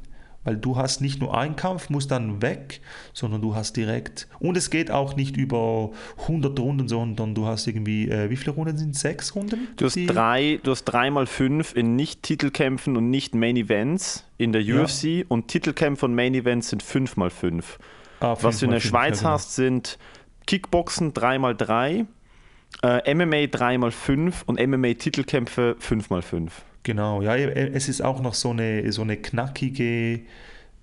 Weil 0.46 0.56
du 0.56 0.76
hast 0.76 1.00
nicht 1.00 1.20
nur 1.20 1.36
einen 1.36 1.56
Kampf, 1.56 1.90
musst 1.90 2.12
dann 2.12 2.40
weg, 2.40 2.80
sondern 3.12 3.42
du 3.42 3.56
hast 3.56 3.76
direkt. 3.76 4.28
Und 4.38 4.56
es 4.56 4.70
geht 4.70 4.92
auch 4.92 5.16
nicht 5.16 5.36
über 5.36 5.90
100 6.22 6.56
Runden, 6.60 6.86
sondern 6.86 7.34
du 7.34 7.46
hast 7.46 7.66
irgendwie, 7.66 8.08
äh, 8.08 8.30
wie 8.30 8.36
viele 8.36 8.52
Runden 8.52 8.78
sind? 8.78 8.94
Sechs 8.94 9.34
Runden? 9.34 9.66
Du 9.76 9.86
hast 9.86 9.96
drei, 10.06 10.60
du 10.62 10.70
hast 10.70 10.84
dreimal 10.84 11.26
fünf 11.26 11.74
in 11.74 11.96
Nicht-Titelkämpfen 11.96 12.96
und 12.96 13.10
Nicht-Main-Events 13.10 14.24
in 14.38 14.52
der 14.52 14.62
Ja. 14.62 14.82
UFC 14.82 15.24
und 15.28 15.48
Titelkämpfe 15.48 16.06
und 16.06 16.14
Main-Events 16.14 16.68
sind 16.68 16.82
fünf 16.84 17.16
mal 17.16 17.30
fünf. 17.30 17.80
Ah, 18.20 18.36
Was 18.40 18.60
du 18.60 18.66
in 18.66 18.70
der 18.70 18.80
fünfmal 18.80 18.80
fünf, 18.80 19.16
Schweiz 19.16 19.16
ja, 19.16 19.22
genau. 19.22 19.30
hast, 19.34 19.54
sind 19.56 19.98
Kickboxen 20.46 21.12
3x3, 21.12 22.06
äh, 22.84 23.14
MMA 23.14 23.46
3x5 23.46 24.44
und 24.46 24.60
MMA-Titelkämpfe 24.60 25.76
5x5. 25.80 26.50
Genau, 26.86 27.20
ja, 27.20 27.34
es 27.34 27.88
ist 27.88 28.00
auch 28.00 28.20
noch 28.20 28.34
so 28.34 28.50
eine, 28.50 28.92
so 28.92 29.02
eine 29.02 29.16
knackige. 29.16 30.20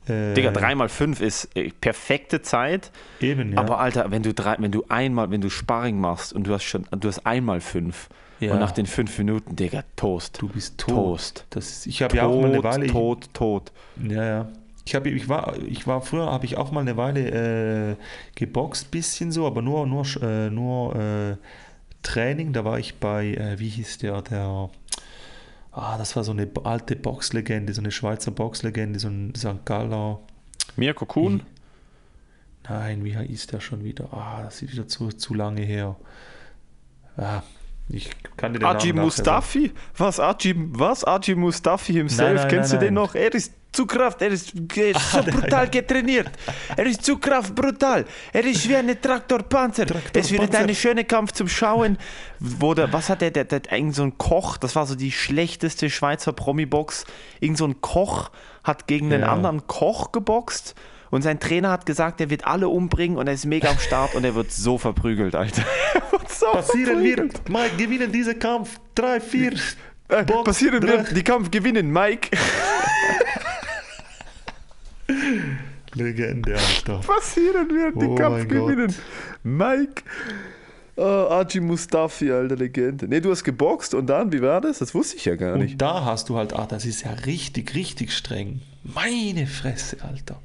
Äh, 0.05 0.33
Digga, 0.33 0.49
3x5 0.49 1.21
ist 1.21 1.55
äh, 1.55 1.69
perfekte 1.79 2.41
Zeit, 2.41 2.91
Eben, 3.21 3.53
ja. 3.53 3.57
aber 3.59 3.79
Alter, 3.79 4.11
wenn 4.11 4.21
du, 4.21 4.33
drei, 4.33 4.57
wenn 4.59 4.73
du 4.73 4.83
einmal, 4.89 5.31
wenn 5.31 5.39
du 5.39 5.49
Sparring 5.49 5.97
machst 6.01 6.33
und 6.33 6.45
du 6.45 6.51
hast 6.53 6.63
schon, 6.65 6.85
du 6.91 7.07
hast 7.07 7.25
einmal 7.25 7.61
fünf 7.61 8.09
Ja. 8.41 8.51
und 8.51 8.59
nach 8.59 8.71
den 8.71 8.85
fünf 8.85 9.17
Minuten, 9.17 9.55
Digga, 9.55 9.85
Toast. 9.95 10.41
du 10.41 10.49
bist 10.49 10.77
tot. 10.77 10.89
Toast. 10.93 11.45
Das 11.51 11.69
ist, 11.69 11.87
ich 11.87 12.01
habe 12.01 12.17
ja 12.17 12.25
auch 12.25 12.41
mal 12.41 12.51
eine 12.51 12.61
Weile. 12.65 12.87
tot, 12.87 13.29
tot. 13.33 13.71
Ja, 14.05 14.25
ja. 14.25 14.47
Ich, 14.85 14.95
hab, 14.95 15.05
ich, 15.05 15.29
war, 15.29 15.53
ich 15.65 15.87
war 15.87 16.01
früher, 16.01 16.29
habe 16.29 16.43
ich 16.45 16.57
auch 16.57 16.73
mal 16.73 16.81
eine 16.81 16.97
Weile 16.97 17.91
äh, 17.91 17.95
geboxt, 18.35 18.91
bisschen 18.91 19.31
so, 19.31 19.47
aber 19.47 19.61
nur, 19.61 19.87
nur, 19.87 20.05
äh, 20.21 20.49
nur 20.49 20.95
äh, 20.97 21.37
Training. 22.01 22.51
Da 22.51 22.65
war 22.65 22.77
ich 22.77 22.95
bei, 22.95 23.27
äh, 23.35 23.57
wie 23.59 23.69
hieß 23.69 23.99
der, 23.99 24.21
der, 24.21 24.69
ah, 25.73 25.97
das 25.97 26.15
war 26.15 26.23
so 26.23 26.31
eine 26.31 26.49
alte 26.63 26.95
Boxlegende, 26.95 27.73
so 27.73 27.81
eine 27.81 27.91
Schweizer 27.91 28.31
Boxlegende, 28.31 28.99
so 28.99 29.07
ein 29.09 29.33
St. 29.35 29.65
Galler. 29.65 30.19
Mirko 30.75 31.05
Kuhn? 31.05 31.43
Nein, 32.67 33.03
wie 33.03 33.17
hieß 33.17 33.47
der 33.47 33.59
schon 33.59 33.83
wieder? 33.83 34.13
Ah, 34.13 34.41
das 34.43 34.61
ist 34.61 34.71
wieder 34.71 34.87
zu, 34.87 35.09
zu 35.09 35.33
lange 35.33 35.61
her. 35.61 35.97
Ah, 37.17 37.41
ich 37.89 38.09
kann 38.37 38.53
dir 38.53 38.59
den 38.59 38.65
Aji 38.65 38.89
Namen. 38.93 39.05
Mustafi? 39.05 39.71
Was, 39.97 40.19
Aji, 40.19 40.55
was? 40.55 41.03
Aji 41.03 41.35
Mustafi 41.35 41.93
himself? 41.93 42.29
Nein, 42.29 42.35
nein, 42.35 42.47
Kennst 42.47 42.71
nein, 42.71 42.79
du 42.79 42.85
den 42.85 42.93
noch? 42.93 43.15
Er 43.15 43.33
ist 43.33 43.53
zu 43.75 43.85
Kraft, 43.85 44.21
er 44.21 44.29
ist, 44.29 44.53
er 44.75 44.91
ist 44.91 45.11
so 45.11 45.21
brutal 45.23 45.69
getrainiert. 45.69 46.29
Er 46.77 46.85
ist 46.85 47.03
zu 47.03 47.17
Kraft 47.17 47.53
brutal. 47.55 48.05
Er 48.31 48.45
ist 48.45 48.67
wie 48.69 48.75
eine 48.75 48.99
Traktorpanzer. 48.99 49.85
Es 50.13 50.31
wird 50.31 50.55
ein 50.55 50.73
schöner 50.75 51.03
Kampf 51.03 51.31
zum 51.33 51.47
Schauen. 51.47 51.97
Wo 52.39 52.73
der, 52.73 52.91
was 52.93 53.09
hat 53.09 53.21
der, 53.21 53.31
der, 53.31 53.45
der, 53.45 53.61
irgend 53.71 53.95
so 53.95 54.03
ein 54.03 54.17
Koch, 54.17 54.57
das 54.57 54.75
war 54.75 54.85
so 54.85 54.95
die 54.95 55.11
schlechteste 55.11 55.89
Schweizer 55.89 56.33
Promi-Box. 56.33 57.05
Irgend 57.39 57.57
so 57.57 57.65
ein 57.65 57.81
Koch 57.81 58.29
hat 58.63 58.87
gegen 58.87 59.11
einen 59.11 59.23
Ja. 59.23 59.31
anderen 59.33 59.65
Koch 59.67 60.11
geboxt. 60.11 60.75
Und 61.09 61.21
sein 61.21 61.39
Trainer 61.39 61.69
hat 61.69 61.85
gesagt, 61.85 62.19
er 62.21 62.29
wird 62.31 62.47
alle 62.47 62.67
umbringen 62.69 63.17
und 63.17 63.27
er 63.27 63.33
ist 63.33 63.45
mega 63.45 63.69
am 63.69 63.77
Start 63.77 64.15
und 64.15 64.23
er 64.23 64.33
wird 64.33 64.51
so 64.51 64.77
verprügelt, 64.79 65.35
Alter. 65.35 65.63
Er 65.93 66.29
so 66.29 66.51
Passieren 66.51 66.93
verprügelt. 66.95 67.33
wird. 67.33 67.49
Mike, 67.49 67.75
gewinnen 67.77 68.11
diesen 68.11 68.39
Kampf. 68.39 68.79
Drei, 68.95 69.19
vier. 69.19 69.53
Äh, 70.09 70.23
Box, 70.23 70.45
passieren 70.45 70.81
drei. 70.81 70.97
wird, 70.97 71.15
die 71.15 71.23
Kampf 71.23 71.51
gewinnen, 71.51 71.91
Mike. 71.91 72.29
Legende, 75.93 76.55
Alter. 76.55 76.99
Passieren 76.99 77.69
wird, 77.69 78.01
die 78.01 78.05
Oh 78.07 78.15
Kampf 78.15 78.37
mein 78.39 78.47
gewinnen, 78.47 78.95
Mike. 79.43 80.03
Oh, 80.95 81.01
Archie 81.01 81.59
Mustafi, 81.59 82.31
alter 82.31 82.55
Legende. 82.55 83.07
Nee, 83.07 83.19
du 83.19 83.31
hast 83.31 83.43
geboxt 83.43 83.93
und 83.95 84.07
dann, 84.07 84.31
wie 84.31 84.41
war 84.41 84.61
das? 84.61 84.77
Das 84.79 84.93
wusste 84.93 85.17
ich 85.17 85.25
ja 85.25 85.35
gar 85.35 85.57
nicht. 85.57 85.73
Und 85.73 85.81
da 85.81 86.05
hast 86.05 86.29
du 86.29 86.37
halt, 86.37 86.53
ah, 86.53 86.67
das 86.67 86.85
ist 86.85 87.03
ja 87.03 87.11
richtig, 87.11 87.73
richtig 87.73 88.11
streng. 88.13 88.61
Meine 88.83 89.47
Fresse, 89.47 89.97
Alter. 90.03 90.39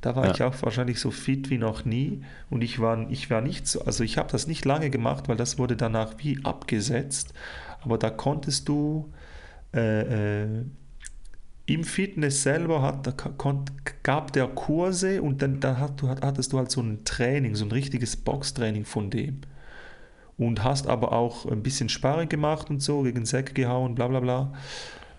Da 0.00 0.16
war 0.16 0.26
Ja. 0.26 0.30
ich 0.32 0.42
auch 0.42 0.54
wahrscheinlich 0.62 0.98
so 0.98 1.10
fit 1.10 1.50
wie 1.50 1.58
noch 1.58 1.84
nie 1.84 2.22
und 2.48 2.62
ich 2.62 2.78
war, 2.80 3.06
ich 3.10 3.28
war 3.28 3.42
nicht 3.42 3.66
so, 3.68 3.82
also 3.84 4.02
ich 4.02 4.16
habe 4.16 4.32
das 4.32 4.46
nicht 4.46 4.64
lange 4.64 4.88
gemacht, 4.88 5.28
weil 5.28 5.36
das 5.36 5.58
wurde 5.58 5.76
danach 5.76 6.14
wie 6.18 6.38
abgesetzt. 6.42 7.34
Aber 7.82 7.98
da 7.98 8.08
konntest 8.08 8.66
du 8.68 9.12
äh, 9.74 10.44
äh, 10.44 10.64
im 11.72 11.84
Fitness 11.84 12.42
selber 12.42 12.82
hat, 12.82 13.14
gab 14.02 14.32
der 14.32 14.48
Kurse 14.48 15.22
und 15.22 15.40
dann, 15.40 15.60
dann 15.60 15.78
hat, 15.78 16.02
hattest 16.02 16.52
du 16.52 16.58
halt 16.58 16.70
so 16.70 16.80
ein 16.80 17.04
Training, 17.04 17.54
so 17.54 17.64
ein 17.64 17.70
richtiges 17.70 18.16
Boxtraining 18.16 18.84
von 18.84 19.10
dem. 19.10 19.42
Und 20.36 20.64
hast 20.64 20.86
aber 20.88 21.12
auch 21.12 21.46
ein 21.46 21.62
bisschen 21.62 21.88
Sparring 21.88 22.28
gemacht 22.28 22.70
und 22.70 22.82
so, 22.82 23.02
gegen 23.02 23.24
Säcke 23.26 23.52
gehauen, 23.52 23.94
bla 23.94 24.08
bla 24.08 24.20
bla. 24.20 24.52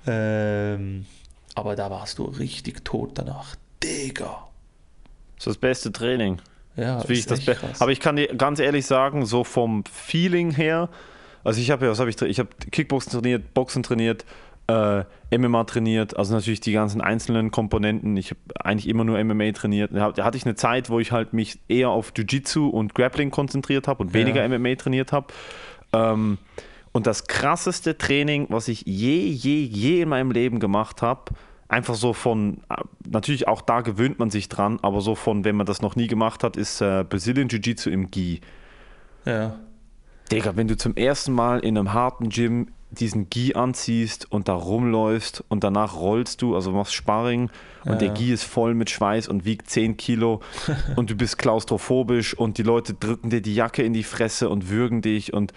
Ähm, 0.07 1.05
aber 1.55 1.75
da 1.75 1.89
warst 1.89 2.17
du 2.17 2.25
richtig 2.25 2.83
tot 2.83 3.11
danach. 3.15 3.55
Digga. 3.83 4.47
Das 5.35 5.43
ist 5.43 5.47
das 5.47 5.57
beste 5.57 5.91
Training. 5.91 6.39
Ja, 6.75 6.97
Das 7.01 7.09
ist 7.09 7.29
das 7.31 7.45
Be- 7.45 7.55
krass. 7.55 7.81
Aber 7.81 7.91
ich 7.91 7.99
kann 7.99 8.15
dir 8.15 8.27
ganz 8.35 8.59
ehrlich 8.59 8.85
sagen, 8.85 9.25
so 9.25 9.43
vom 9.43 9.83
Feeling 9.85 10.51
her, 10.51 10.89
also 11.43 11.61
ich 11.61 11.71
habe 11.71 11.85
ja, 11.85 11.91
was 11.91 11.99
habe 11.99 12.09
ich 12.09 12.21
Ich 12.21 12.39
habe 12.39 12.49
Kickboxen 12.71 13.11
trainiert, 13.11 13.53
Boxen 13.53 13.83
trainiert, 13.83 14.25
äh, 14.71 15.37
MMA 15.37 15.63
trainiert, 15.65 16.17
also 16.17 16.33
natürlich 16.33 16.61
die 16.61 16.71
ganzen 16.71 17.01
einzelnen 17.01 17.51
Komponenten. 17.51 18.15
Ich 18.17 18.31
habe 18.31 18.39
eigentlich 18.63 18.87
immer 18.87 19.03
nur 19.03 19.21
MMA 19.23 19.51
trainiert. 19.51 19.91
Da 19.93 20.23
hatte 20.23 20.37
ich 20.37 20.45
eine 20.45 20.55
Zeit, 20.55 20.89
wo 20.89 20.99
ich 20.99 21.11
halt 21.11 21.33
mich 21.33 21.59
eher 21.67 21.89
auf 21.89 22.13
Jiu-Jitsu 22.15 22.67
und 22.67 22.95
Grappling 22.95 23.31
konzentriert 23.31 23.87
habe 23.87 24.03
und 24.03 24.13
weniger 24.13 24.47
MMA 24.47 24.75
trainiert 24.75 25.11
habe. 25.11 25.27
Ähm, 25.93 26.37
und 26.91 27.07
das 27.07 27.27
krasseste 27.27 27.97
Training, 27.97 28.47
was 28.49 28.67
ich 28.67 28.83
je, 28.85 29.25
je, 29.25 29.63
je 29.63 30.01
in 30.01 30.09
meinem 30.09 30.31
Leben 30.31 30.59
gemacht 30.59 31.01
habe, 31.01 31.31
einfach 31.67 31.95
so 31.95 32.13
von, 32.13 32.57
äh, 32.69 32.75
natürlich 33.09 33.47
auch 33.47 33.61
da 33.61 33.81
gewöhnt 33.81 34.19
man 34.19 34.29
sich 34.29 34.49
dran, 34.49 34.79
aber 34.81 35.01
so 35.01 35.15
von, 35.15 35.45
wenn 35.45 35.55
man 35.55 35.65
das 35.65 35.81
noch 35.81 35.95
nie 35.95 36.07
gemacht 36.07 36.43
hat, 36.43 36.57
ist 36.57 36.81
äh, 36.81 37.05
Brazilian 37.07 37.47
Jiu-Jitsu 37.47 37.89
im 37.89 38.11
Gi. 38.11 38.41
ja. 39.25 39.55
Digga, 40.31 40.55
wenn 40.55 40.69
du 40.69 40.77
zum 40.77 40.95
ersten 40.95 41.33
Mal 41.33 41.59
in 41.59 41.77
einem 41.77 41.91
harten 41.91 42.29
Gym 42.29 42.69
diesen 42.91 43.29
Gi 43.29 43.55
anziehst 43.55 44.31
und 44.31 44.47
da 44.47 44.53
rumläufst 44.53 45.43
und 45.47 45.63
danach 45.63 45.95
rollst 45.95 46.41
du, 46.41 46.55
also 46.55 46.71
machst 46.71 46.93
Sparring 46.93 47.49
und 47.85 47.91
Ja, 47.93 47.95
der 47.95 48.07
ja. 48.09 48.13
Gi 48.13 48.31
ist 48.33 48.43
voll 48.43 48.73
mit 48.73 48.89
Schweiß 48.89 49.27
und 49.29 49.45
wiegt 49.45 49.69
10 49.69 49.97
Kilo 49.97 50.41
und 50.97 51.09
du 51.09 51.15
bist 51.15 51.37
klaustrophobisch 51.37 52.33
und 52.33 52.57
die 52.57 52.63
Leute 52.63 52.93
drücken 52.93 53.29
dir 53.29 53.41
die 53.41 53.55
Jacke 53.55 53.81
in 53.83 53.93
die 53.93 54.03
Fresse 54.03 54.49
und 54.49 54.69
würgen 54.69 55.01
dich 55.01 55.31
und 55.33 55.53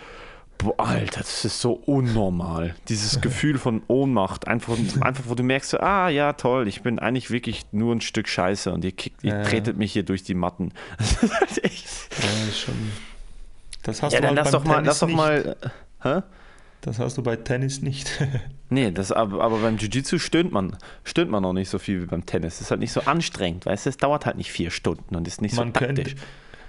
boah, 0.58 0.74
Alter, 0.78 1.20
das 1.20 1.44
ist 1.44 1.60
so 1.60 1.72
unnormal. 1.72 2.76
Dieses 2.88 3.20
Gefühl 3.20 3.58
von 3.58 3.82
Ohnmacht, 3.88 4.46
einfach, 4.46 4.76
einfach 5.00 5.24
wo 5.26 5.34
du 5.34 5.42
merkst, 5.42 5.70
so, 5.70 5.78
ah 5.80 6.08
ja, 6.08 6.34
toll, 6.34 6.68
ich 6.68 6.82
bin 6.82 7.00
eigentlich 7.00 7.30
wirklich 7.32 7.66
nur 7.72 7.92
ein 7.94 8.00
Stück 8.00 8.28
Scheiße 8.28 8.72
und 8.72 8.84
ihr, 8.84 8.92
kickt, 8.92 9.24
ihr 9.24 9.32
Ja, 9.32 9.38
ja. 9.38 9.44
tretet 9.44 9.76
mich 9.76 9.92
hier 9.92 10.04
durch 10.04 10.22
die 10.22 10.34
Matten. 10.34 10.70
Das 10.98 11.20
ist 11.22 11.34
halt 11.40 11.64
echt. 11.64 11.86
ja, 12.22 12.52
schon. 12.52 12.74
Das 13.82 14.02
hast 14.02 14.12
Ja, 14.12 14.20
du 14.20 14.28
dann 14.28 14.36
halt 14.36 14.46
lass 14.46 14.52
beim 14.52 14.62
doch 14.62 14.68
mal, 14.70 14.84
lass 14.84 14.98
doch 15.00 15.08
mal. 15.08 15.56
äh, 15.60 15.68
Hä? 16.08 16.22
Das 16.84 16.98
hast 16.98 17.16
du 17.16 17.22
bei 17.22 17.36
Tennis 17.36 17.82
nicht. 17.82 18.10
Nee, 18.70 18.90
das, 18.90 19.12
aber, 19.12 19.44
aber 19.44 19.58
beim 19.58 19.76
Jiu-Jitsu 19.76 20.18
stöhnt 20.18 20.50
man, 20.50 20.76
stöhnt 21.04 21.30
man 21.30 21.42
noch 21.42 21.52
nicht 21.52 21.68
so 21.68 21.78
viel 21.78 22.02
wie 22.02 22.06
beim 22.06 22.26
Tennis. 22.26 22.54
Das 22.54 22.62
ist 22.62 22.70
halt 22.72 22.80
nicht 22.80 22.90
so 22.92 23.02
anstrengend, 23.02 23.66
weißt 23.66 23.86
du? 23.86 23.90
Es 23.90 23.98
dauert 23.98 24.26
halt 24.26 24.36
nicht 24.36 24.50
vier 24.50 24.70
Stunden 24.72 25.14
und 25.14 25.28
ist 25.28 25.40
nicht 25.42 25.54
man, 25.54 25.68
so 25.68 25.72
könnte, 25.78 26.02
taktisch. 26.02 26.20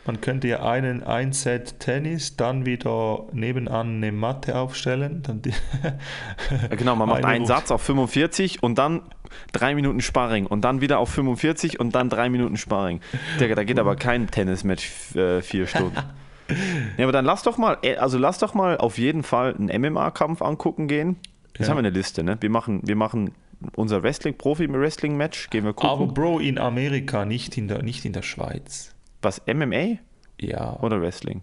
man 0.05 0.21
könnte 0.21 0.47
ja 0.49 0.61
einen 0.61 1.01
ein 1.03 1.33
Set 1.33 1.79
Tennis, 1.79 2.35
dann 2.35 2.65
wieder 2.65 3.25
nebenan 3.31 3.95
eine 3.95 4.11
Matte 4.11 4.55
aufstellen. 4.57 5.23
Ja, 6.69 6.75
Genau, 6.75 6.95
man 6.95 7.07
macht 7.09 7.19
Eine 7.23 7.27
einen 7.27 7.41
Runde. 7.45 7.53
Satz 7.55 7.71
auf 7.71 7.81
45 7.81 8.61
und 8.61 8.77
dann 8.77 9.01
drei 9.51 9.73
Minuten 9.73 10.01
Sparring 10.01 10.45
und 10.45 10.61
dann 10.61 10.81
wieder 10.81 10.99
auf 10.99 11.09
45 11.09 11.79
und 11.79 11.95
dann 11.95 12.09
drei 12.09 12.29
Minuten 12.29 12.57
Sparring. 12.57 12.99
Da 13.39 13.63
geht 13.63 13.79
aber 13.79 13.95
kein 13.95 14.27
Tennismatch 14.27 15.15
äh, 15.15 15.41
vier 15.41 15.65
Stunden. 15.65 15.95
Ja, 16.97 17.03
aber 17.05 17.11
dann 17.11 17.25
lass 17.25 17.43
doch 17.43 17.57
mal, 17.57 17.77
äh, 17.81 17.95
also 17.95 18.17
lass 18.17 18.37
doch 18.39 18.53
mal 18.53 18.77
auf 18.77 18.97
jeden 18.97 19.23
Fall 19.23 19.55
einen 19.55 19.81
MMA-Kampf 19.81 20.41
angucken 20.41 20.87
gehen. 20.87 21.17
Jetzt 21.57 21.61
Ja. 21.61 21.69
haben 21.69 21.75
wir 21.77 21.79
eine 21.79 21.89
Liste, 21.89 22.23
ne? 22.23 22.37
Wir 22.41 22.49
machen, 22.49 22.81
wir 22.85 22.95
machen 22.95 23.31
unser 23.75 24.03
Wrestling, 24.03 24.35
Profi-Wrestling-Match, 24.37 25.49
gehen 25.49 25.63
wir 25.65 25.73
gucken. 25.73 25.89
Aber 25.89 26.07
Bro, 26.13 26.39
in 26.39 26.57
Amerika, 26.57 27.25
nicht 27.25 27.57
in 27.57 27.67
der, 27.67 27.81
nicht 27.83 28.05
in 28.05 28.13
der 28.13 28.21
Schweiz. 28.21 28.93
Was, 29.21 29.41
MMA 29.47 29.97
Ja, 30.39 30.77
oder 30.81 31.01
Wrestling? 31.01 31.41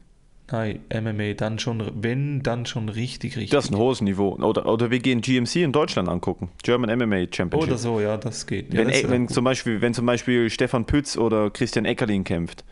nein, 0.51 0.81
MMA, 0.93 1.33
dann 1.33 1.59
schon, 1.59 1.83
wenn, 2.03 2.43
dann 2.43 2.67
schon 2.67 2.91
richtig, 2.91 3.37
richtig. 3.37 3.51
Das 3.51 3.65
ist 3.65 3.71
ein 3.71 3.79
hohes 3.79 4.03
Niveau. 4.03 4.35
Oder, 4.35 4.67
oder 4.67 4.91
wir 4.91 4.99
gehen 4.99 5.23
GMC 5.23 5.57
in 5.65 5.73
Deutschland 5.73 6.11
angucken. 6.11 6.51
German 6.63 6.91
MMA 6.99 7.25
Championship. 7.33 7.71
Oder 7.71 7.79
so, 7.79 8.01
ja, 8.01 8.19
das 8.19 8.47
geht. 8.47 8.73
Ja, 8.75 8.81
wenn, 8.81 8.89
das, 8.89 9.03
äh, 9.03 9.09
wenn, 9.11 9.29
zum 9.29 9.45
Beispiel, 9.45 9.81
wenn 9.81 9.95
zum 9.95 10.05
Beispiel 10.05 10.51
Stefan 10.51 10.85
Pütz 10.85 11.17
oder 11.17 11.49
Christian 11.51 11.87
Eckerlin 11.87 12.23
kämpft. 12.25 12.65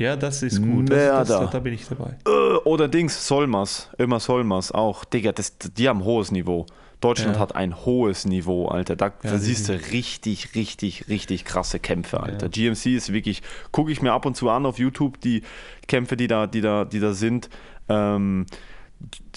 Ja, 0.00 0.16
das 0.16 0.42
ist 0.42 0.62
gut. 0.62 0.90
Das, 0.90 0.98
das, 0.98 1.28
Mörder. 1.28 1.44
da, 1.46 1.50
da 1.52 1.58
bin 1.60 1.74
ich 1.74 1.86
dabei. 1.86 2.16
Äh, 2.26 2.30
Oder 2.64 2.88
Dings, 2.88 3.26
Solmers. 3.26 3.88
Immer 3.98 4.18
Solmers 4.20 4.72
auch. 4.72 5.04
Digga, 5.04 5.32
das, 5.32 5.56
die 5.58 5.88
haben 5.88 5.98
ein 6.00 6.04
hohes 6.04 6.30
Niveau. 6.32 6.66
Deutschland 7.00 7.36
Ja. 7.36 7.40
hat 7.40 7.54
ein 7.54 7.84
hohes 7.86 8.26
Niveau, 8.26 8.68
Alter. 8.68 8.94
Da, 8.96 9.10
da 9.22 9.32
die 9.32 9.38
siehst 9.38 9.68
du 9.68 9.72
richtig, 9.92 10.54
richtig, 10.54 11.08
richtig 11.08 11.44
krasse 11.44 11.78
Kämpfe, 11.78 12.20
Alter. 12.20 12.46
Ja. 12.46 12.48
GMC 12.72 12.86
ist 12.96 13.12
wirklich, 13.12 13.42
gucke 13.72 13.90
ich 13.92 14.02
mir 14.02 14.12
ab 14.12 14.26
und 14.26 14.36
zu 14.36 14.50
an 14.50 14.66
auf 14.66 14.78
YouTube, 14.78 15.20
die 15.20 15.42
Kämpfe, 15.86 16.16
die 16.16 16.26
da, 16.26 16.46
die 16.46 16.60
da, 16.60 16.84
die 16.84 17.00
da 17.00 17.12
sind. 17.14 17.48
Ähm, 17.88 18.44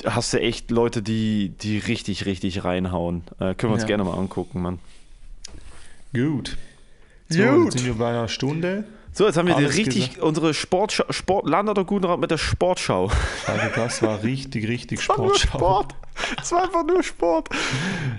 hast 0.05 0.34
du 0.34 0.41
echt 0.41 0.72
Leute, 0.72 1.01
die, 1.01 1.49
die 1.61 1.78
richtig, 1.78 2.26
richtig 2.26 2.66
reinhauen. 2.66 3.24
Äh, 3.39 3.53
können 3.55 3.72
wir 3.72 3.76
uns 3.76 3.84
Ja. 3.84 3.88
gerne 3.88 4.03
mal 4.03 4.18
angucken, 4.18 4.61
Mann. 4.61 4.80
Gut. 6.14 6.57
So, 7.30 7.41
Gut. 7.43 7.64
jetzt 7.66 7.78
sind 7.78 7.86
wir 7.86 7.95
bei 7.95 8.09
einer 8.09 8.28
Stunde. 8.28 8.84
So, 9.16 9.28
jetzt 9.28 9.38
haben 9.38 9.47
wir 9.47 9.55
richtig, 9.57 10.09
gesagt. 10.09 10.24
unsere 10.24 10.55
Sportschau, 10.55 11.05
Sport, 11.11 11.47
landet 11.47 11.78
doch 11.78 11.86
gut 11.86 12.01
mit 12.20 12.32
der 12.32 12.39
Sportschau. 12.39 13.11
Also 13.45 13.68
das 13.76 14.01
war 14.01 14.24
richtig, 14.24 14.68
richtig 14.68 14.99
Es 15.01 15.09
war 15.09 15.18
nur 15.20 15.36
Sportschau. 15.38 15.57
Sport. 15.59 15.95
Es 16.41 16.51
war 16.51 16.64
einfach 16.64 16.84
nur 16.86 17.03
Sport. 17.03 17.49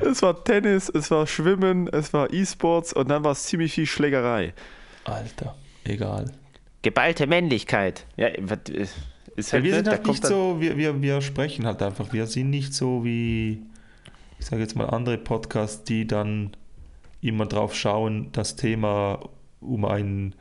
Es 0.01 0.23
war 0.23 0.45
Tennis, 0.45 0.89
es 0.89 1.11
war 1.11 1.27
Schwimmen, 1.27 1.89
es 1.89 2.13
war 2.13 2.33
E-Sports 2.33 2.93
und 2.93 3.09
dann 3.09 3.25
war 3.25 3.33
es 3.33 3.43
ziemlich 3.45 3.73
viel 3.73 3.87
Schlägerei. 3.87 4.55
Alter, 5.05 5.57
egal. 5.83 6.31
Geballte 6.83 7.27
Männlichkeit. 7.27 8.07
Ja, 8.17 8.29
äh, 8.29 8.43
ist 9.37 9.53
Ja, 9.53 9.53
halt, 9.55 9.65
wir 9.65 9.71
ne, 9.73 9.77
sind 9.79 9.89
halt 9.89 10.07
nicht 10.07 10.25
so, 10.25 10.61
wir, 10.61 10.77
wir, 10.77 11.03
wir 11.03 11.21
sprechen 11.23 11.67
halt 11.67 11.83
einfach. 11.83 12.13
Wir 12.13 12.27
sind 12.29 12.51
nicht 12.51 12.73
so 12.73 13.05
wie, 13.05 13.63
ich 14.39 14.47
sage 14.47 14.63
jetzt 14.63 14.77
mal, 14.77 14.87
andere 14.91 15.19
Podcasts, 15.19 15.83
die 15.83 16.07
dann 16.07 16.57
immer 17.21 17.47
drauf 17.47 17.75
schauen, 17.75 18.29
das 18.31 18.55
Thema 18.55 19.29
um 19.61 19.85
ein 19.85 20.35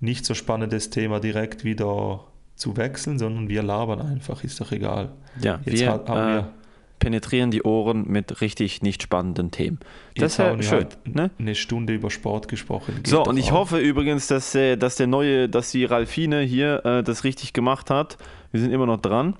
nicht 0.00 0.24
so 0.26 0.34
spannendes 0.34 0.90
Thema 0.90 1.20
direkt 1.20 1.64
wieder 1.64 2.24
zu 2.56 2.76
wechseln, 2.76 3.18
sondern 3.18 3.48
wir 3.48 3.62
labern 3.62 4.00
einfach, 4.00 4.42
ist 4.44 4.60
doch 4.60 4.72
egal. 4.72 5.12
Ja, 5.40 5.60
Jetzt 5.64 5.80
wir, 5.80 5.90
ha- 5.90 6.04
haben 6.08 6.30
äh, 6.30 6.34
wir 6.36 6.52
penetrieren 6.98 7.50
die 7.50 7.62
Ohren 7.62 8.06
mit 8.08 8.40
richtig 8.42 8.82
nicht 8.82 9.02
spannenden 9.02 9.50
Themen. 9.50 9.78
Das 10.16 10.32
ist 10.32 10.38
ja 10.38 10.46
haben 10.48 10.58
wir 10.58 10.64
schön. 10.64 10.78
halt 10.80 10.98
Ne? 11.16 11.30
eine 11.38 11.54
Stunde 11.54 11.94
über 11.94 12.10
Sport 12.10 12.48
gesprochen. 12.48 12.96
Geht 12.96 13.06
So, 13.06 13.24
und 13.24 13.38
ich 13.38 13.52
auch. 13.52 13.56
hoffe 13.60 13.78
übrigens, 13.78 14.26
dass, 14.26 14.54
äh, 14.54 14.76
dass 14.76 14.96
der 14.96 15.06
neue, 15.06 15.48
dass 15.48 15.70
die 15.70 15.84
Ralfine 15.86 16.40
hier 16.42 16.84
äh, 16.84 17.02
das 17.02 17.24
richtig 17.24 17.54
gemacht 17.54 17.88
hat. 17.88 18.18
Wir 18.52 18.60
sind 18.60 18.72
immer 18.72 18.84
noch 18.86 19.00
dran. 19.00 19.36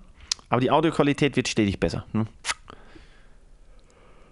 Aber 0.48 0.61
die 0.62 0.70
Audioqualität 0.70 1.36
wird 1.36 1.48
stetig 1.48 1.78
besser. 1.78 2.06
Hm? 2.12 2.26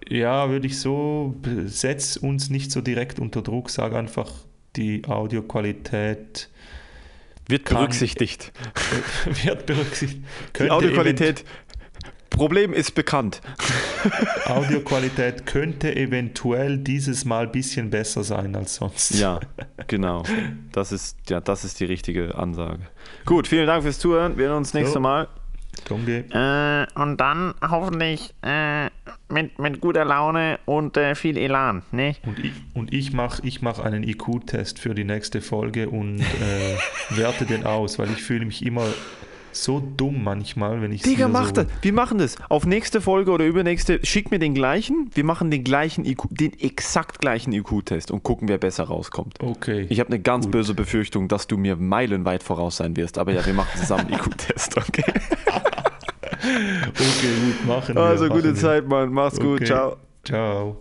Ja, 0.09 0.49
würde 0.49 0.67
ich 0.67 0.79
so, 0.81 1.35
setz 1.67 2.17
uns 2.17 2.49
nicht 2.49 2.73
so 2.73 2.81
direkt 2.81 3.19
unter 3.21 3.43
Druck, 3.43 3.69
sag 3.69 3.93
einfach, 3.95 4.31
die 4.77 5.03
Audioqualität 5.07 6.49
Wird 7.49 7.65
Kann- 7.65 7.79
berücksichtigt. 7.79 8.53
wird 9.45 9.67
berücksichtigt. 9.67 10.23
Die 10.59 10.71
Audioqualität. 10.71 11.45
Problem 12.31 12.73
ist 12.73 12.95
bekannt. 12.95 13.41
Audioqualität 14.45 15.45
könnte 15.47 15.97
eventuell 15.97 16.79
dieses 16.79 17.25
Mal 17.25 17.47
ein 17.47 17.53
bisschen 17.53 17.91
besser 17.91 18.23
sein 18.23 18.55
als 18.55 18.77
sonst. 18.77 19.19
Ja, 19.19 19.41
genau. 19.89 20.23
Das 20.71 20.93
ist, 20.93 21.17
ja, 21.31 21.41
das 21.41 21.65
ist 21.65 21.81
die 21.81 21.85
richtige 21.87 22.37
Ansage. 22.37 22.81
Gut, 23.25 23.49
vielen 23.49 23.67
Dank 23.67 23.83
fürs 23.83 23.99
Zuhören. 23.99 24.37
Wir 24.39 24.49
hören 24.49 24.59
uns 24.59 24.73
nächstes 24.75 24.95
So. 24.95 25.01
Mal. 25.01 25.27
Danke. 25.87 26.25
Äh, 26.31 27.01
und 27.01 27.19
dann 27.19 27.55
hoffentlich 27.63 28.35
äh, 28.43 28.87
mit, 29.29 29.59
mit 29.59 29.81
guter 29.81 30.05
Laune 30.05 30.59
und 30.65 30.97
äh, 30.97 31.15
viel 31.15 31.37
Elan, 31.37 31.83
ne? 31.93 32.17
Und 32.25 32.39
ich, 32.39 32.53
und 32.75 32.93
ich 32.93 33.13
mache 33.13 33.43
ich 33.45 33.63
mach 33.63 33.79
einen 33.79 34.03
IQ-Test 34.03 34.79
für 34.79 34.95
die 34.95 35.05
nächste 35.05 35.41
Folge 35.41 35.89
und 35.89 36.21
äh, 36.21 36.77
werte 37.17 37.47
den 37.47 37.65
aus, 37.65 37.99
weil 37.99 38.11
ich 38.11 38.23
fühle 38.23 38.45
mich 38.45 38.65
immer 38.65 38.87
so 39.53 39.81
dumm 39.81 40.23
manchmal, 40.23 40.83
wenn 40.83 40.93
ich 40.93 41.03
Digga, 41.03 41.29
mach 41.29 41.49
so, 41.49 41.53
das. 41.53 41.67
Wir 41.83 41.93
machen 41.93 42.19
das. 42.19 42.37
Auf 42.49 42.67
nächste 42.67 43.01
Folge 43.01 43.31
oder 43.31 43.45
übernächste, 43.45 44.01
schick 44.05 44.31
mir 44.31 44.39
den 44.39 44.55
gleichen. 44.55 45.11
Wir 45.15 45.25
machen 45.25 45.51
den 45.51 45.65
gleichen 45.65 46.05
IQ, 46.05 46.27
den 46.31 46.59
exakt 46.61 47.19
gleichen 47.21 47.53
IQ-Test 47.53 48.11
und 48.11 48.23
gucken, 48.23 48.49
wer 48.49 48.59
besser 48.59 48.85
rauskommt. 48.85 49.41
Okay. 49.41 49.87
Ich 49.89 50.01
habe 50.01 50.09
eine 50.11 50.21
ganz 50.21 50.47
böse 50.47 50.75
Befürchtung, 50.75 51.29
dass 51.29 51.47
du 51.47 51.57
mir 51.57 51.77
meilenweit 51.77 52.43
voraus 52.43 52.77
sein 52.77 52.97
wirst. 52.97 53.19
Aber 53.19 53.33
ja, 53.33 53.45
wir 53.45 53.55
machen 53.55 53.79
zusammen 53.79 54.07
einen 54.13 54.15
IQ-Test, 54.15 54.77
okay? 54.77 55.05
Okay, 56.43 57.33
gut, 57.45 57.67
machen 57.67 57.95
wir. 57.95 58.03
Also 58.03 58.25
machen 58.25 58.37
gute 58.37 58.55
wir. 58.55 58.61
Zeit, 58.61 58.89
Mann. 58.89 59.13
Mach's 59.13 59.39
gut. 59.39 59.57
Okay. 59.57 59.67
Ciao. 59.67 59.97
Ciao. 60.25 60.77